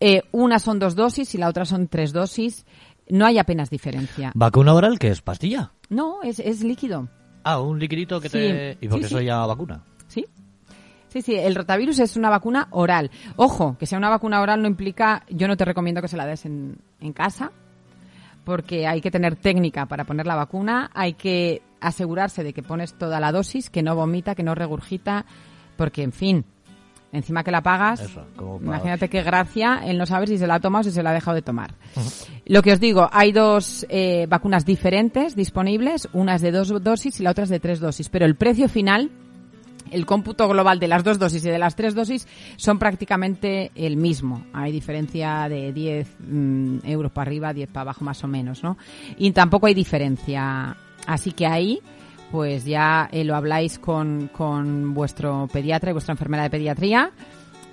eh, 0.00 0.22
una 0.32 0.58
son 0.58 0.78
dos 0.78 0.94
dosis 0.96 1.34
y 1.34 1.38
la 1.38 1.48
otra 1.48 1.64
son 1.64 1.88
tres 1.88 2.12
dosis. 2.12 2.64
No 3.10 3.26
hay 3.26 3.38
apenas 3.38 3.70
diferencia. 3.70 4.32
¿Vacuna 4.34 4.74
oral 4.74 4.98
que 4.98 5.08
es? 5.08 5.22
¿Pastilla? 5.22 5.72
No, 5.90 6.22
es, 6.22 6.40
es 6.40 6.62
líquido. 6.62 7.08
Ah, 7.44 7.60
un 7.60 7.78
liquidito 7.78 8.20
que 8.20 8.28
Sí, 8.28 8.38
te... 8.38 8.78
¿Y 8.80 8.88
por 8.88 9.00
qué 9.00 9.08
sí. 9.08 9.14
eso 9.14 9.22
ya 9.22 9.44
vacuna? 9.46 9.82
Sí. 11.08 11.22
Sí, 11.22 11.34
el 11.34 11.54
rotavirus 11.54 11.98
es 11.98 12.16
una 12.16 12.30
vacuna 12.30 12.68
oral. 12.70 13.10
Ojo, 13.36 13.76
que 13.78 13.86
sea 13.86 13.98
una 13.98 14.10
vacuna 14.10 14.40
oral 14.40 14.62
no 14.62 14.68
implica, 14.68 15.24
yo 15.28 15.48
no 15.48 15.56
te 15.56 15.64
recomiendo 15.64 16.02
que 16.02 16.08
se 16.08 16.16
la 16.16 16.26
des 16.26 16.44
en, 16.46 16.78
en 17.00 17.12
casa, 17.12 17.52
porque 18.44 18.86
hay 18.86 19.00
que 19.00 19.10
tener 19.10 19.36
técnica 19.36 19.86
para 19.86 20.04
poner 20.04 20.26
la 20.26 20.34
vacuna, 20.34 20.90
hay 20.94 21.14
que 21.14 21.62
asegurarse 21.80 22.42
de 22.42 22.52
que 22.52 22.62
pones 22.62 22.94
toda 22.94 23.20
la 23.20 23.32
dosis, 23.32 23.70
que 23.70 23.82
no 23.82 23.94
vomita, 23.94 24.34
que 24.34 24.42
no 24.42 24.54
regurgita, 24.54 25.26
porque 25.76 26.02
en 26.02 26.12
fin, 26.12 26.44
encima 27.12 27.44
que 27.44 27.50
la 27.50 27.62
pagas, 27.62 28.00
Eso, 28.00 28.26
imagínate 28.62 29.08
qué 29.08 29.22
gracia 29.22 29.82
el 29.84 29.98
no 29.98 30.06
saber 30.06 30.28
si 30.28 30.38
se 30.38 30.46
la 30.46 30.54
ha 30.54 30.60
tomado 30.60 30.80
o 30.80 30.84
si 30.84 30.92
se 30.92 31.02
la 31.02 31.10
ha 31.10 31.14
dejado 31.14 31.34
de 31.34 31.42
tomar. 31.42 31.74
Lo 32.46 32.62
que 32.62 32.72
os 32.72 32.80
digo, 32.80 33.08
hay 33.12 33.32
dos 33.32 33.86
eh, 33.88 34.26
vacunas 34.28 34.64
diferentes 34.64 35.36
disponibles, 35.36 36.08
una 36.12 36.34
es 36.34 36.42
de 36.42 36.50
dos 36.50 36.82
dosis 36.82 37.20
y 37.20 37.22
la 37.22 37.30
otra 37.30 37.44
es 37.44 37.50
de 37.50 37.60
tres 37.60 37.80
dosis, 37.80 38.08
pero 38.08 38.24
el 38.24 38.36
precio 38.36 38.68
final 38.68 39.10
el 39.92 40.06
cómputo 40.06 40.48
global 40.48 40.78
de 40.78 40.88
las 40.88 41.04
dos 41.04 41.18
dosis 41.18 41.44
y 41.44 41.50
de 41.50 41.58
las 41.58 41.76
tres 41.76 41.94
dosis 41.94 42.26
son 42.56 42.78
prácticamente 42.78 43.70
el 43.74 43.96
mismo. 43.96 44.44
Hay 44.52 44.72
diferencia 44.72 45.48
de 45.48 45.72
10 45.72 46.08
mm, 46.20 46.78
euros 46.84 47.12
para 47.12 47.28
arriba, 47.28 47.52
10 47.52 47.68
para 47.68 47.82
abajo 47.82 48.04
más 48.04 48.22
o 48.24 48.28
menos, 48.28 48.62
¿no? 48.62 48.76
Y 49.16 49.30
tampoco 49.32 49.66
hay 49.66 49.74
diferencia. 49.74 50.76
Así 51.06 51.32
que 51.32 51.46
ahí, 51.46 51.80
pues 52.30 52.64
ya 52.64 53.08
eh, 53.12 53.24
lo 53.24 53.34
habláis 53.34 53.78
con, 53.78 54.28
con 54.28 54.94
vuestro 54.94 55.48
pediatra 55.52 55.90
y 55.90 55.92
vuestra 55.92 56.12
enfermera 56.12 56.44
de 56.44 56.50
pediatría 56.50 57.12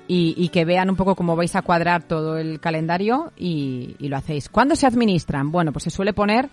y, 0.08 0.50
que 0.50 0.66
vean 0.66 0.90
un 0.90 0.96
poco 0.96 1.16
cómo 1.16 1.36
vais 1.36 1.56
a 1.56 1.62
cuadrar 1.62 2.04
todo 2.04 2.38
el 2.38 2.60
calendario 2.60 3.32
y, 3.38 3.96
y 4.00 4.08
lo 4.08 4.18
hacéis. 4.18 4.50
¿Cuándo 4.50 4.76
se 4.76 4.86
administran? 4.86 5.52
Bueno, 5.52 5.72
pues 5.72 5.84
se 5.84 5.90
suele 5.90 6.14
poner, 6.14 6.50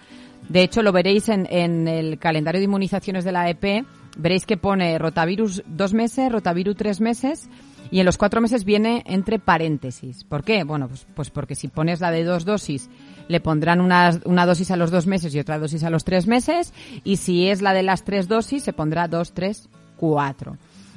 de 0.48 0.62
hecho 0.62 0.82
lo 0.82 0.92
veréis 0.92 1.28
en, 1.28 1.46
en 1.50 1.86
el 1.86 2.18
calendario 2.18 2.60
de 2.60 2.64
inmunizaciones 2.64 3.24
de 3.24 3.32
la 3.32 3.50
EP, 3.50 3.84
veréis 4.16 4.46
que 4.46 4.56
pone 4.56 4.98
rotavirus 4.98 5.62
dos 5.66 5.94
meses, 5.94 6.30
rotavirus 6.30 6.76
tres 6.76 7.00
meses 7.00 7.48
y 7.90 8.00
en 8.00 8.06
los 8.06 8.18
cuatro 8.18 8.40
meses 8.40 8.64
viene 8.64 9.02
entre 9.06 9.38
paréntesis. 9.38 10.24
¿Por 10.24 10.44
qué? 10.44 10.64
Bueno, 10.64 10.88
pues, 10.88 11.06
pues 11.14 11.30
porque 11.30 11.54
si 11.54 11.68
pones 11.68 12.00
la 12.00 12.10
de 12.10 12.24
dos 12.24 12.44
dosis 12.44 12.88
le 13.28 13.40
pondrán 13.40 13.80
una, 13.80 14.18
una 14.24 14.46
dosis 14.46 14.70
a 14.70 14.76
los 14.76 14.90
dos 14.90 15.06
meses 15.06 15.34
y 15.34 15.38
otra 15.38 15.58
dosis 15.58 15.84
a 15.84 15.90
los 15.90 16.04
tres 16.04 16.26
meses 16.26 16.72
y 17.04 17.16
si 17.16 17.48
es 17.48 17.62
la 17.62 17.72
de 17.72 17.82
las 17.82 18.04
tres 18.04 18.28
dosis 18.28 18.62
se 18.62 18.72
pondrá 18.72 19.08
dos, 19.08 19.32
tres, 19.32 19.68
cuatro. 19.96 20.56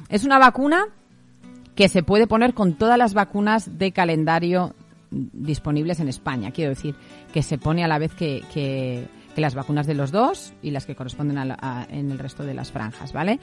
Es 0.09 0.23
una 0.23 0.39
vacuna 0.39 0.85
que 1.75 1.89
se 1.89 2.03
puede 2.03 2.27
poner 2.27 2.53
con 2.53 2.75
todas 2.75 2.97
las 2.97 3.13
vacunas 3.13 3.77
de 3.77 3.91
calendario 3.91 4.73
disponibles 5.11 5.99
en 5.99 6.07
España. 6.07 6.51
Quiero 6.51 6.69
decir, 6.69 6.95
que 7.33 7.43
se 7.43 7.57
pone 7.57 7.83
a 7.83 7.87
la 7.87 7.99
vez 7.99 8.13
que, 8.13 8.43
que, 8.53 9.05
que 9.35 9.41
las 9.41 9.53
vacunas 9.53 9.85
de 9.85 9.93
los 9.93 10.11
dos 10.11 10.53
y 10.63 10.71
las 10.71 10.85
que 10.85 10.95
corresponden 10.95 11.37
a 11.37 11.85
en 11.91 12.09
el 12.09 12.17
resto 12.17 12.43
de 12.43 12.55
las 12.55 12.71
franjas, 12.71 13.13
¿vale? 13.13 13.39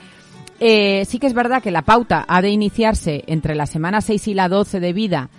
Eh, 0.58 1.04
sí 1.04 1.18
que 1.18 1.28
es 1.28 1.34
verdad 1.34 1.62
que 1.62 1.70
la 1.70 1.82
pauta 1.82 2.24
ha 2.26 2.42
de 2.42 2.50
iniciarse 2.50 3.22
entre 3.26 3.54
la 3.54 3.66
semana 3.66 4.00
6 4.00 4.28
y 4.28 4.34
la 4.34 4.48
12 4.48 4.80
de 4.80 4.92
vida 4.92 5.30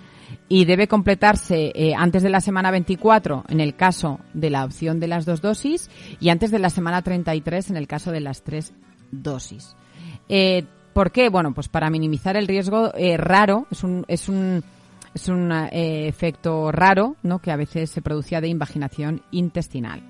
y 0.48 0.66
debe 0.66 0.88
completarse 0.88 1.72
eh, 1.74 1.96
antes 1.96 2.24
de 2.24 2.30
la 2.30 2.42
semana 2.42 2.72
24 2.72 3.46
en 3.50 3.60
el 3.60 3.76
caso 3.76 4.20
de 4.34 4.50
la 4.50 4.66
opción 4.66 5.00
de 5.00 5.08
las 5.08 5.26
dos 5.26 5.42
dosis 5.42 5.90
y 6.20 6.30
antes 6.30 6.52
de 6.52 6.60
la 6.60 6.70
semana 6.70 7.02
33 7.02 7.72
en 7.72 7.78
el 7.78 7.88
caso 7.88 8.12
de 8.12 8.20
las 8.20 8.44
tres 8.44 8.74
dosis. 9.12 9.76
Eh, 10.30 10.64
¿Por 10.94 11.12
qué? 11.12 11.30
Bueno, 11.30 11.54
pues 11.54 11.70
para 11.70 11.90
minimizar 11.90 12.38
el 12.38 12.48
riesgo 12.48 12.94
eh, 12.96 13.18
raro, 13.18 13.66
es 13.72 13.84
un, 13.84 14.06
es 14.08 14.30
un, 14.30 14.64
es 15.14 15.28
un 15.28 15.52
eh, 15.52 16.08
efecto 16.08 16.72
raro, 16.72 17.16
¿no? 17.24 17.40
Que 17.40 17.52
a 17.52 17.56
veces 17.56 17.90
se 17.90 18.02
producía 18.02 18.42
de 18.42 18.48
invaginación 18.48 19.22
intestinal. 19.32 20.02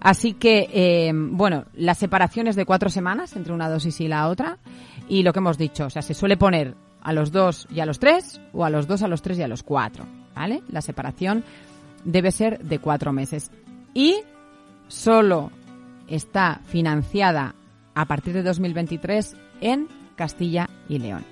Así 0.00 0.34
que, 0.34 0.68
eh, 0.72 1.12
bueno, 1.14 1.64
la 1.74 1.94
separación 1.94 2.46
es 2.46 2.56
de 2.56 2.66
cuatro 2.66 2.90
semanas 2.90 3.34
entre 3.36 3.52
una 3.52 3.68
dosis 3.68 4.00
y 4.00 4.08
la 4.08 4.28
otra. 4.28 4.58
Y 5.08 5.22
lo 5.22 5.32
que 5.32 5.38
hemos 5.38 5.58
dicho, 5.58 5.86
o 5.86 5.90
sea, 5.90 6.02
se 6.02 6.14
suele 6.14 6.36
poner 6.36 6.74
a 7.02 7.12
los 7.12 7.32
dos 7.32 7.66
y 7.70 7.80
a 7.80 7.86
los 7.86 7.98
tres, 7.98 8.40
o 8.52 8.64
a 8.64 8.70
los 8.70 8.86
dos, 8.86 9.02
a 9.02 9.08
los 9.08 9.22
tres 9.22 9.38
y 9.38 9.42
a 9.42 9.48
los 9.48 9.62
cuatro, 9.62 10.06
¿vale? 10.34 10.62
La 10.68 10.82
separación 10.82 11.44
debe 12.04 12.30
ser 12.30 12.62
de 12.62 12.78
cuatro 12.78 13.12
meses. 13.12 13.50
Y 13.94 14.16
solo 14.88 15.50
está 16.08 16.60
financiada 16.66 17.54
a 17.94 18.04
partir 18.06 18.34
de 18.34 18.42
2023 18.42 19.36
en 19.60 19.88
Castilla 20.16 20.68
y 20.88 20.98
León. 20.98 21.24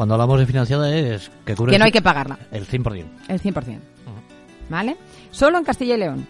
Cuando 0.00 0.14
hablamos 0.14 0.40
de 0.40 0.46
financiada 0.46 0.96
es 0.96 1.30
que 1.44 1.54
cubre 1.54 1.72
Que 1.72 1.78
no 1.78 1.84
hay 1.84 1.92
que 1.92 2.00
pagarla, 2.00 2.38
el 2.52 2.66
100%. 2.66 3.04
el 3.28 3.38
100%. 3.38 3.78
¿Vale? 4.70 4.96
Solo 5.30 5.58
en 5.58 5.64
Castilla 5.64 5.94
y 5.94 5.98
León. 5.98 6.26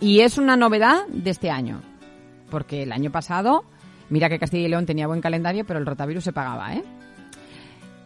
Y 0.00 0.20
es 0.20 0.36
una 0.36 0.54
novedad 0.54 1.06
de 1.08 1.30
este 1.30 1.50
año, 1.50 1.80
porque 2.50 2.82
el 2.82 2.92
año 2.92 3.10
pasado, 3.10 3.64
mira 4.10 4.28
que 4.28 4.38
Castilla 4.38 4.66
y 4.66 4.68
León 4.68 4.84
tenía 4.84 5.06
buen 5.06 5.22
calendario, 5.22 5.64
pero 5.64 5.78
el 5.78 5.86
rotavirus 5.86 6.24
se 6.24 6.34
pagaba, 6.34 6.74
¿eh? 6.74 6.84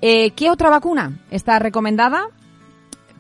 Eh, 0.01 0.31
¿Qué 0.31 0.49
otra 0.49 0.71
vacuna 0.71 1.19
está 1.33 1.59
recomendada, 1.59 2.29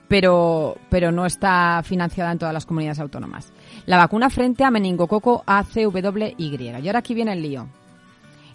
pero, 0.06 0.76
pero 0.90 1.10
no 1.10 1.26
está 1.26 1.82
financiada 1.82 2.30
en 2.30 2.38
todas 2.38 2.54
las 2.54 2.66
comunidades 2.66 3.00
autónomas? 3.00 3.52
La 3.86 3.96
vacuna 3.96 4.30
frente 4.30 4.62
a 4.62 4.70
meningococo 4.70 5.42
ACWY. 5.44 6.36
Y 6.38 6.86
ahora 6.86 7.00
aquí 7.00 7.14
viene 7.14 7.32
el 7.32 7.42
lío. 7.42 7.66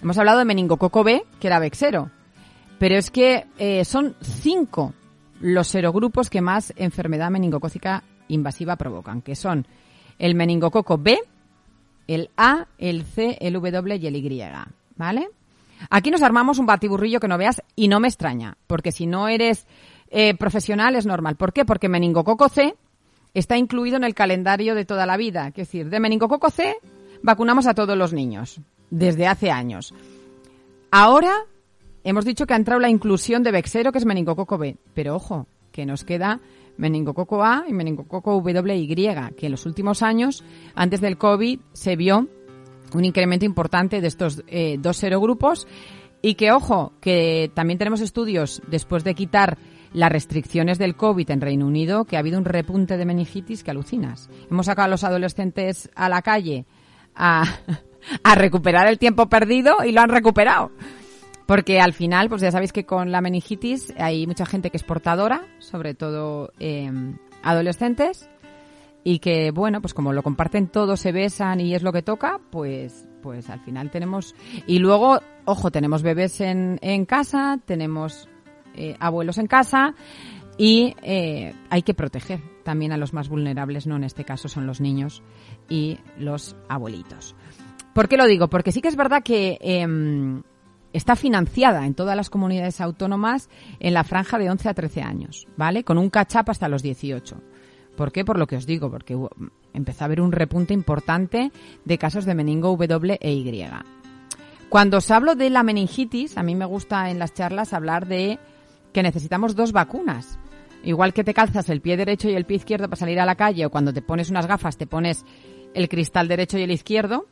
Hemos 0.02 0.18
hablado 0.18 0.40
de 0.40 0.46
meningococo 0.46 1.04
B, 1.04 1.26
que 1.42 1.48
era 1.48 1.60
Vexero, 1.60 2.12
pero 2.80 2.96
es 2.96 3.12
que 3.12 3.46
eh, 3.58 3.86
son 3.86 4.16
cinco 4.22 4.94
los 5.40 5.68
serogrupos 5.68 6.30
que 6.30 6.42
más 6.42 6.74
enfermedad 6.76 7.30
meningocócica 7.30 8.04
invasiva 8.28 8.76
provocan, 8.76 9.22
que 9.22 9.36
son 9.36 9.68
el 10.18 10.36
meningococo 10.36 10.98
B, 10.98 11.20
el 12.08 12.30
A, 12.38 12.68
el 12.78 13.04
C, 13.04 13.38
el 13.42 13.54
W 13.54 13.96
y 13.98 14.08
el 14.08 14.16
Y, 14.16 14.44
¿vale? 14.96 15.30
Aquí 15.90 16.10
nos 16.10 16.22
armamos 16.22 16.58
un 16.58 16.66
batiburrillo 16.66 17.20
que 17.20 17.28
no 17.28 17.38
veas 17.38 17.62
y 17.76 17.88
no 17.88 18.00
me 18.00 18.08
extraña, 18.08 18.58
porque 18.68 18.92
si 18.92 19.08
no 19.08 19.28
eres 19.28 19.68
eh, 20.10 20.36
profesional 20.36 20.96
es 20.96 21.06
normal. 21.06 21.36
¿Por 21.36 21.54
qué? 21.54 21.66
Porque 21.66 21.90
meningococo 21.90 22.50
C 22.50 22.76
está 23.34 23.58
incluido 23.58 23.98
en 23.98 24.04
el 24.04 24.16
calendario 24.16 24.76
de 24.76 24.86
toda 24.86 25.06
la 25.06 25.18
vida. 25.18 25.48
Es 25.50 25.56
decir, 25.56 25.90
de 25.90 26.00
meningococo 26.00 26.50
C 26.50 26.78
vacunamos 27.22 27.68
a 27.68 27.74
todos 27.74 27.98
los 27.98 28.14
niños 28.14 28.62
desde 28.90 29.28
hace 29.28 29.52
años. 29.52 29.94
Ahora 30.92 31.34
hemos 32.06 32.24
dicho 32.24 32.48
que 32.48 32.54
ha 32.54 32.58
entrado 32.58 32.80
la 32.80 32.90
inclusión 32.90 33.44
de 33.44 33.52
Vexero, 33.52 33.92
que 33.92 33.98
es 33.98 34.06
meningococo 34.06 34.58
B, 34.58 34.78
pero 34.94 35.16
ojo, 35.16 35.48
que 35.72 35.86
nos 35.86 36.06
queda 36.06 36.40
meningococo 36.78 37.44
A 37.44 37.66
y 37.68 37.74
meningococo 37.74 38.38
WY, 38.38 39.06
que 39.36 39.46
en 39.48 39.52
los 39.52 39.66
últimos 39.66 40.02
años, 40.02 40.44
antes 40.76 41.02
del 41.02 41.18
COVID, 41.18 41.60
se 41.74 41.96
vio 41.96 42.30
un 42.94 43.06
incremento 43.06 43.46
importante 43.46 44.00
de 44.00 44.08
estos 44.08 44.44
eh, 44.48 44.78
dos 44.80 44.98
serogrupos 44.98 45.68
y 46.22 46.36
que, 46.36 46.52
ojo, 46.52 46.94
que 47.02 47.52
también 47.54 47.78
tenemos 47.78 48.02
estudios 48.02 48.62
después 48.68 49.04
de 49.04 49.16
quitar 49.16 49.58
las 49.94 50.12
restricciones 50.12 50.78
del 50.78 50.96
COVID 50.96 51.30
en 51.32 51.42
Reino 51.42 51.66
Unido, 51.66 52.06
que 52.06 52.18
ha 52.18 52.20
habido 52.20 52.38
un 52.38 52.46
repunte 52.46 52.98
de 52.98 53.06
meningitis 53.06 53.64
que 53.64 53.72
alucinas. 53.72 54.30
Hemos 54.50 54.66
sacado 54.66 54.88
a 54.88 54.90
los 54.90 55.04
adolescentes 55.04 55.90
a 55.96 56.10
la 56.10 56.22
calle 56.22 56.66
a, 57.16 57.46
a 58.24 58.36
recuperar 58.36 58.88
el 58.88 59.00
tiempo 59.00 59.28
perdido 59.28 59.78
y 59.86 59.92
lo 59.92 60.02
han 60.02 60.10
recuperado. 60.10 60.72
Porque 61.46 61.80
al 61.80 61.94
final, 61.94 62.30
pues 62.30 62.42
ya 62.42 62.52
sabéis 62.52 62.74
que 62.74 62.86
con 62.86 63.12
la 63.12 63.22
meningitis 63.22 63.94
hay 63.98 64.26
mucha 64.26 64.46
gente 64.46 64.72
que 64.72 64.78
es 64.78 64.84
portadora, 64.84 65.46
sobre 65.60 65.94
todo 65.94 66.52
eh, 66.60 66.92
adolescentes, 67.44 68.30
y 69.04 69.20
que, 69.20 69.52
bueno, 69.52 69.82
pues 69.82 69.94
como 69.94 70.14
lo 70.14 70.24
comparten 70.24 70.68
todos, 70.68 71.00
se 71.00 71.12
besan 71.12 71.62
y 71.62 71.76
es 71.76 71.84
lo 71.84 71.94
que 71.94 72.02
toca, 72.02 72.40
pues, 72.50 73.08
pues 73.22 73.50
al 73.52 73.60
final 73.60 73.92
tenemos... 73.92 74.34
Y 74.66 74.80
luego, 74.80 75.20
ojo, 75.46 75.70
tenemos 75.70 76.02
bebés 76.02 76.42
en, 76.42 76.80
en 76.82 77.06
casa, 77.06 77.60
tenemos 77.64 78.28
eh, 78.74 78.96
abuelos 79.00 79.38
en 79.38 79.46
casa 79.46 79.94
y 80.58 80.96
eh, 81.04 81.54
hay 81.70 81.82
que 81.84 81.94
proteger 81.94 82.42
también 82.64 82.92
a 82.92 82.98
los 82.98 83.14
más 83.14 83.30
vulnerables, 83.30 83.86
no 83.86 83.96
en 83.96 84.04
este 84.04 84.26
caso 84.26 84.48
son 84.48 84.66
los 84.66 84.82
niños 84.82 85.22
y 85.70 86.00
los 86.18 86.56
abuelitos. 86.68 87.36
¿Por 87.94 88.08
qué 88.08 88.18
lo 88.18 88.26
digo? 88.26 88.50
Porque 88.50 88.72
sí 88.72 88.82
que 88.82 88.88
es 88.88 88.96
verdad 88.96 89.22
que 89.24 89.58
em, 89.62 90.42
está 90.96 91.16
financiada 91.16 91.86
en 91.86 91.94
todas 91.94 92.16
las 92.16 92.30
comunidades 92.30 92.80
autónomas 92.80 93.50
en 93.80 93.94
la 93.94 94.04
franja 94.04 94.38
de 94.38 94.50
11 94.50 94.70
a 94.70 94.74
13 94.74 95.02
años, 95.02 95.48
¿vale? 95.58 95.84
Con 95.84 95.98
un 95.98 96.10
catch-up 96.10 96.50
hasta 96.50 96.70
los 96.70 96.82
18. 96.82 97.42
¿Por 97.98 98.12
qué? 98.12 98.24
Por 98.24 98.38
lo 98.38 98.48
que 98.48 98.58
os 98.58 98.66
digo, 98.66 98.90
porque 98.90 99.18
empezó 99.74 100.04
a 100.04 100.06
haber 100.06 100.22
un 100.22 100.32
repunte 100.32 100.74
importante 100.74 101.52
de 101.84 101.98
casos 101.98 102.26
de 102.26 102.36
meningo 102.36 102.76
W 102.76 103.18
e 103.20 103.34
Y. 103.34 103.66
Cuando 104.70 104.98
os 104.98 105.12
hablo 105.12 105.36
de 105.36 105.50
la 105.50 105.64
meningitis, 105.64 106.38
a 106.38 106.44
mí 106.44 106.56
me 106.56 106.66
gusta 106.66 107.10
en 107.10 107.20
las 107.20 107.34
charlas 107.34 107.74
hablar 107.74 108.08
de 108.08 108.40
que 108.94 109.04
necesitamos 109.04 109.56
dos 109.56 109.72
vacunas. 109.72 110.40
Igual 110.84 111.14
que 111.14 111.24
te 111.24 111.34
calzas 111.34 111.70
el 111.70 111.82
pie 111.82 111.98
derecho 111.98 112.30
y 112.30 112.36
el 112.36 112.46
pie 112.46 112.58
izquierdo 112.58 112.88
para 112.88 113.00
salir 113.00 113.20
a 113.20 113.26
la 113.26 113.36
calle 113.36 113.66
o 113.66 113.70
cuando 113.70 113.92
te 113.92 114.02
pones 114.02 114.30
unas 114.30 114.48
gafas 114.48 114.78
te 114.78 114.88
pones 114.88 115.26
el 115.74 115.90
cristal 115.90 116.28
derecho 116.28 116.58
y 116.58 116.62
el 116.62 116.72
izquierdo, 116.72 117.26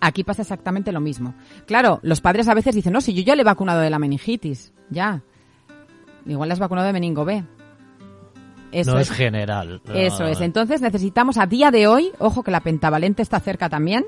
aquí 0.00 0.24
pasa 0.24 0.42
exactamente 0.42 0.92
lo 0.92 1.00
mismo. 1.00 1.34
Claro, 1.66 2.00
los 2.02 2.20
padres 2.20 2.48
a 2.48 2.54
veces 2.54 2.74
dicen, 2.74 2.92
no, 2.92 3.00
si 3.00 3.14
yo 3.14 3.22
ya 3.22 3.34
le 3.34 3.42
he 3.42 3.44
vacunado 3.44 3.80
de 3.80 3.90
la 3.90 3.98
meningitis, 3.98 4.72
ya. 4.90 5.22
Igual 6.26 6.48
le 6.48 6.52
has 6.54 6.58
vacunado 6.58 6.86
de 6.86 6.92
meningo 6.92 7.24
B. 7.24 7.44
Eso 8.72 8.92
no 8.92 8.98
es, 8.98 9.10
es 9.10 9.16
general. 9.16 9.80
eso 9.94 10.26
es. 10.26 10.40
Entonces 10.40 10.80
necesitamos 10.80 11.38
a 11.38 11.46
día 11.46 11.70
de 11.70 11.86
hoy, 11.86 12.10
ojo 12.18 12.42
que 12.42 12.50
la 12.50 12.60
pentavalente 12.60 13.22
está 13.22 13.40
cerca 13.40 13.68
también, 13.68 14.04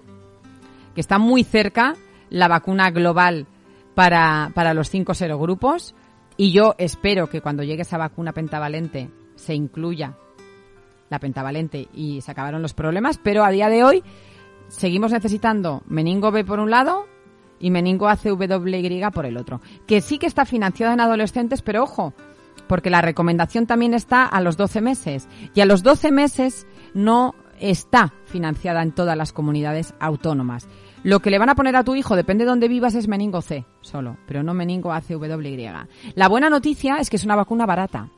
que 0.94 1.00
está 1.00 1.18
muy 1.18 1.44
cerca 1.44 1.94
la 2.28 2.48
vacuna 2.48 2.90
global 2.90 3.46
para, 3.94 4.50
para 4.54 4.74
los 4.74 4.90
cinco 4.90 5.14
serogrupos. 5.14 5.94
Y 6.36 6.52
yo 6.52 6.74
espero 6.78 7.28
que 7.28 7.40
cuando 7.40 7.62
llegue 7.62 7.82
esa 7.82 7.98
vacuna 7.98 8.32
pentavalente 8.32 9.10
se 9.36 9.54
incluya 9.54 10.16
la 11.10 11.18
pentavalente 11.18 11.88
y 11.94 12.20
se 12.20 12.30
acabaron 12.30 12.62
los 12.62 12.74
problemas, 12.74 13.18
pero 13.18 13.44
a 13.44 13.50
día 13.50 13.68
de 13.68 13.84
hoy 13.84 14.04
seguimos 14.68 15.12
necesitando 15.12 15.82
meningo 15.86 16.30
B 16.30 16.44
por 16.44 16.60
un 16.60 16.70
lado 16.70 17.06
y 17.60 17.70
meningo 17.70 18.08
ACWY 18.08 19.02
por 19.12 19.26
el 19.26 19.36
otro, 19.36 19.60
que 19.86 20.00
sí 20.00 20.18
que 20.18 20.26
está 20.26 20.44
financiada 20.44 20.94
en 20.94 21.00
adolescentes, 21.00 21.62
pero 21.62 21.82
ojo, 21.82 22.14
porque 22.68 22.90
la 22.90 23.00
recomendación 23.00 23.66
también 23.66 23.94
está 23.94 24.24
a 24.24 24.40
los 24.40 24.56
12 24.56 24.80
meses 24.80 25.28
y 25.54 25.60
a 25.60 25.66
los 25.66 25.82
12 25.82 26.12
meses 26.12 26.66
no 26.94 27.34
está 27.58 28.12
financiada 28.26 28.82
en 28.82 28.92
todas 28.92 29.16
las 29.16 29.32
comunidades 29.32 29.94
autónomas. 29.98 30.68
Lo 31.02 31.20
que 31.20 31.30
le 31.30 31.38
van 31.38 31.48
a 31.48 31.54
poner 31.54 31.76
a 31.76 31.84
tu 31.84 31.94
hijo, 31.94 32.16
depende 32.16 32.44
de 32.44 32.50
dónde 32.50 32.68
vivas, 32.68 32.94
es 32.94 33.08
meningo 33.08 33.40
C 33.40 33.64
solo, 33.80 34.16
pero 34.26 34.42
no 34.42 34.54
meningo 34.54 34.92
ACWY. 34.92 35.70
La 36.14 36.28
buena 36.28 36.50
noticia 36.50 36.96
es 36.96 37.08
que 37.08 37.16
es 37.16 37.24
una 37.24 37.36
vacuna 37.36 37.66
barata. 37.66 38.08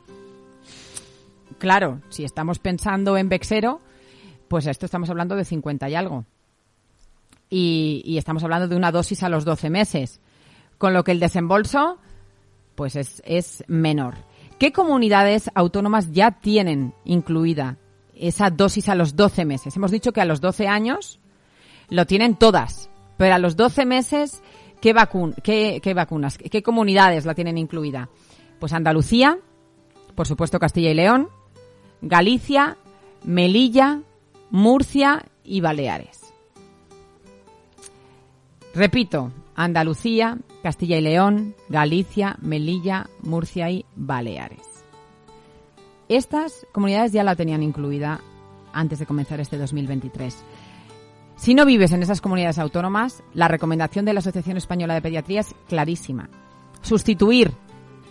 Claro, 1.57 2.01
si 2.09 2.23
estamos 2.23 2.57
pensando 2.57 3.17
en 3.17 3.29
Vexero, 3.29 3.81
pues 4.47 4.65
esto 4.65 4.85
estamos 4.85 5.09
hablando 5.09 5.35
de 5.35 5.45
50 5.45 5.89
y 5.89 5.95
algo. 5.95 6.25
Y, 7.51 8.01
y 8.05 8.17
estamos 8.17 8.43
hablando 8.43 8.67
de 8.67 8.75
una 8.75 8.91
dosis 8.91 9.21
a 9.21 9.29
los 9.29 9.45
12 9.45 9.69
meses. 9.69 10.19
Con 10.79 10.93
lo 10.93 11.03
que 11.03 11.11
el 11.11 11.19
desembolso, 11.19 11.99
pues 12.73 12.95
es, 12.95 13.21
es 13.25 13.63
menor. 13.67 14.15
¿Qué 14.57 14.71
comunidades 14.71 15.49
autónomas 15.55 16.11
ya 16.11 16.31
tienen 16.31 16.93
incluida 17.03 17.77
esa 18.15 18.49
dosis 18.49 18.89
a 18.89 18.95
los 18.95 19.15
12 19.15 19.45
meses? 19.45 19.75
Hemos 19.75 19.91
dicho 19.91 20.13
que 20.13 20.21
a 20.21 20.25
los 20.25 20.39
12 20.39 20.67
años 20.67 21.19
lo 21.89 22.05
tienen 22.05 22.35
todas, 22.35 22.89
pero 23.17 23.35
a 23.35 23.39
los 23.39 23.55
12 23.55 23.85
meses, 23.85 24.43
¿qué, 24.79 24.95
qué, 25.43 25.79
qué 25.81 25.93
vacunas, 25.93 26.37
qué 26.37 26.63
comunidades 26.63 27.25
la 27.25 27.33
tienen 27.35 27.57
incluida? 27.57 28.09
Pues 28.59 28.73
Andalucía, 28.73 29.39
por 30.13 30.27
supuesto 30.27 30.59
Castilla 30.59 30.91
y 30.91 30.93
León, 30.93 31.29
Galicia, 32.01 32.77
Melilla, 33.23 34.01
Murcia 34.51 35.25
y 35.43 35.61
Baleares. 35.61 36.20
Repito, 38.73 39.31
Andalucía, 39.55 40.37
Castilla 40.63 40.97
y 40.97 41.01
León, 41.01 41.55
Galicia, 41.67 42.37
Melilla, 42.41 43.09
Murcia 43.21 43.69
y 43.69 43.85
Baleares. 43.95 44.85
Estas 46.07 46.65
comunidades 46.71 47.11
ya 47.11 47.23
la 47.23 47.35
tenían 47.35 47.63
incluida 47.63 48.21
antes 48.73 48.99
de 48.99 49.05
comenzar 49.05 49.39
este 49.39 49.57
2023. 49.57 50.43
Si 51.35 51.53
no 51.53 51.65
vives 51.65 51.91
en 51.91 52.03
esas 52.03 52.21
comunidades 52.21 52.59
autónomas, 52.59 53.23
la 53.33 53.47
recomendación 53.47 54.05
de 54.05 54.13
la 54.13 54.19
Asociación 54.19 54.57
Española 54.57 54.93
de 54.93 55.01
Pediatría 55.01 55.41
es 55.41 55.55
clarísima. 55.67 56.29
Sustituir 56.81 57.51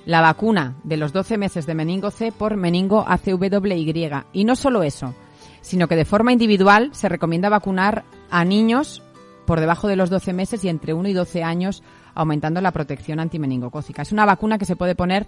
la 0.05 0.21
vacuna 0.21 0.77
de 0.83 0.97
los 0.97 1.13
12 1.13 1.39
meses 1.39 1.67
de 1.67 1.75
meningo 1.75 2.11
C 2.11 2.33
por 2.33 2.57
meningo 2.57 3.05
ACWY. 3.07 4.25
Y 4.33 4.45
no 4.45 4.57
solo 4.57 4.83
eso, 4.83 5.15
sino 5.61 5.89
que 5.89 5.97
de 5.97 6.05
forma 6.05 6.33
individual 6.33 6.91
se 6.93 7.09
recomienda 7.09 7.49
vacunar 7.49 8.05
a 8.31 8.45
niños 8.45 9.03
por 9.51 9.59
debajo 9.59 9.89
de 9.89 9.97
los 9.97 10.11
12 10.11 10.33
meses 10.33 10.63
y 10.63 10.69
entre 10.69 10.95
1 10.95 11.09
y 11.09 11.13
12 11.13 11.43
años, 11.43 11.83
aumentando 12.15 12.61
la 12.61 12.71
protección 12.71 13.19
antimeningocócica. 13.19 14.03
Es 14.03 14.13
una 14.13 14.25
vacuna 14.25 14.59
que 14.59 14.65
se 14.65 14.77
puede 14.77 14.95
poner 14.95 15.27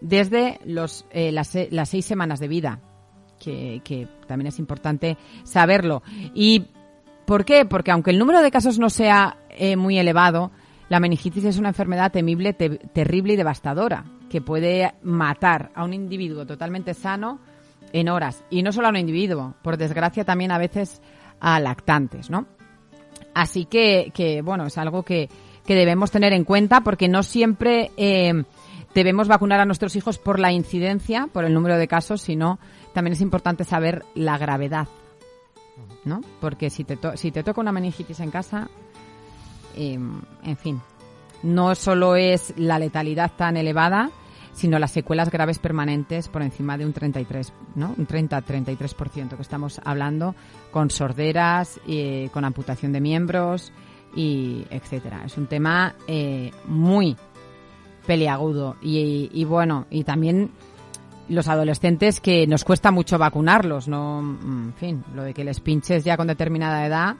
desde 0.00 0.58
los, 0.64 1.06
eh, 1.12 1.30
las, 1.30 1.56
las 1.70 1.88
seis 1.88 2.04
semanas 2.04 2.40
de 2.40 2.48
vida, 2.48 2.80
que, 3.38 3.80
que 3.84 4.08
también 4.26 4.48
es 4.48 4.58
importante 4.58 5.16
saberlo. 5.44 6.02
¿Y 6.34 6.64
por 7.24 7.44
qué? 7.44 7.64
Porque 7.64 7.92
aunque 7.92 8.10
el 8.10 8.18
número 8.18 8.42
de 8.42 8.50
casos 8.50 8.80
no 8.80 8.90
sea 8.90 9.36
eh, 9.50 9.76
muy 9.76 9.96
elevado, 9.96 10.50
la 10.88 10.98
meningitis 10.98 11.44
es 11.44 11.56
una 11.56 11.68
enfermedad 11.68 12.10
temible, 12.10 12.54
te- 12.54 12.68
terrible 12.68 13.34
y 13.34 13.36
devastadora, 13.36 14.06
que 14.28 14.40
puede 14.40 14.92
matar 15.04 15.70
a 15.76 15.84
un 15.84 15.94
individuo 15.94 16.44
totalmente 16.46 16.94
sano 16.94 17.38
en 17.92 18.08
horas. 18.08 18.42
Y 18.50 18.64
no 18.64 18.72
solo 18.72 18.88
a 18.88 18.90
un 18.90 18.96
individuo, 18.96 19.54
por 19.62 19.76
desgracia 19.76 20.24
también 20.24 20.50
a 20.50 20.58
veces 20.58 21.00
a 21.38 21.60
lactantes, 21.60 22.28
¿no? 22.28 22.48
Así 23.34 23.64
que, 23.64 24.10
que 24.14 24.42
bueno, 24.42 24.66
es 24.66 24.76
algo 24.78 25.02
que, 25.02 25.28
que 25.66 25.74
debemos 25.74 26.10
tener 26.10 26.32
en 26.32 26.44
cuenta 26.44 26.82
porque 26.82 27.08
no 27.08 27.22
siempre 27.22 27.90
eh, 27.96 28.44
debemos 28.94 29.28
vacunar 29.28 29.60
a 29.60 29.64
nuestros 29.64 29.96
hijos 29.96 30.18
por 30.18 30.38
la 30.38 30.52
incidencia, 30.52 31.28
por 31.32 31.44
el 31.44 31.54
número 31.54 31.76
de 31.78 31.88
casos, 31.88 32.20
sino 32.20 32.58
también 32.92 33.12
es 33.12 33.20
importante 33.20 33.64
saber 33.64 34.04
la 34.14 34.36
gravedad 34.38 34.86
¿no? 36.04 36.20
Porque 36.40 36.68
si 36.68 36.84
te, 36.84 36.96
to- 36.96 37.16
si 37.16 37.30
te 37.30 37.42
toca 37.44 37.60
una 37.60 37.70
meningitis 37.72 38.18
en 38.20 38.30
casa, 38.32 38.68
eh, 39.76 39.92
en 39.94 40.56
fin, 40.56 40.80
no 41.44 41.74
solo 41.76 42.16
es 42.16 42.52
la 42.56 42.78
letalidad 42.80 43.30
tan 43.36 43.56
elevada, 43.56 44.10
sino 44.52 44.78
las 44.78 44.90
secuelas 44.90 45.30
graves 45.30 45.58
permanentes 45.58 46.28
por 46.28 46.42
encima 46.42 46.76
de 46.76 46.86
un 46.86 46.92
33, 46.92 47.52
¿no? 47.74 47.94
Un 47.96 48.06
30-33% 48.06 49.36
que 49.36 49.42
estamos 49.42 49.80
hablando, 49.84 50.34
con 50.70 50.90
sorderas, 50.90 51.80
eh, 51.86 52.28
con 52.32 52.44
amputación 52.44 52.92
de 52.92 53.00
miembros 53.00 53.72
y 54.14 54.66
etcétera. 54.70 55.22
Es 55.24 55.36
un 55.38 55.46
tema 55.46 55.94
eh, 56.06 56.50
muy 56.66 57.16
peliagudo 58.06 58.76
y, 58.82 59.30
y 59.32 59.44
bueno, 59.44 59.86
y 59.90 60.04
también 60.04 60.50
los 61.28 61.48
adolescentes 61.48 62.20
que 62.20 62.46
nos 62.46 62.64
cuesta 62.64 62.90
mucho 62.90 63.16
vacunarlos, 63.16 63.88
no, 63.88 64.20
mm, 64.22 64.64
en 64.68 64.74
fin, 64.74 65.04
lo 65.14 65.22
de 65.22 65.32
que 65.32 65.44
les 65.44 65.60
pinches 65.60 66.04
ya 66.04 66.16
con 66.16 66.26
determinada 66.26 66.86
edad, 66.86 67.16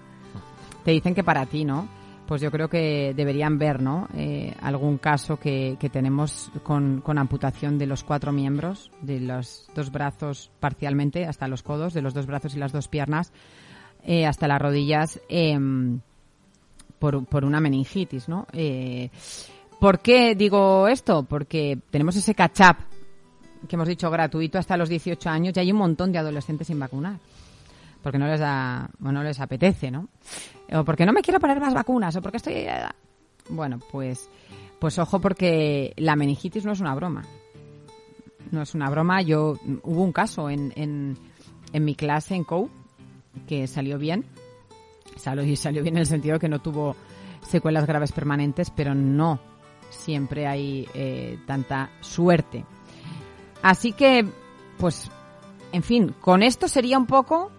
te 0.84 0.90
dicen 0.90 1.14
que 1.14 1.24
para 1.24 1.46
ti, 1.46 1.64
¿no? 1.64 1.88
Pues 2.26 2.40
yo 2.40 2.50
creo 2.50 2.68
que 2.68 3.12
deberían 3.14 3.58
ver, 3.58 3.82
¿no? 3.82 4.08
Eh, 4.14 4.54
algún 4.62 4.98
caso 4.98 5.38
que, 5.38 5.76
que 5.78 5.90
tenemos 5.90 6.50
con, 6.62 7.00
con 7.00 7.18
amputación 7.18 7.78
de 7.78 7.86
los 7.86 8.04
cuatro 8.04 8.32
miembros, 8.32 8.90
de 9.02 9.20
los 9.20 9.68
dos 9.74 9.90
brazos 9.90 10.50
parcialmente, 10.60 11.26
hasta 11.26 11.48
los 11.48 11.62
codos, 11.62 11.94
de 11.94 12.00
los 12.02 12.14
dos 12.14 12.26
brazos 12.26 12.54
y 12.54 12.58
las 12.58 12.72
dos 12.72 12.88
piernas, 12.88 13.32
eh, 14.04 14.26
hasta 14.26 14.48
las 14.48 14.60
rodillas, 14.62 15.20
em, 15.28 16.00
por, 16.98 17.24
por 17.26 17.44
una 17.44 17.60
meningitis, 17.60 18.28
¿no? 18.28 18.46
Eh, 18.52 19.10
¿Por 19.80 19.98
qué 19.98 20.36
digo 20.36 20.86
esto? 20.86 21.24
Porque 21.24 21.76
tenemos 21.90 22.14
ese 22.14 22.34
catch-up 22.34 22.76
que 23.68 23.76
hemos 23.76 23.88
dicho 23.88 24.10
gratuito 24.10 24.58
hasta 24.58 24.76
los 24.76 24.88
18 24.88 25.28
años 25.28 25.56
y 25.56 25.60
hay 25.60 25.72
un 25.72 25.78
montón 25.78 26.12
de 26.12 26.18
adolescentes 26.18 26.68
sin 26.68 26.78
vacunar. 26.78 27.18
Porque 28.02 28.18
no 28.18 28.26
les 28.26 28.40
da, 28.40 28.90
o 29.02 29.12
no 29.12 29.22
les 29.22 29.40
apetece, 29.40 29.90
¿no? 29.90 30.08
O 30.72 30.84
porque 30.84 31.06
no 31.06 31.12
me 31.12 31.22
quiero 31.22 31.40
poner 31.40 31.60
más 31.60 31.74
vacunas, 31.74 32.16
o 32.16 32.22
porque 32.22 32.38
estoy... 32.38 32.66
Bueno, 33.48 33.78
pues, 33.90 34.28
pues 34.78 34.98
ojo 34.98 35.20
porque 35.20 35.92
la 35.96 36.16
meningitis 36.16 36.64
no 36.64 36.72
es 36.72 36.80
una 36.80 36.94
broma. 36.94 37.22
No 38.50 38.62
es 38.62 38.74
una 38.74 38.90
broma. 38.90 39.22
Yo, 39.22 39.56
hubo 39.82 40.02
un 40.02 40.12
caso 40.12 40.50
en, 40.50 40.72
en, 40.76 41.16
en 41.72 41.84
mi 41.84 41.94
clase 41.94 42.34
en 42.34 42.44
COU 42.44 42.70
que 43.46 43.66
salió 43.66 43.98
bien. 43.98 44.24
Salió, 45.16 45.56
salió 45.56 45.82
bien 45.82 45.96
en 45.96 46.00
el 46.00 46.06
sentido 46.06 46.38
que 46.38 46.48
no 46.48 46.60
tuvo 46.60 46.96
secuelas 47.42 47.86
graves 47.86 48.12
permanentes, 48.12 48.70
pero 48.70 48.94
no 48.94 49.40
siempre 49.90 50.46
hay 50.46 50.88
eh, 50.94 51.38
tanta 51.46 51.90
suerte. 52.00 52.64
Así 53.62 53.92
que, 53.92 54.26
pues, 54.78 55.10
en 55.72 55.82
fin, 55.82 56.14
con 56.20 56.42
esto 56.42 56.68
sería 56.68 56.98
un 56.98 57.06
poco 57.06 57.50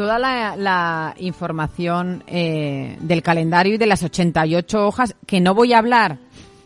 toda 0.00 0.18
la, 0.18 1.14
información 1.18 2.24
eh, 2.26 2.96
del 3.02 3.22
calendario 3.22 3.74
y 3.74 3.76
de 3.76 3.84
las 3.84 4.02
88 4.02 4.86
hojas, 4.86 5.14
que 5.26 5.42
no 5.42 5.54
voy 5.54 5.74
a 5.74 5.78
hablar 5.78 6.16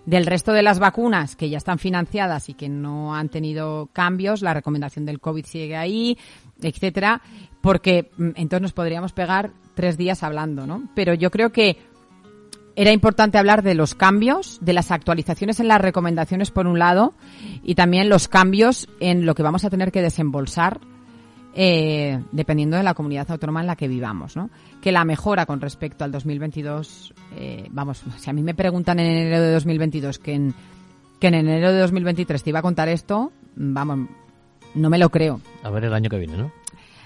del 0.07 0.25
resto 0.25 0.53
de 0.53 0.63
las 0.63 0.79
vacunas 0.79 1.35
que 1.35 1.51
ya 1.51 1.59
están 1.59 1.81
financiadas 1.81 2.49
y 2.49 2.55
que 2.55 2.69
no 2.69 3.13
han 3.13 3.31
tenido 3.31 3.89
cambios, 3.93 4.41
la 4.41 4.55
recomendación 4.55 5.05
del 5.05 5.19
COVID 5.19 5.47
sigue 5.47 5.75
ahí, 5.75 6.17
etcétera, 6.63 7.23
porque 7.61 8.13
mm, 8.17 8.29
entonces 8.37 8.63
nos 8.63 8.73
podríamos 8.73 9.13
pegar 9.13 9.51
tres 9.75 9.97
días 9.99 10.23
hablando, 10.23 10.65
¿no? 10.65 10.85
Pero 10.95 11.13
yo 11.13 11.33
creo 11.33 11.51
que 11.51 11.77
era 12.77 12.93
importante 12.93 13.37
hablar 13.37 13.65
de 13.65 13.75
los 13.75 13.97
cambios, 13.97 14.61
de 14.61 14.75
las 14.75 14.93
actualizaciones 14.93 15.59
en 15.59 15.67
las 15.67 15.81
recomendaciones 15.81 16.53
por 16.53 16.69
un 16.69 16.79
lado 16.79 17.15
y 17.65 17.75
también 17.75 18.09
los 18.09 18.29
cambios 18.29 18.89
en 19.01 19.27
lo 19.27 19.35
que 19.35 19.43
vamos 19.43 19.65
a 19.65 19.71
tener 19.71 19.91
que 19.91 20.03
desembolsar 20.03 20.79
eh, 21.55 22.21
dependiendo 22.33 22.77
de 22.77 22.83
la 22.83 22.95
comunidad 22.95 23.31
autónoma 23.31 23.61
en 23.61 23.69
la 23.69 23.77
que 23.77 23.87
vivamos, 23.87 24.37
¿no? 24.37 24.51
Que 24.81 24.91
la 24.91 25.05
mejora 25.05 25.47
con 25.47 25.61
respecto 25.61 26.05
al 26.05 26.11
2022, 26.11 27.15
eh, 27.37 27.69
vamos, 27.71 28.03
si 28.19 28.31
a 28.31 28.33
mí 28.33 28.43
me 28.43 28.55
preguntan 28.55 28.99
en 28.99 29.07
enero 29.07 29.41
de 29.41 29.53
2022 29.53 30.19
que 30.19 30.35
en, 30.35 30.55
que 31.21 31.29
en 31.29 31.35
enero 31.35 31.73
de 31.73 31.81
2023 31.81 32.43
te 32.43 32.51
iba 32.51 32.59
a 32.59 32.63
contar 32.63 32.89
esto, 32.89 33.33
vamos, 33.55 34.09
no 34.75 34.91
me 34.91 34.99
lo 34.99 35.11
creo. 35.11 35.41
A 35.63 35.71
ver 35.71 35.85
el 35.85 35.95
año 35.95 36.11
que 36.11 36.19
viene, 36.19 36.37
¿no? 36.37 36.51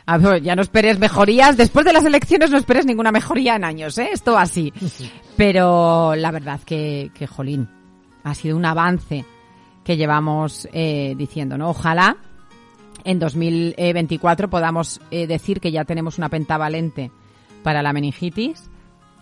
A 0.07 0.17
ver, 0.17 0.43
ya 0.43 0.57
no 0.57 0.63
esperes 0.63 0.99
mejorías. 0.99 1.59
Después 1.59 1.85
de 1.85 1.93
las 1.93 2.05
elecciones 2.05 2.51
no 2.51 2.57
esperes 2.57 2.87
ninguna 2.87 3.13
mejoría 3.13 3.57
en 3.57 3.65
años, 3.65 3.99
¿eh? 3.99 4.09
Esto 4.11 4.39
así. 4.39 4.73
Pero 5.37 6.15
la 6.17 6.31
verdad 6.31 6.61
que, 6.65 7.11
que 7.15 7.27
jolín, 7.27 7.69
ha 8.25 8.35
sido 8.35 8.57
un 8.57 8.65
avance 8.65 9.27
que 9.85 9.99
llevamos 9.99 10.67
eh, 10.73 11.15
diciendo, 11.19 11.59
¿no? 11.59 11.69
Ojalá 11.69 12.17
en 13.05 13.19
2024 13.19 14.51
podamos 14.51 15.01
eh, 15.11 15.27
decir 15.27 15.61
que 15.61 15.73
ya 15.73 15.85
tenemos 15.85 16.19
una 16.19 16.29
pentavalente 16.29 17.11
para 17.63 17.83
la 17.83 17.93
meningitis, 17.93 18.71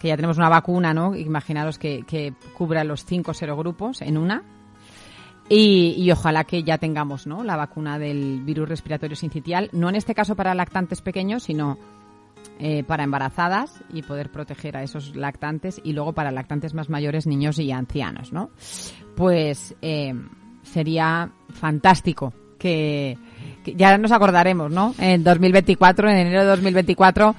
que 0.01 0.09
ya 0.09 0.17
tenemos 0.17 0.39
una 0.39 0.49
vacuna, 0.49 0.93
¿no? 0.95 1.15
Imaginaros 1.15 1.79
que, 1.79 2.35
cubra 2.57 2.85
los 2.85 3.05
cinco 3.05 3.35
serogrupos 3.35 4.03
en 4.03 4.19
una. 4.19 4.43
Y, 5.49 6.11
ojalá 6.11 6.45
que 6.45 6.65
ya 6.65 6.79
tengamos 6.79 7.27
¿no? 7.29 7.45
la 7.45 7.55
vacuna 7.55 8.01
del 8.01 8.43
virus 8.43 8.69
respiratorio 8.69 9.15
sincitial, 9.15 9.71
no 9.73 9.89
en 9.89 9.95
este 9.95 10.13
caso 10.13 10.35
para 10.35 10.57
lactantes 10.57 11.03
pequeños, 11.03 11.45
sino 11.45 11.79
eh, 12.59 12.83
para 12.83 13.05
embarazadas 13.05 13.85
y 13.93 14.03
poder 14.03 14.33
proteger 14.33 14.77
a 14.77 14.83
esos 14.83 15.15
lactantes 15.15 15.81
y 15.85 15.93
luego 15.93 16.15
para 16.15 16.33
lactantes 16.33 16.75
más 16.75 16.91
mayores, 16.91 17.29
niños 17.29 17.61
y 17.61 17.71
ancianos, 17.71 18.33
¿no? 18.33 18.51
Pues 19.15 19.77
eh, 19.83 20.15
sería 20.63 21.31
fantástico 21.51 22.35
que 22.59 23.17
ya 23.75 23.99
nos 23.99 24.13
acordaremos, 24.13 24.71
¿no? 24.71 24.95
En 24.99 25.25
2024, 25.25 26.09
en 26.09 26.17
enero 26.17 26.43
de 26.43 26.49
2024, 26.49 27.35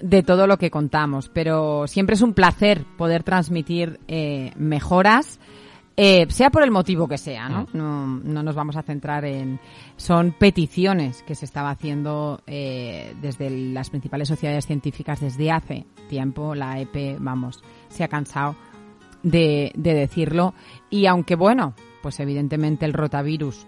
de 0.00 0.22
todo 0.22 0.46
lo 0.46 0.58
que 0.58 0.70
contamos. 0.70 1.28
Pero 1.28 1.86
siempre 1.86 2.14
es 2.14 2.22
un 2.22 2.34
placer 2.34 2.84
poder 2.96 3.22
transmitir 3.22 4.00
eh, 4.08 4.52
mejoras. 4.56 5.40
Eh, 5.96 6.26
sea 6.28 6.50
por 6.50 6.64
el 6.64 6.72
motivo 6.72 7.06
que 7.06 7.18
sea, 7.18 7.48
¿no? 7.48 7.68
¿no? 7.72 8.06
No 8.06 8.42
nos 8.42 8.54
vamos 8.56 8.76
a 8.76 8.82
centrar 8.82 9.24
en... 9.24 9.60
Son 9.96 10.32
peticiones 10.32 11.22
que 11.22 11.36
se 11.36 11.44
estaba 11.44 11.70
haciendo 11.70 12.42
eh, 12.48 13.14
desde 13.22 13.48
las 13.48 13.90
principales 13.90 14.26
sociedades 14.26 14.66
científicas 14.66 15.20
desde 15.20 15.52
hace 15.52 15.86
tiempo. 16.08 16.56
La 16.56 16.80
EP, 16.80 17.16
vamos, 17.20 17.62
se 17.88 18.02
ha 18.02 18.08
cansado 18.08 18.56
de, 19.22 19.70
de 19.76 19.94
decirlo. 19.94 20.54
Y 20.90 21.06
aunque, 21.06 21.36
bueno, 21.36 21.74
pues 22.02 22.18
evidentemente 22.18 22.84
el 22.86 22.92
rotavirus 22.92 23.66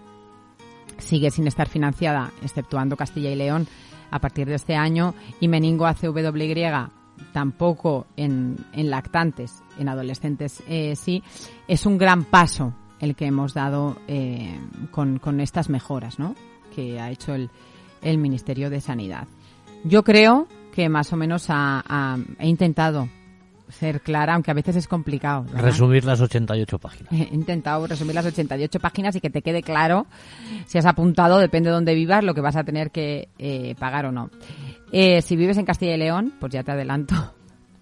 sigue 0.99 1.31
sin 1.31 1.47
estar 1.47 1.67
financiada, 1.69 2.31
exceptuando 2.41 2.97
Castilla 2.97 3.29
y 3.31 3.35
León, 3.35 3.67
a 4.11 4.19
partir 4.19 4.47
de 4.47 4.55
este 4.55 4.75
año, 4.75 5.13
y 5.39 5.47
meningo 5.47 5.85
ACWY 5.85 6.53
tampoco 7.33 8.07
en, 8.15 8.57
en 8.73 8.89
lactantes, 8.89 9.63
en 9.79 9.89
adolescentes 9.89 10.63
eh, 10.67 10.95
sí, 10.95 11.23
es 11.67 11.85
un 11.85 11.97
gran 11.97 12.23
paso 12.23 12.73
el 12.99 13.15
que 13.15 13.25
hemos 13.25 13.53
dado 13.53 13.97
eh, 14.07 14.59
con, 14.91 15.19
con 15.19 15.39
estas 15.39 15.69
mejoras 15.69 16.19
¿no? 16.19 16.35
que 16.75 16.99
ha 16.99 17.09
hecho 17.11 17.33
el, 17.33 17.49
el 18.01 18.17
Ministerio 18.17 18.69
de 18.69 18.81
Sanidad. 18.81 19.27
Yo 19.83 20.03
creo 20.03 20.47
que 20.73 20.89
más 20.89 21.11
o 21.13 21.17
menos 21.17 21.47
ha, 21.49 22.17
he 22.39 22.47
intentado 22.47 23.09
ser 23.69 24.01
clara, 24.01 24.33
aunque 24.33 24.51
a 24.51 24.53
veces 24.53 24.75
es 24.75 24.87
complicado. 24.87 25.43
¿verdad? 25.43 25.63
Resumir 25.63 26.05
las 26.05 26.21
88 26.21 26.79
páginas. 26.79 27.11
He 27.11 27.33
intentado 27.33 27.85
resumir 27.87 28.15
las 28.15 28.25
88 28.25 28.79
páginas 28.79 29.15
y 29.15 29.21
que 29.21 29.29
te 29.29 29.41
quede 29.41 29.61
claro 29.61 30.07
si 30.65 30.77
has 30.77 30.85
apuntado, 30.85 31.37
depende 31.39 31.69
de 31.69 31.75
dónde 31.75 31.93
vivas, 31.95 32.23
lo 32.23 32.33
que 32.33 32.41
vas 32.41 32.55
a 32.55 32.63
tener 32.63 32.91
que 32.91 33.29
eh, 33.37 33.75
pagar 33.79 34.05
o 34.05 34.11
no. 34.11 34.29
Eh, 34.91 35.21
si 35.21 35.35
vives 35.35 35.57
en 35.57 35.65
Castilla 35.65 35.95
y 35.95 35.97
León, 35.97 36.33
pues 36.39 36.51
ya 36.53 36.63
te 36.63 36.71
adelanto 36.71 37.33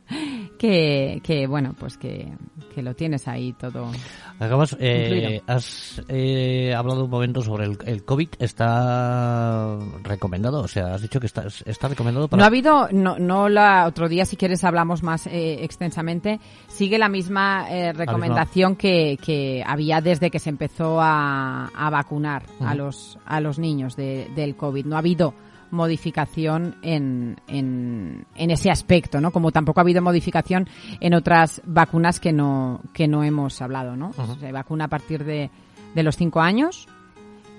que, 0.59 1.21
que 1.23 1.47
bueno, 1.47 1.75
pues 1.79 1.97
que, 1.97 2.31
que 2.73 2.81
lo 2.81 2.93
tienes 2.95 3.27
ahí 3.27 3.53
todo. 3.53 3.91
Acabas, 4.39 4.75
eh, 4.79 5.41
has 5.47 6.01
eh, 6.09 6.73
hablado 6.75 7.05
un 7.05 7.09
momento 7.09 7.41
sobre 7.41 7.65
el, 7.65 7.77
el 7.85 8.03
COVID. 8.03 8.29
¿Está 8.39 9.77
recomendado? 10.03 10.61
O 10.61 10.67
sea, 10.67 10.93
has 10.93 11.01
dicho 11.01 11.19
que 11.19 11.27
está, 11.27 11.45
está 11.65 11.87
recomendado 11.87 12.27
para... 12.27 12.39
No 12.39 12.43
ha 12.43 12.47
habido, 12.47 12.89
no, 12.91 13.17
no 13.17 13.49
la, 13.49 13.85
otro 13.87 14.09
día 14.09 14.25
si 14.25 14.35
quieres 14.37 14.63
hablamos 14.63 15.03
más 15.03 15.27
eh, 15.27 15.63
extensamente, 15.63 16.39
sigue 16.67 16.97
la 16.97 17.09
misma 17.09 17.67
eh, 17.69 17.93
recomendación 17.93 18.75
que, 18.75 19.17
que 19.23 19.63
había 19.65 20.01
desde 20.01 20.29
que 20.31 20.39
se 20.39 20.49
empezó 20.49 20.99
a, 21.01 21.67
a 21.67 21.89
vacunar 21.89 22.43
a 22.61 22.75
los, 22.75 23.17
a 23.25 23.39
los 23.39 23.59
niños 23.59 23.95
de- 23.95 24.27
del 24.35 24.55
COVID. 24.55 24.85
No 24.85 24.95
ha 24.95 24.99
habido 24.99 25.33
modificación 25.75 26.75
en, 26.81 27.35
en, 27.47 28.25
en 28.35 28.51
ese 28.51 28.71
aspecto, 28.71 29.21
¿no? 29.21 29.31
Como 29.31 29.51
tampoco 29.51 29.79
ha 29.79 29.83
habido 29.83 30.01
modificación 30.01 30.67
en 30.99 31.13
otras 31.13 31.61
vacunas 31.65 32.19
que 32.19 32.31
no, 32.33 32.81
que 32.93 33.07
no 33.07 33.23
hemos 33.23 33.61
hablado, 33.61 33.95
¿no? 33.95 34.07
Ujú. 34.17 34.35
Se 34.39 34.51
vacuna 34.51 34.85
a 34.85 34.87
partir 34.87 35.23
de, 35.23 35.51
de 35.93 36.03
los 36.03 36.15
cinco 36.17 36.41
años 36.41 36.87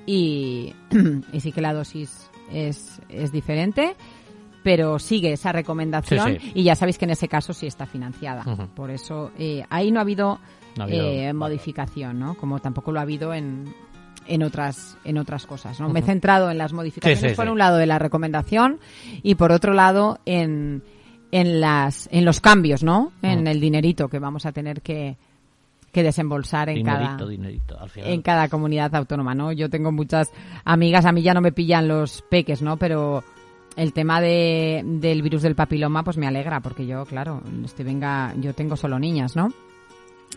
y, 0.07 0.73
y 1.33 1.41
sí 1.41 1.53
que 1.53 1.61
la 1.61 1.73
dosis 1.73 2.29
es, 2.53 3.01
es 3.09 3.31
diferente, 3.33 3.95
pero 4.63 4.99
sigue 4.99 5.33
esa 5.33 5.53
recomendación 5.53 6.33
Sí, 6.35 6.39
sí. 6.41 6.53
y 6.57 6.63
ya 6.65 6.75
sabéis 6.75 6.99
que 6.99 7.05
en 7.05 7.13
ese 7.13 7.29
caso 7.29 7.53
sí 7.53 7.67
está 7.67 7.87
financiada. 7.87 8.43
Por 8.75 8.91
eso 8.91 9.31
eh, 9.39 9.65
ahí 9.71 9.93
no 9.93 10.01
ha 10.01 10.03
hado, 10.03 10.41
No 10.77 10.83
ha 10.83 10.87
habido- 10.87 11.07
eh, 11.07 11.33
modificación, 11.33 12.19
¿no? 12.19 12.35
Como 12.35 12.59
tampoco 12.59 12.91
lo 12.91 12.99
ha 12.99 13.03
habido 13.03 13.33
en, 13.33 13.73
en 14.29 14.43
otras 14.43 14.97
en 15.05 15.19
otras 15.19 15.47
cosas, 15.47 15.81
¿no? 15.81 15.89
Me 15.89 16.01
he 16.01 16.03
centrado 16.03 16.51
en 16.51 16.59
las 16.59 16.73
modificaciones 16.73 17.21
Sí, 17.21 17.29
sí, 17.31 17.35
por 17.35 17.47
sí. 17.47 17.51
un 17.51 17.59
lado 17.59 17.77
de 17.77 17.87
la 17.87 17.99
recomendación 17.99 18.79
y 19.23 19.35
por 19.37 19.53
otro 19.53 19.73
lado 19.75 20.19
en 20.27 20.83
en 21.33 21.61
las 21.61 22.09
en 22.13 22.25
los 22.25 22.41
cambios, 22.41 22.83
¿no? 22.83 23.13
En 23.23 23.47
el 23.47 23.61
dinerito 23.61 24.09
que 24.09 24.19
vamos 24.19 24.47
a 24.47 24.53
tener 24.53 24.83
que 24.83 25.17
que 25.93 26.03
desembolsar 26.03 26.69
en 26.69 26.77
dinerito, 26.77 27.17
cada 27.17 27.27
dinerito, 27.27 27.81
al 27.81 27.89
final. 27.89 28.11
en 28.11 28.21
cada 28.23 28.49
comunidad 28.49 28.95
autónoma, 28.95 29.35
¿no? 29.35 29.51
Yo 29.53 29.71
tengo 29.71 29.93
muchas 29.93 30.31
amigas, 30.65 31.07
a 31.07 31.13
mí 31.13 31.23
ya 31.23 31.33
no 31.33 31.41
me 31.41 31.53
pillan 31.53 31.89
los 31.89 32.23
peques, 32.29 32.61
¿no? 32.61 32.77
Pero 32.77 33.25
el 33.77 33.93
tema 33.95 34.21
de, 34.21 34.83
del 34.85 35.23
virus 35.23 35.41
del 35.43 35.55
papiloma, 35.55 36.03
pues 36.05 36.19
me 36.19 36.27
alegra, 36.27 36.61
porque 36.61 36.87
yo, 36.87 37.05
claro, 37.07 37.43
este 37.65 37.83
venga, 37.83 38.35
yo 38.39 38.53
tengo 38.53 38.77
solo 38.77 38.99
niñas, 38.99 39.37
¿no? 39.37 39.53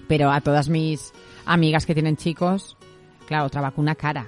Pero 0.08 0.32
a 0.32 0.40
todas 0.42 0.70
mis 0.70 1.14
amigas 1.46 1.86
que 1.86 1.94
tienen 1.94 2.16
chicos, 2.16 2.78
claro, 3.30 3.46
otra 3.46 3.62
vacuna 3.62 3.94
cara, 3.94 4.26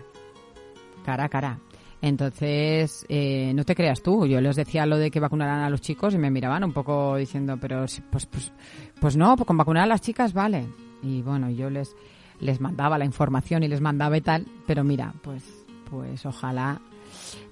cara, 1.04 1.28
cara. 1.28 1.58
Entonces, 2.04 3.04
eh, 3.10 3.52
no 3.56 3.64
te 3.64 3.74
creas 3.76 4.04
tú, 4.04 4.28
yo 4.28 4.40
les 4.40 4.56
decía 4.56 4.86
lo 4.86 4.98
de 4.98 5.10
que 5.10 5.20
vacunaran 5.20 5.62
a 5.62 5.70
los 5.72 5.82
chicos 5.82 6.14
y 6.14 6.20
me 6.20 6.30
miraban 6.30 6.64
un 6.64 6.72
poco 6.72 7.16
diciendo, 7.16 7.58
pero 7.60 7.86
pues, 8.12 8.28
pues, 8.28 8.52
pues 9.00 9.18
no, 9.18 9.36
pues 9.36 9.48
con 9.48 9.58
vacunar 9.58 9.84
a 9.84 9.88
las 9.88 10.02
chicas 10.02 10.34
vale. 10.34 10.68
Y 11.02 11.24
bueno, 11.24 11.50
yo 11.50 11.72
les, 11.72 11.96
les 12.40 12.62
mandaba 12.62 13.00
la 13.00 13.06
información 13.06 13.64
y 13.64 13.68
les 13.68 13.82
mandaba 13.82 14.16
y 14.18 14.22
tal, 14.22 14.46
pero 14.68 14.84
mira, 14.84 15.14
pues, 15.24 15.44
pues 15.90 16.24
ojalá 16.28 16.80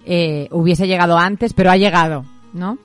eh, 0.06 0.48
hubiese 0.52 0.88
llegado 0.88 1.18
antes, 1.18 1.54
pero 1.54 1.72
ha 1.72 1.78
llegado, 1.78 2.26
¿no? 2.54 2.78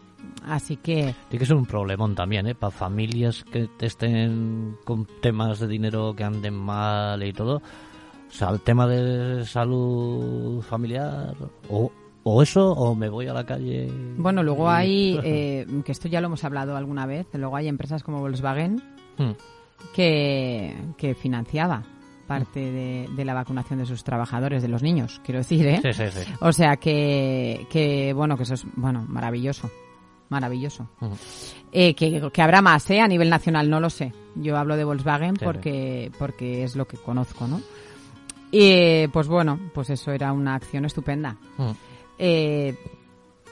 Así 0.46 0.76
que, 0.76 1.14
Tiene 1.28 1.40
que 1.40 1.46
ser 1.46 1.56
un 1.56 1.66
problemón 1.66 2.14
también, 2.14 2.46
¿eh? 2.46 2.54
Para 2.54 2.70
familias 2.70 3.44
que 3.44 3.68
estén 3.80 4.76
con 4.84 5.06
temas 5.20 5.58
de 5.58 5.68
dinero 5.68 6.14
que 6.14 6.24
anden 6.24 6.54
mal 6.54 7.22
y 7.22 7.32
todo. 7.32 7.62
O 8.34 8.36
sea, 8.36 8.48
el 8.50 8.60
tema 8.62 8.86
de 8.88 9.44
salud 9.46 10.60
familiar, 10.62 11.36
o, 11.70 11.92
o 12.24 12.42
eso, 12.42 12.72
o 12.72 12.92
me 12.96 13.08
voy 13.08 13.28
a 13.28 13.32
la 13.32 13.46
calle. 13.46 13.88
bueno, 14.16 14.42
luego 14.42 14.64
y- 14.64 14.72
hay, 14.74 15.20
eh, 15.24 15.66
que 15.84 15.92
esto 15.92 16.08
ya 16.08 16.20
lo 16.20 16.26
hemos 16.26 16.42
hablado 16.42 16.76
alguna 16.76 17.06
vez, 17.06 17.28
luego 17.34 17.54
hay 17.54 17.68
empresas 17.68 18.02
como 18.02 18.20
Volkswagen 18.20 18.82
Hmm. 19.16 19.30
que, 19.94 20.76
que 20.98 21.14
financiaba 21.14 21.84
parte 22.26 22.58
de, 22.58 23.08
de 23.14 23.24
la 23.24 23.34
vacunación 23.34 23.78
de 23.78 23.86
sus 23.86 24.02
trabajadores, 24.02 24.62
de 24.62 24.68
los 24.68 24.82
niños, 24.82 25.20
quiero 25.24 25.38
decir, 25.38 25.64
¿eh? 25.68 25.78
Sí, 25.82 25.92
sí, 25.92 26.04
sí. 26.10 26.32
O 26.40 26.52
sea 26.52 26.76
que, 26.78 27.66
que, 27.70 28.12
bueno, 28.14 28.36
que 28.36 28.42
eso 28.44 28.54
es, 28.54 28.64
bueno, 28.76 29.04
maravilloso. 29.08 29.70
Maravilloso. 30.30 30.88
Ujú. 31.02 31.14
Eh, 31.70 31.94
que, 31.94 32.30
que 32.32 32.42
habrá 32.42 32.62
más, 32.62 32.90
¿eh? 32.90 33.00
A 33.00 33.06
nivel 33.06 33.28
nacional, 33.30 33.68
no 33.70 33.78
lo 33.78 33.90
sé. 33.90 34.12
Yo 34.34 34.56
hablo 34.56 34.74
de 34.76 34.82
Volkswagen 34.84 35.36
Sí, 35.36 35.44
porque, 35.44 36.10
porque 36.18 36.64
es 36.64 36.74
lo 36.74 36.86
que 36.88 36.96
conozco, 36.96 37.46
¿no? 37.46 37.60
Y, 38.56 39.08
pues 39.08 39.26
bueno, 39.26 39.58
pues 39.74 39.90
eso 39.90 40.12
era 40.12 40.32
una 40.32 40.54
acción 40.54 40.84
estupenda. 40.84 41.36
Mm. 41.58 41.70
Eh, 42.18 42.76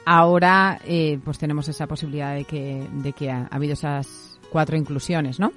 ahora, 0.05 0.79
eh, 0.85 1.19
pues 1.21 1.37
tenemos 1.37 1.67
esa 1.67 1.87
posibilidad 1.87 2.33
de 2.33 2.45
que, 2.45 2.87
de 2.89 3.11
que 3.11 3.29
ha, 3.29 3.49
ha 3.51 3.55
habido 3.55 3.73
esas 3.73 4.39
cuatro 4.49 4.77
inclusiones, 4.77 5.41
¿no? 5.41 5.51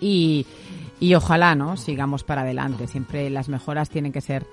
Y, 0.00 0.46
y 1.00 1.14
ojalá, 1.14 1.56
¿no? 1.56 1.76
Sigamos 1.76 2.22
para 2.22 2.42
adelante. 2.42 2.86
Siempre 2.86 3.28
las 3.28 3.48
mejoras 3.48 3.90
tienen 3.90 4.12
que 4.12 4.20
ser 4.20 4.46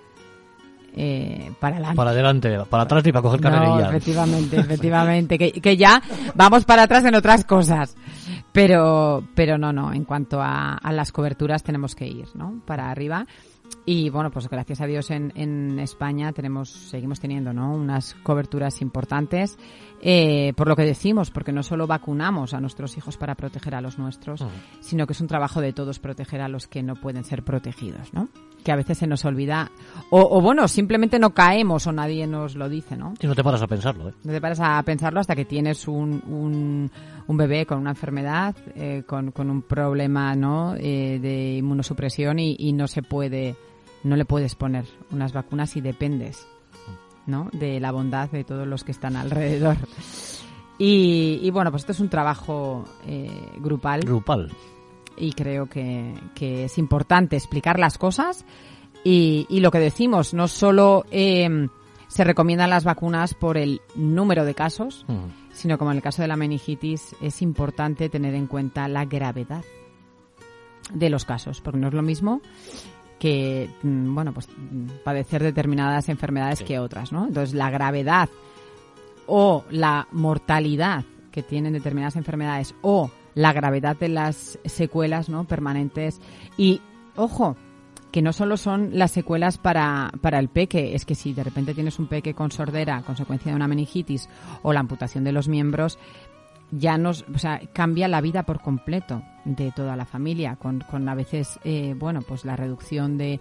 eh, 0.96 1.52
para 1.60 1.76
adelante. 1.76 1.96
Para 1.98 2.10
adelante, 2.10 2.58
para 2.68 2.84
atrás 2.84 3.06
ni 3.06 3.12
para 3.12 3.22
coger 3.22 3.42
No, 3.42 3.52
carrerilla. 3.52 3.90
efectivamente, 3.90 4.58
efectivamente. 4.62 5.38
Que, 5.38 5.52
que 5.52 5.78
ya 5.78 6.02
vamos 6.34 6.66
para 6.66 6.82
atrás 6.84 7.06
en 7.06 7.14
otras 7.14 7.46
cosas. 7.46 7.96
Pero, 8.52 9.24
pero 9.36 9.60
no, 9.60 9.72
no. 9.72 9.94
En 9.94 10.06
cuanto 10.06 10.42
a, 10.42 10.74
a 10.74 10.92
las 10.92 11.12
coberturas 11.12 11.62
tenemos 11.62 11.94
que 11.94 12.08
ir, 12.08 12.30
¿no? 12.34 12.62
Para 12.66 12.90
arriba. 12.90 13.28
Y 13.88 14.10
bueno, 14.10 14.32
pues 14.32 14.50
gracias 14.50 14.82
a 14.82 14.88
Dios 14.88 15.12
en, 15.12 15.32
en 15.36 15.78
España 15.80 16.32
tenemos, 16.34 16.70
seguimos 16.70 17.20
teniendo, 17.20 17.54
¿no? 17.54 17.72
Unas 17.76 18.16
coberturas 18.24 18.82
importantes. 18.82 19.58
eh, 20.02 20.54
por 20.56 20.68
lo 20.68 20.76
que 20.76 20.84
decimos, 20.84 21.32
porque 21.32 21.52
no 21.52 21.64
solo 21.64 21.88
vacunamos 21.88 22.54
a 22.54 22.60
nuestros 22.62 22.98
hijos 22.98 23.18
para 23.18 23.36
proteger 23.36 23.76
a 23.76 23.82
los 23.82 23.98
nuestros, 23.98 24.42
Ujú. 24.42 24.50
sino 24.80 25.06
que 25.08 25.14
es 25.14 25.22
un 25.22 25.28
trabajo 25.28 25.62
de 25.62 25.74
todos 25.74 26.00
proteger 26.00 26.42
a 26.42 26.48
los 26.48 26.68
que 26.68 26.84
no 26.84 26.96
pueden 26.96 27.24
ser 27.24 27.44
protegidos, 27.44 28.14
¿no? 28.14 28.28
Que 28.66 28.72
a 28.72 28.76
veces 28.76 28.98
se 28.98 29.06
nos 29.06 29.24
olvida, 29.26 29.72
o, 30.10 30.20
o 30.20 30.42
bueno, 30.42 30.68
simplemente 30.68 31.20
no 31.20 31.36
caemos 31.36 31.86
o 31.86 31.92
nadie 31.92 32.26
nos 32.26 32.56
lo 32.56 32.68
dice, 32.68 32.98
¿no? 32.98 33.14
Y 33.22 33.28
no 33.28 33.36
te 33.36 33.44
paras 33.44 33.62
a 33.62 33.68
pensarlo, 33.68 34.10
¿eh? 34.10 34.14
No 34.24 34.34
te 34.34 34.42
paras 34.42 34.60
a 34.60 34.82
pensarlo 34.82 35.20
hasta 35.20 35.36
que 35.36 35.46
tienes 35.46 35.88
un, 35.88 36.24
un, 36.28 36.92
un 37.28 37.38
bebé 37.38 37.68
con 37.68 37.78
una 37.78 37.92
enfermedad, 37.92 38.56
eh, 38.76 39.04
con, 39.06 39.32
con 39.32 39.52
un 39.52 39.62
problema 39.62 40.36
¿no? 40.36 40.74
Eh, 40.78 41.20
de 41.22 41.58
inmunosupresión 41.58 42.40
y, 42.40 42.56
y 42.58 42.74
no 42.74 42.88
se 42.88 43.04
puede, 43.04 43.56
no 44.04 44.16
le 44.16 44.26
puedes 44.26 44.56
poner 44.56 44.86
unas 45.12 45.32
vacunas 45.32 45.76
y 45.76 45.82
dependes 45.82 46.48
¿no? 47.28 47.50
de 47.54 47.80
la 47.80 47.92
bondad 47.92 48.32
de 48.32 48.44
todos 48.44 48.68
los 48.68 48.84
que 48.84 48.92
están 48.94 49.16
alrededor. 49.16 49.78
Y, 50.80 51.40
y 51.42 51.52
bueno, 51.52 51.72
pues 51.72 51.84
esto 51.84 51.92
es 51.92 52.00
un 52.00 52.10
trabajo 52.10 52.84
eh, 53.06 53.30
grupal 53.60 54.02
Grupal. 54.02 54.52
Y 55.18 55.32
creo 55.34 55.68
que, 55.68 56.14
que 56.36 56.66
es 56.66 56.78
importante 56.78 57.36
explicar 57.36 57.80
las 57.80 57.98
cosas 57.98 58.46
y, 59.04 59.46
y 59.50 59.60
lo 59.60 59.72
que 59.72 59.80
decimos, 59.80 60.34
no 60.34 60.48
solo 60.48 61.06
eh, 61.12 61.68
se 62.08 62.24
recomiendan 62.24 62.70
las 62.70 62.84
vacunas 62.84 63.34
por 63.34 63.58
el 63.58 63.82
número 63.96 64.46
de 64.46 64.56
casos, 64.56 65.06
sino 65.52 65.78
como 65.78 65.92
en 65.92 65.98
el 65.98 66.04
caso 66.04 66.22
de 66.22 66.28
la 66.28 66.36
meningitis 66.38 67.16
es 67.22 67.42
importante 67.42 68.10
tener 68.10 68.34
en 68.36 68.48
cuenta 68.48 68.88
la 68.88 69.06
gravedad 69.06 69.64
de 70.94 71.10
los 71.10 71.26
casos, 71.26 71.62
porque 71.62 71.80
no 71.80 71.88
es 71.88 71.94
lo 71.94 72.02
mismo 72.04 72.42
que 73.20 73.70
mm, 73.82 74.14
bueno 74.14 74.34
pues 74.34 74.48
mm, 74.50 75.04
padecer 75.04 75.42
determinadas 75.42 76.10
enfermedades 76.10 76.60
Sí. 76.60 76.66
que 76.66 76.80
otras, 76.80 77.12
¿no? 77.12 77.28
Entonces 77.28 77.56
la 77.56 77.70
gravedad 77.70 78.30
o 79.28 79.64
la 79.72 80.08
mortalidad 80.12 81.04
que 81.32 81.42
tienen 81.42 81.74
determinadas 81.74 82.16
enfermedades 82.18 82.76
o 82.82 83.10
la 83.36 83.54
gravedad 83.54 83.96
de 83.98 84.10
las 84.10 84.58
secuelas, 84.66 85.30
¿no? 85.30 85.44
permanentes 85.46 86.20
y 86.58 86.82
ojo, 87.16 87.56
que 88.12 88.22
no 88.22 88.32
solo 88.32 88.56
son 88.56 88.92
las 88.94 89.12
secuelas 89.12 89.58
para, 89.58 90.12
para 90.22 90.40
el 90.40 90.48
peque, 90.48 90.96
es 90.96 91.06
que 91.06 91.16
si 91.16 91.34
de 91.34 91.44
repente 91.44 91.74
tienes 91.74 92.00
un 92.00 92.08
peque 92.08 92.34
con 92.34 92.50
sordera 92.50 93.02
consecuencia 93.02 93.52
de 93.52 93.58
una 93.58 93.68
meningitis 93.68 94.30
o 94.64 94.72
la 94.72 94.80
amputación 94.80 95.26
de 95.26 95.34
los 95.34 95.50
miembros, 95.50 96.00
ya 96.72 96.98
nos, 96.98 97.26
o 97.34 97.38
sea, 97.38 97.62
cambia 97.74 98.08
la 98.08 98.22
vida 98.22 98.44
por 98.44 98.62
completo 98.62 99.22
de 99.44 99.72
toda 99.72 99.96
la 99.96 100.06
familia, 100.06 100.56
con, 100.56 100.80
con 100.80 101.08
a 101.08 101.14
veces, 101.14 101.60
eh, 101.64 101.94
bueno, 101.98 102.22
pues 102.22 102.44
la 102.46 102.56
reducción 102.56 103.18
de, 103.18 103.40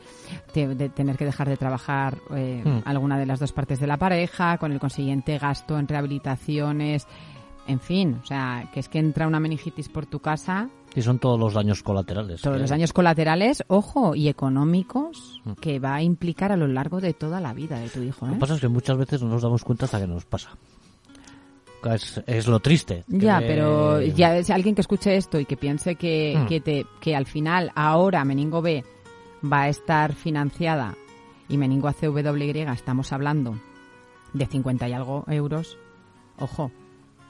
de, 0.54 0.74
de 0.74 0.88
tener 0.90 1.16
que 1.16 1.24
dejar 1.24 1.48
de 1.48 1.56
trabajar 1.56 2.18
eh, 2.34 2.62
Hmm. 2.64 2.80
alguna 2.84 3.18
de 3.18 3.26
las 3.26 3.40
dos 3.40 3.52
partes 3.52 3.80
de 3.80 3.86
la 3.86 3.96
pareja, 3.96 4.58
con 4.58 4.72
el 4.72 4.80
consiguiente 4.80 5.38
gasto 5.38 5.78
en 5.78 5.88
rehabilitaciones, 5.88 7.06
en 7.66 7.80
fin, 7.80 8.18
o 8.22 8.26
sea, 8.26 8.68
que 8.72 8.80
es 8.80 8.88
que 8.88 8.98
entra 8.98 9.26
una 9.26 9.40
meningitis 9.40 9.88
por 9.88 10.06
tu 10.06 10.18
casa, 10.20 10.68
Y 10.96 11.02
son 11.02 11.18
todos 11.18 11.38
los 11.40 11.54
daños 11.54 11.82
colaterales. 11.82 12.40
todos 12.42 12.56
que 12.56 12.60
los 12.60 12.70
daños 12.70 12.92
colaterales, 12.92 13.64
ojo, 13.68 14.14
y 14.14 14.28
económicos, 14.28 15.40
Mm. 15.44 15.52
que 15.54 15.78
va 15.80 15.94
a 15.96 16.02
implicar 16.02 16.52
a 16.52 16.56
lo 16.56 16.66
largo 16.68 17.00
de 17.00 17.12
toda 17.14 17.40
la 17.40 17.52
vida 17.52 17.78
de 17.78 17.88
tu 17.88 18.00
hijo. 18.02 18.26
Lo 18.26 18.32
¿eh? 18.32 18.34
que 18.36 18.40
pasa 18.40 18.54
es 18.54 18.60
que 18.60 18.68
muchas 18.68 18.96
veces 18.96 19.22
no 19.22 19.28
nos 19.28 19.42
damos 19.42 19.64
cuenta 19.64 19.86
hasta 19.86 20.00
que 20.00 20.06
nos 20.06 20.24
pasa. 20.24 20.50
Es, 21.92 22.22
es 22.26 22.46
lo 22.46 22.60
triste. 22.60 23.04
Ya, 23.08 23.40
pero 23.40 24.00
ya 24.00 24.38
es 24.38 24.48
alguien 24.48 24.74
que 24.74 24.80
escuche 24.80 25.16
esto 25.16 25.38
y 25.38 25.44
que 25.44 25.56
piense 25.58 25.96
que, 25.96 26.34
Hmm. 26.38 26.46
que, 26.46 26.60
te, 26.60 26.86
que 27.00 27.14
al 27.14 27.26
final, 27.26 27.72
ahora 27.74 28.24
Meningo 28.24 28.62
B 28.62 28.82
va 29.44 29.62
a 29.62 29.68
estar 29.68 30.14
financiada 30.14 30.94
y 31.46 31.58
Meningo 31.58 31.88
ACWY 31.88 32.60
estamos 32.72 33.12
hablando 33.12 33.58
de 34.32 34.46
50 34.46 34.88
y 34.88 34.92
algo 34.94 35.24
euros, 35.28 35.76
ojo, 36.38 36.70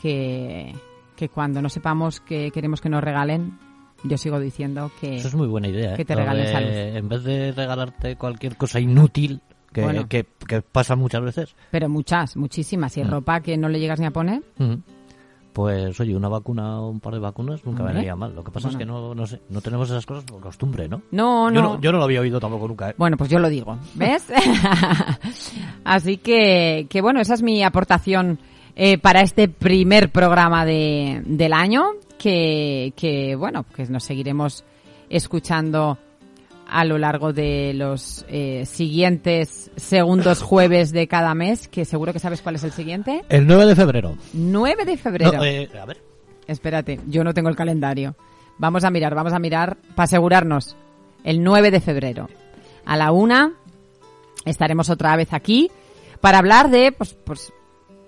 que, 0.05 0.75
que 1.17 1.31
cuando 1.31 1.63
no 1.63 1.71
sepamos 1.71 2.21
que 2.21 2.51
queremos 2.51 2.83
que 2.83 2.91
nos 2.91 3.03
regalen, 3.03 3.59
yo 4.03 4.19
sigo 4.19 4.39
diciendo 4.39 4.91
que... 5.01 5.17
Eso 5.17 5.29
es 5.29 5.35
muy 5.35 5.47
buena 5.47 5.69
idea. 5.69 5.95
¿eh? 5.95 5.97
que 5.97 6.05
te 6.05 6.15
regalen 6.15 6.45
de- 6.45 6.53
salud. 6.53 6.69
En 6.69 7.09
vez 7.09 7.25
de 7.25 7.53
regalarte 7.53 8.17
cualquier 8.17 8.57
cosa 8.59 8.79
inútil, 8.81 9.41
que, 9.73 9.81
Bueno. 9.81 10.07
que, 10.07 10.27
que 10.47 10.61
pasa 10.61 10.95
muchas 10.95 11.23
veces, 11.23 11.57
Pero 11.71 11.89
muchas, 11.89 12.37
muchísimas. 12.37 12.95
Y 12.99 13.03
Hmm. 13.03 13.09
ropa 13.11 13.41
que 13.41 13.57
no 13.57 13.71
le 13.71 13.81
llegas 13.81 13.99
ni 13.99 14.05
a 14.05 14.11
poner, 14.11 14.43
mm, 14.59 14.75
pues 15.55 15.99
oye, 16.01 16.15
una 16.15 16.29
vacuna 16.29 16.81
o 16.81 16.91
un 16.91 17.01
par 17.01 17.15
de 17.15 17.21
vacunas 17.21 17.65
nunca 17.65 17.79
Hombre. 17.81 17.95
vendría 17.95 18.15
mal. 18.15 18.35
Lo 18.35 18.45
que 18.45 18.51
pasa 18.51 18.69
es 18.69 18.77
que 18.77 18.85
no, 18.85 19.15
no 19.15 19.27
sé, 19.27 19.41
no 19.49 19.63
tenemos 19.63 19.89
esas 19.89 20.05
cosas 20.05 20.25
por 20.25 20.41
costumbre, 20.43 20.87
¿no? 20.87 21.01
no, 21.13 21.51
Yo 21.51 21.63
no. 21.63 21.75
no, 21.77 21.81
yo 21.81 21.93
no 21.93 21.99
lo 21.99 22.05
había 22.05 22.21
oído 22.21 22.39
tampoco 22.41 22.69
nunca, 22.69 22.91
¿eh? 22.91 22.95
Bueno, 22.99 23.17
pues 23.17 23.31
yo 23.31 23.39
lo 23.39 23.49
digo, 23.49 23.79
¿ves? 23.95 24.27
Así 25.85 26.17
que, 26.19 26.87
que 26.91 27.01
bueno, 27.01 27.21
esa 27.21 27.35
es 27.35 27.43
mi 27.43 27.63
aportación 27.63 28.39
eh, 28.77 28.99
para 28.99 29.21
este 29.21 29.49
primer 29.49 30.11
programa 30.11 30.65
de, 30.65 31.23
del 31.25 31.53
año, 31.53 31.93
que, 32.19 32.93
que 32.97 33.37
bueno, 33.37 33.65
que 33.75 33.85
nos 33.87 34.05
seguiremos 34.05 34.65
escuchando 35.09 35.99
a 36.69 36.85
lo 36.85 36.99
largo 36.99 37.33
de 37.33 37.73
los 37.75 38.25
eh, 38.29 38.65
siguientes 38.67 39.71
segundos 39.77 40.43
jueves 40.43 40.93
de 40.93 41.07
cada 41.07 41.35
mes, 41.35 41.69
que 41.69 41.85
seguro 41.85 42.13
que 42.13 42.19
sabes 42.19 42.43
cuál 42.43 42.57
es 42.57 42.65
el 42.65 42.73
siguiente. 42.73 43.25
El 43.29 43.47
9 43.47 43.67
de 43.67 43.77
febrero. 43.77 44.17
9 44.33 44.85
de 44.85 44.97
febrero. 44.97 45.33
No, 45.33 45.45
eh, 45.45 45.71
a 45.81 45.85
ver. 45.85 46.03
Espérate, 46.47 47.01
yo 47.07 47.25
no 47.25 47.33
tengo 47.33 47.49
el 47.49 47.57
calendario. 47.57 48.17
Vamos 48.59 48.85
a 48.85 48.91
mirar, 48.91 49.15
vamos 49.15 49.33
a 49.33 49.39
mirar 49.39 49.77
para 49.95 50.05
asegurarnos. 50.05 50.77
El 51.23 51.43
9 51.43 51.71
de 51.71 51.81
febrero. 51.81 52.29
A 52.85 52.97
la 52.97 53.13
una 53.13 53.53
estaremos 54.45 54.91
otra 54.91 55.17
vez 55.17 55.33
aquí 55.33 55.71
para 56.21 56.39
hablar 56.39 56.71
de, 56.71 56.93
pues, 56.93 57.15
pues 57.25 57.53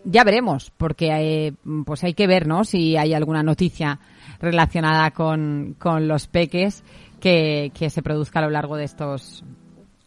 ya 0.07 0.25
veremos, 0.25 0.73
porque 0.77 1.11
eh, 1.11 1.53
pues 1.85 2.05
hay 2.05 2.15
que 2.15 2.27
ver, 2.27 2.47
¿no? 2.47 2.65
Si 2.65 2.97
hay 2.97 3.13
alguna 3.13 3.43
noticia 3.43 3.99
relacionada 4.41 5.11
con, 5.11 5.75
con 5.79 6.09
los 6.09 6.29
peques 6.29 6.85
que, 7.21 7.73
que 7.75 7.91
se 7.91 8.03
produzca 8.03 8.39
a 8.39 8.43
lo 8.43 8.51
largo 8.51 8.77
de 8.77 8.85
estos 8.85 9.45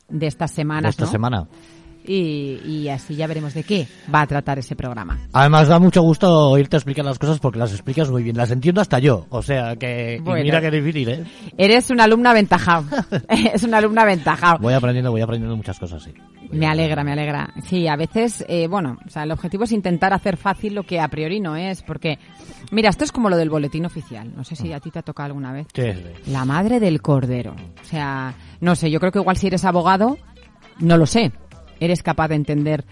de 0.07 0.25
estas 0.25 0.51
semanas, 0.51 0.91
esta 0.91 1.05
¿no? 1.05 1.11
semana. 1.11 1.47
Y, 2.05 2.59
y 2.65 2.89
así 2.89 3.15
ya 3.15 3.27
veremos 3.27 3.53
de 3.53 3.63
qué 3.63 3.87
va 4.13 4.21
a 4.21 4.27
tratar 4.27 4.57
ese 4.57 4.75
programa. 4.75 5.19
Además 5.33 5.67
da 5.67 5.79
mucho 5.79 6.01
gusto 6.01 6.49
oírte 6.49 6.77
explicar 6.77 7.05
las 7.05 7.19
cosas 7.19 7.39
porque 7.39 7.59
las 7.59 7.71
explicas 7.71 8.09
muy 8.09 8.23
bien. 8.23 8.37
Las 8.37 8.51
entiendo 8.51 8.81
hasta 8.81 8.99
yo. 8.99 9.25
O 9.29 9.41
sea 9.41 9.75
que... 9.75 10.19
Bueno. 10.23 10.43
mira 10.43 10.61
que 10.61 10.71
difícil, 10.71 11.09
¿eh? 11.09 11.23
Eres 11.57 11.89
una 11.89 12.05
alumna 12.05 12.31
aventajado. 12.31 12.85
es 13.29 13.63
una 13.63 13.77
alumna 13.77 14.03
aventajado. 14.03 14.59
Voy 14.59 14.73
aprendiendo, 14.73 15.11
voy 15.11 15.21
aprendiendo 15.21 15.55
muchas 15.55 15.77
cosas, 15.79 16.01
sí. 16.03 16.13
Me 16.51 16.65
alegra, 16.65 17.03
me 17.03 17.11
alegra. 17.11 17.53
Sí, 17.63 17.87
a 17.87 17.95
veces, 17.95 18.43
eh, 18.47 18.67
bueno, 18.67 18.97
o 19.05 19.09
sea, 19.09 19.23
el 19.23 19.31
objetivo 19.31 19.65
es 19.65 19.71
intentar 19.71 20.13
hacer 20.13 20.35
fácil 20.37 20.73
lo 20.73 20.83
que 20.83 20.99
a 20.99 21.07
priori 21.07 21.39
no 21.39 21.55
es, 21.55 21.83
porque, 21.83 22.17
mira, 22.71 22.89
esto 22.89 23.03
es 23.03 23.11
como 23.11 23.29
lo 23.29 23.37
del 23.37 23.51
boletín 23.51 23.85
oficial. 23.85 24.33
No 24.35 24.43
sé 24.43 24.55
si 24.55 24.73
a 24.73 24.79
ti 24.79 24.89
te 24.89 24.99
ha 24.99 25.03
tocado 25.03 25.27
alguna 25.27 25.51
vez. 25.51 25.67
Sí, 25.73 25.83
sí. 25.83 26.31
La 26.31 26.45
madre 26.45 26.79
del 26.79 27.01
cordero. 27.01 27.55
O 27.81 27.85
sea, 27.85 28.33
no 28.61 28.75
sé, 28.75 28.89
yo 28.89 28.99
creo 28.99 29.11
que 29.11 29.19
igual 29.19 29.37
si 29.37 29.47
eres 29.47 29.63
abogado, 29.63 30.17
no 30.79 30.97
lo 30.97 31.05
sé, 31.05 31.31
eres 31.79 32.03
capaz 32.03 32.29
de 32.29 32.35
entender 32.35 32.85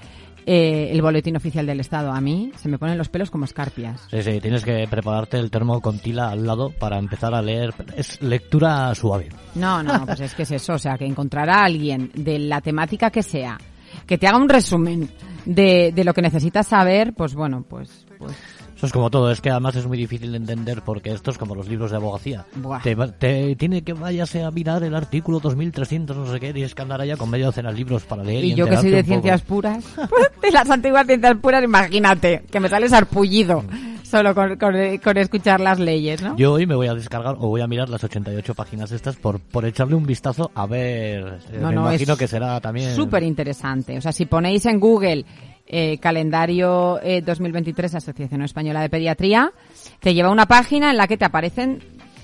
eh, 0.46 0.92
el 0.92 1.02
boletín 1.02 1.36
oficial 1.36 1.66
del 1.66 1.82
Estado. 1.82 2.12
A 2.12 2.22
mí 2.22 2.52
se 2.56 2.70
me 2.70 2.78
ponen 2.78 2.98
los 2.98 3.10
pelos 3.10 3.30
como 3.30 3.44
escarpias. 3.44 4.08
Sí, 4.10 4.24
sí, 4.24 4.40
tienes 4.40 4.64
que 4.64 4.88
prepararte 4.90 5.38
el 5.38 5.52
termo 5.52 5.82
con 5.82 6.00
tila 6.00 6.30
al 6.30 6.46
lado 6.48 6.70
para 6.70 6.98
empezar 6.98 7.36
a 7.36 7.42
leer. 7.42 7.74
Es 7.98 8.22
lectura 8.22 8.96
suave. 8.96 9.28
No, 9.56 9.84
no, 9.84 10.06
pues 10.06 10.22
es 10.22 10.34
que 10.34 10.44
es 10.44 10.52
eso, 10.52 10.74
o 10.74 10.80
sea, 10.80 10.98
que 10.98 11.06
encontrar 11.06 11.50
a 11.50 11.66
alguien 11.66 12.12
de 12.14 12.40
la 12.40 12.62
temática 12.62 13.12
que 13.12 13.24
sea, 13.24 13.58
que 14.06 14.18
te 14.18 14.26
haga 14.26 14.38
un 14.38 14.48
resumen 14.48 15.10
de, 15.46 15.92
de 15.94 16.04
lo 16.06 16.14
que 16.14 16.22
necesitas 16.22 16.68
saber, 16.68 17.14
pues 17.14 17.36
bueno, 17.36 17.66
pues, 17.68 18.06
pues 18.18 18.38
Eso 18.78 18.86
es 18.86 18.92
como 18.94 19.10
todo, 19.10 19.32
es 19.32 19.42
que 19.42 19.50
además 19.50 19.76
es 19.76 19.88
muy 19.88 19.98
difícil 19.98 20.32
de 20.32 20.38
entender 20.38 20.84
porque 20.84 21.12
esto 21.12 21.32
es 21.32 21.38
como 21.40 21.56
los 21.56 21.68
libros 21.68 21.90
de 21.92 21.98
abogacía. 21.98 22.46
Buah. 22.56 22.80
Te, 22.82 22.96
te 22.96 23.56
tiene 23.56 23.82
que 23.82 23.94
vayase 23.94 24.44
a 24.44 24.52
mirar 24.52 24.84
el 24.84 24.94
artículo 24.96 25.40
2300, 25.40 26.16
no 26.16 26.28
sé 26.32 26.40
qué, 26.40 26.54
tienes 26.54 26.76
que 26.76 26.82
andar 26.84 27.02
allá 27.02 27.18
con 27.18 27.30
media 27.30 27.48
docena 27.48 27.72
de 27.72 27.78
libros 27.78 28.04
para 28.04 28.24
leer. 28.24 28.46
Y, 28.46 28.52
Y 28.52 28.56
yo 28.56 28.68
que 28.68 28.78
soy 28.78 28.92
de 28.92 29.04
ciencias 29.04 29.42
poco. 29.42 29.56
puras, 29.56 29.84
de 30.42 30.52
las 30.52 30.70
antiguas 30.70 31.06
ciencias 31.08 31.38
puras, 31.38 31.64
imagínate, 31.64 32.44
que 32.52 32.60
me 32.60 32.70
sales 32.70 32.94
arpullido 32.94 33.64
solo 34.04 34.34
con, 34.36 34.56
con, 34.58 34.74
con 35.04 35.18
escuchar 35.18 35.60
las 35.60 35.80
leyes, 35.80 36.22
¿no? 36.22 36.38
Yo 36.38 36.54
hoy 36.54 36.66
me 36.66 36.76
voy 36.76 36.88
a 36.88 36.94
descargar 36.94 37.36
o 37.40 37.48
voy 37.50 37.62
a 37.62 37.68
mirar 37.68 37.90
las 37.90 38.04
88 38.04 38.54
páginas 38.54 38.92
estas 38.92 39.16
por, 39.18 39.40
por 39.40 39.66
echarle 39.66 39.96
un 39.96 40.06
vistazo 40.06 40.50
a 40.54 40.66
ver. 40.68 41.40
eh, 41.52 41.58
No, 41.60 41.70
me 41.70 41.76
no, 41.76 41.82
imagino 41.90 42.14
es 42.14 42.20
que 42.20 42.28
será 42.28 42.62
también. 42.62 42.96
Súper 42.96 43.24
interesante. 43.24 43.98
O 43.98 44.02
sea, 44.02 44.12
si 44.14 44.26
ponéis 44.26 44.66
en 44.68 44.80
Google 44.80 45.26
eh, 45.68 45.98
calendario 46.00 47.00
eh, 47.02 47.22
2023 47.22 47.96
Asociación 47.96 48.42
Española 48.42 48.82
de 48.82 48.90
Pediatría, 48.90 49.52
te 50.00 50.14
lleva 50.14 50.32
una 50.32 50.46
página 50.46 50.92
en 50.92 50.98
la 50.98 51.08
que 51.08 51.18
te 51.18 51.26
aparecen 51.26 51.84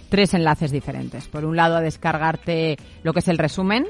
tres 0.10 0.34
enlaces 0.34 0.72
diferentes. 0.72 1.28
Por 1.28 1.44
un 1.44 1.56
lado, 1.56 1.76
a 1.76 1.82
descargarte 1.82 2.78
lo 3.04 3.14
que 3.14 3.20
es 3.20 3.28
el 3.28 3.38
resumen. 3.38 3.88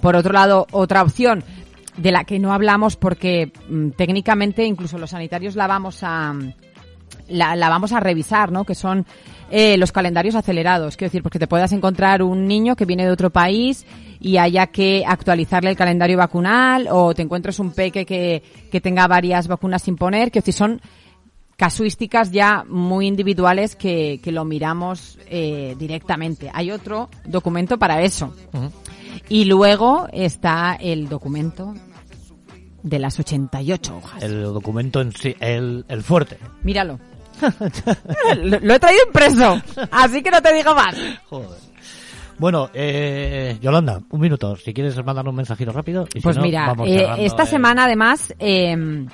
Por 0.00 0.16
otro 0.16 0.32
lado, 0.32 0.66
otra 0.70 1.02
opción 1.02 1.44
de 1.96 2.12
la 2.12 2.24
que 2.24 2.38
no 2.38 2.52
hablamos 2.52 2.96
porque 2.96 3.52
mm, 3.68 3.90
técnicamente 3.90 4.64
incluso 4.64 4.98
los 4.98 5.10
sanitarios 5.10 5.56
la 5.56 5.66
vamos 5.66 6.00
a 6.02 6.34
la, 7.28 7.56
la 7.56 7.68
vamos 7.68 7.92
a 7.92 8.00
revisar, 8.00 8.52
¿no? 8.52 8.64
Que 8.64 8.74
son 8.74 9.06
eh, 9.50 9.76
los 9.76 9.92
calendarios 9.92 10.34
acelerados. 10.34 10.96
Quiero 10.96 11.08
decir, 11.08 11.22
porque 11.22 11.38
te 11.38 11.46
puedas 11.46 11.72
encontrar 11.72 12.22
un 12.22 12.46
niño 12.46 12.76
que 12.76 12.84
viene 12.84 13.04
de 13.04 13.10
otro 13.10 13.30
país 13.30 13.86
y 14.20 14.36
haya 14.36 14.66
que 14.68 15.04
actualizarle 15.06 15.70
el 15.70 15.76
calendario 15.76 16.18
vacunal 16.18 16.88
o 16.90 17.14
te 17.14 17.22
encuentres 17.22 17.58
un 17.58 17.72
peque 17.72 18.04
que, 18.04 18.42
que 18.70 18.80
tenga 18.80 19.06
varias 19.06 19.48
vacunas 19.48 19.82
sin 19.82 19.96
poner. 19.96 20.30
Quiero 20.30 20.44
decir, 20.44 20.54
son 20.54 20.80
casuísticas 21.58 22.30
ya 22.30 22.64
muy 22.68 23.06
individuales 23.08 23.74
que, 23.74 24.20
que 24.22 24.30
lo 24.30 24.44
miramos 24.44 25.18
eh, 25.26 25.74
directamente. 25.78 26.50
Hay 26.54 26.70
otro 26.70 27.08
documento 27.24 27.78
para 27.78 28.02
eso. 28.02 28.32
Y 29.28 29.44
luego 29.44 30.08
está 30.12 30.76
el 30.80 31.08
documento 31.08 31.74
de 32.82 32.98
las 33.00 33.18
88 33.18 33.96
hojas. 33.96 34.22
El 34.22 34.42
documento 34.44 35.00
en 35.00 35.12
sí, 35.12 35.34
el, 35.40 35.84
el 35.88 36.02
fuerte. 36.02 36.38
Míralo. 36.62 37.00
lo, 38.42 38.60
lo 38.60 38.74
he 38.74 38.78
traído 38.78 39.02
impreso, 39.06 39.60
así 39.90 40.22
que 40.22 40.30
no 40.30 40.40
te 40.42 40.52
digo 40.54 40.74
más. 40.74 40.94
Joder. 41.28 41.68
Bueno, 42.38 42.70
eh, 42.72 43.58
Yolanda, 43.60 44.00
un 44.10 44.20
minuto. 44.20 44.56
Si 44.56 44.72
quieres 44.72 44.96
mandar 45.04 45.26
un 45.28 45.34
mensajito 45.34 45.72
rápido. 45.72 46.06
Y 46.14 46.20
si 46.20 46.22
Pues 46.22 46.36
no, 46.36 46.42
mira, 46.42 46.66
vamos 46.68 46.88
eh, 46.88 46.98
cerrando, 46.98 47.22
esta 47.22 47.42
eh. 47.42 47.46
semana 47.46 47.84
además 47.84 48.34
eh, 48.38 49.06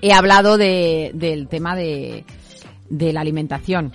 he 0.00 0.12
hablado 0.12 0.56
de, 0.56 1.10
del 1.14 1.48
tema 1.48 1.74
de, 1.74 2.24
de 2.88 3.12
la 3.12 3.20
alimentación. 3.20 3.92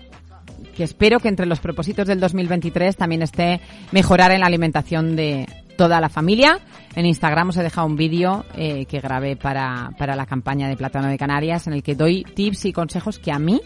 Que 0.76 0.84
espero 0.84 1.20
que 1.20 1.30
entre 1.30 1.45
los 1.45 1.60
propósitos 1.60 2.07
del 2.07 2.20
2023 2.20 2.95
también 2.95 3.22
esté 3.22 3.62
mejorar 3.91 4.32
en 4.32 4.41
la 4.41 4.47
alimentación 4.47 5.16
de 5.16 5.47
toda 5.80 6.02
la 6.02 6.10
familia. 6.10 6.60
En 6.94 7.06
Instagram 7.06 7.50
os 7.50 7.58
he 7.58 7.64
dejado 7.64 7.88
un 7.88 7.96
vídeo 7.96 8.44
eh, 8.54 8.86
que 8.86 9.00
grabé 9.00 9.38
para, 9.38 9.92
para 9.98 10.14
la 10.14 10.26
campaña 10.26 10.68
de 10.68 10.76
Plátano 10.76 11.08
de 11.08 11.18
Canarias 11.18 11.68
en 11.68 11.74
el 11.74 11.82
que 11.82 11.96
doy 11.96 12.26
tips 12.26 12.66
y 12.66 12.74
consejos 12.74 13.18
que 13.18 13.32
a 13.32 13.40
mí, 13.40 13.62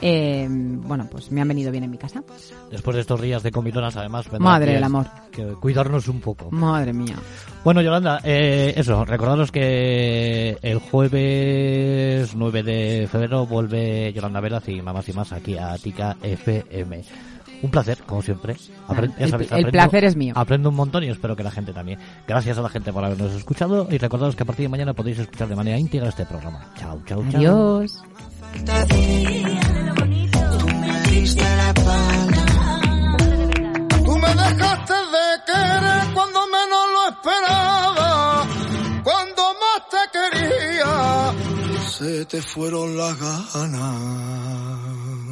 eh, 0.00 0.46
bueno, 0.48 1.06
pues 1.10 1.30
me 1.30 1.42
han 1.42 1.48
venido 1.48 1.70
bien 1.70 1.84
en 1.84 1.90
mi 1.90 1.98
casa. 1.98 2.22
Después 2.70 2.94
de 2.94 3.02
estos 3.02 3.20
días 3.20 3.42
de 3.42 3.50
comilonas, 3.50 3.94
además. 3.98 4.32
Madre 4.40 4.72
del 4.72 4.84
amor. 4.84 5.08
Que 5.30 5.44
cuidarnos 5.60 6.08
un 6.08 6.20
poco. 6.22 6.50
Madre 6.50 6.94
mía. 6.94 7.16
Bueno, 7.62 7.82
Yolanda, 7.82 8.18
eh, 8.24 8.72
eso, 8.74 9.04
recordaros 9.04 9.52
que 9.52 10.56
el 10.62 10.78
jueves 10.78 12.34
9 12.34 12.62
de 12.62 13.08
febrero 13.12 13.44
vuelve 13.44 14.10
Yolanda 14.14 14.40
Veraz 14.40 14.70
y 14.70 14.80
Mamás 14.80 15.06
y 15.10 15.12
Más 15.12 15.32
aquí 15.34 15.58
a 15.58 15.76
Tica 15.76 16.16
FM. 16.22 17.04
Un 17.62 17.70
placer, 17.70 17.98
como 18.06 18.22
siempre. 18.22 18.56
Ya 19.18 19.28
sabéis, 19.28 19.52
el 19.52 19.70
placer 19.70 20.04
es 20.04 20.16
mío. 20.16 20.34
Aprendo 20.36 20.68
un 20.68 20.76
montón 20.76 21.04
y 21.04 21.08
espero 21.08 21.34
que 21.36 21.42
la 21.42 21.50
gente 21.50 21.72
también. 21.72 21.98
Gracias 22.26 22.58
a 22.58 22.62
la 22.62 22.68
gente 22.68 22.92
por 22.92 23.04
habernos 23.04 23.32
escuchado 23.32 23.88
y 23.90 23.98
recordaros 23.98 24.36
que 24.36 24.42
a 24.42 24.46
partir 24.46 24.64
de 24.64 24.68
mañana 24.68 24.92
podéis 24.94 25.18
escuchar 25.18 25.48
de 25.48 25.56
manera 25.56 25.78
íntegra 25.78 26.08
este 26.08 26.26
programa. 26.26 26.72
Chao, 26.78 27.00
chao, 27.06 27.24
chao. 27.30 27.40
Adiós. 27.40 28.02
Tú 34.04 34.18
me 34.18 34.28
dejaste 34.28 34.94
de 34.94 35.26
querer 35.46 36.14
cuando 36.14 36.40
menos 36.46 36.84
lo 36.94 37.08
esperaba, 37.10 38.46
cuando 39.02 39.42
más 39.60 39.80
te 39.90 40.02
quería, 40.12 41.32
se 41.88 42.24
te 42.26 42.42
fueron 42.42 42.96
las 42.96 43.18
ganas. 43.52 45.25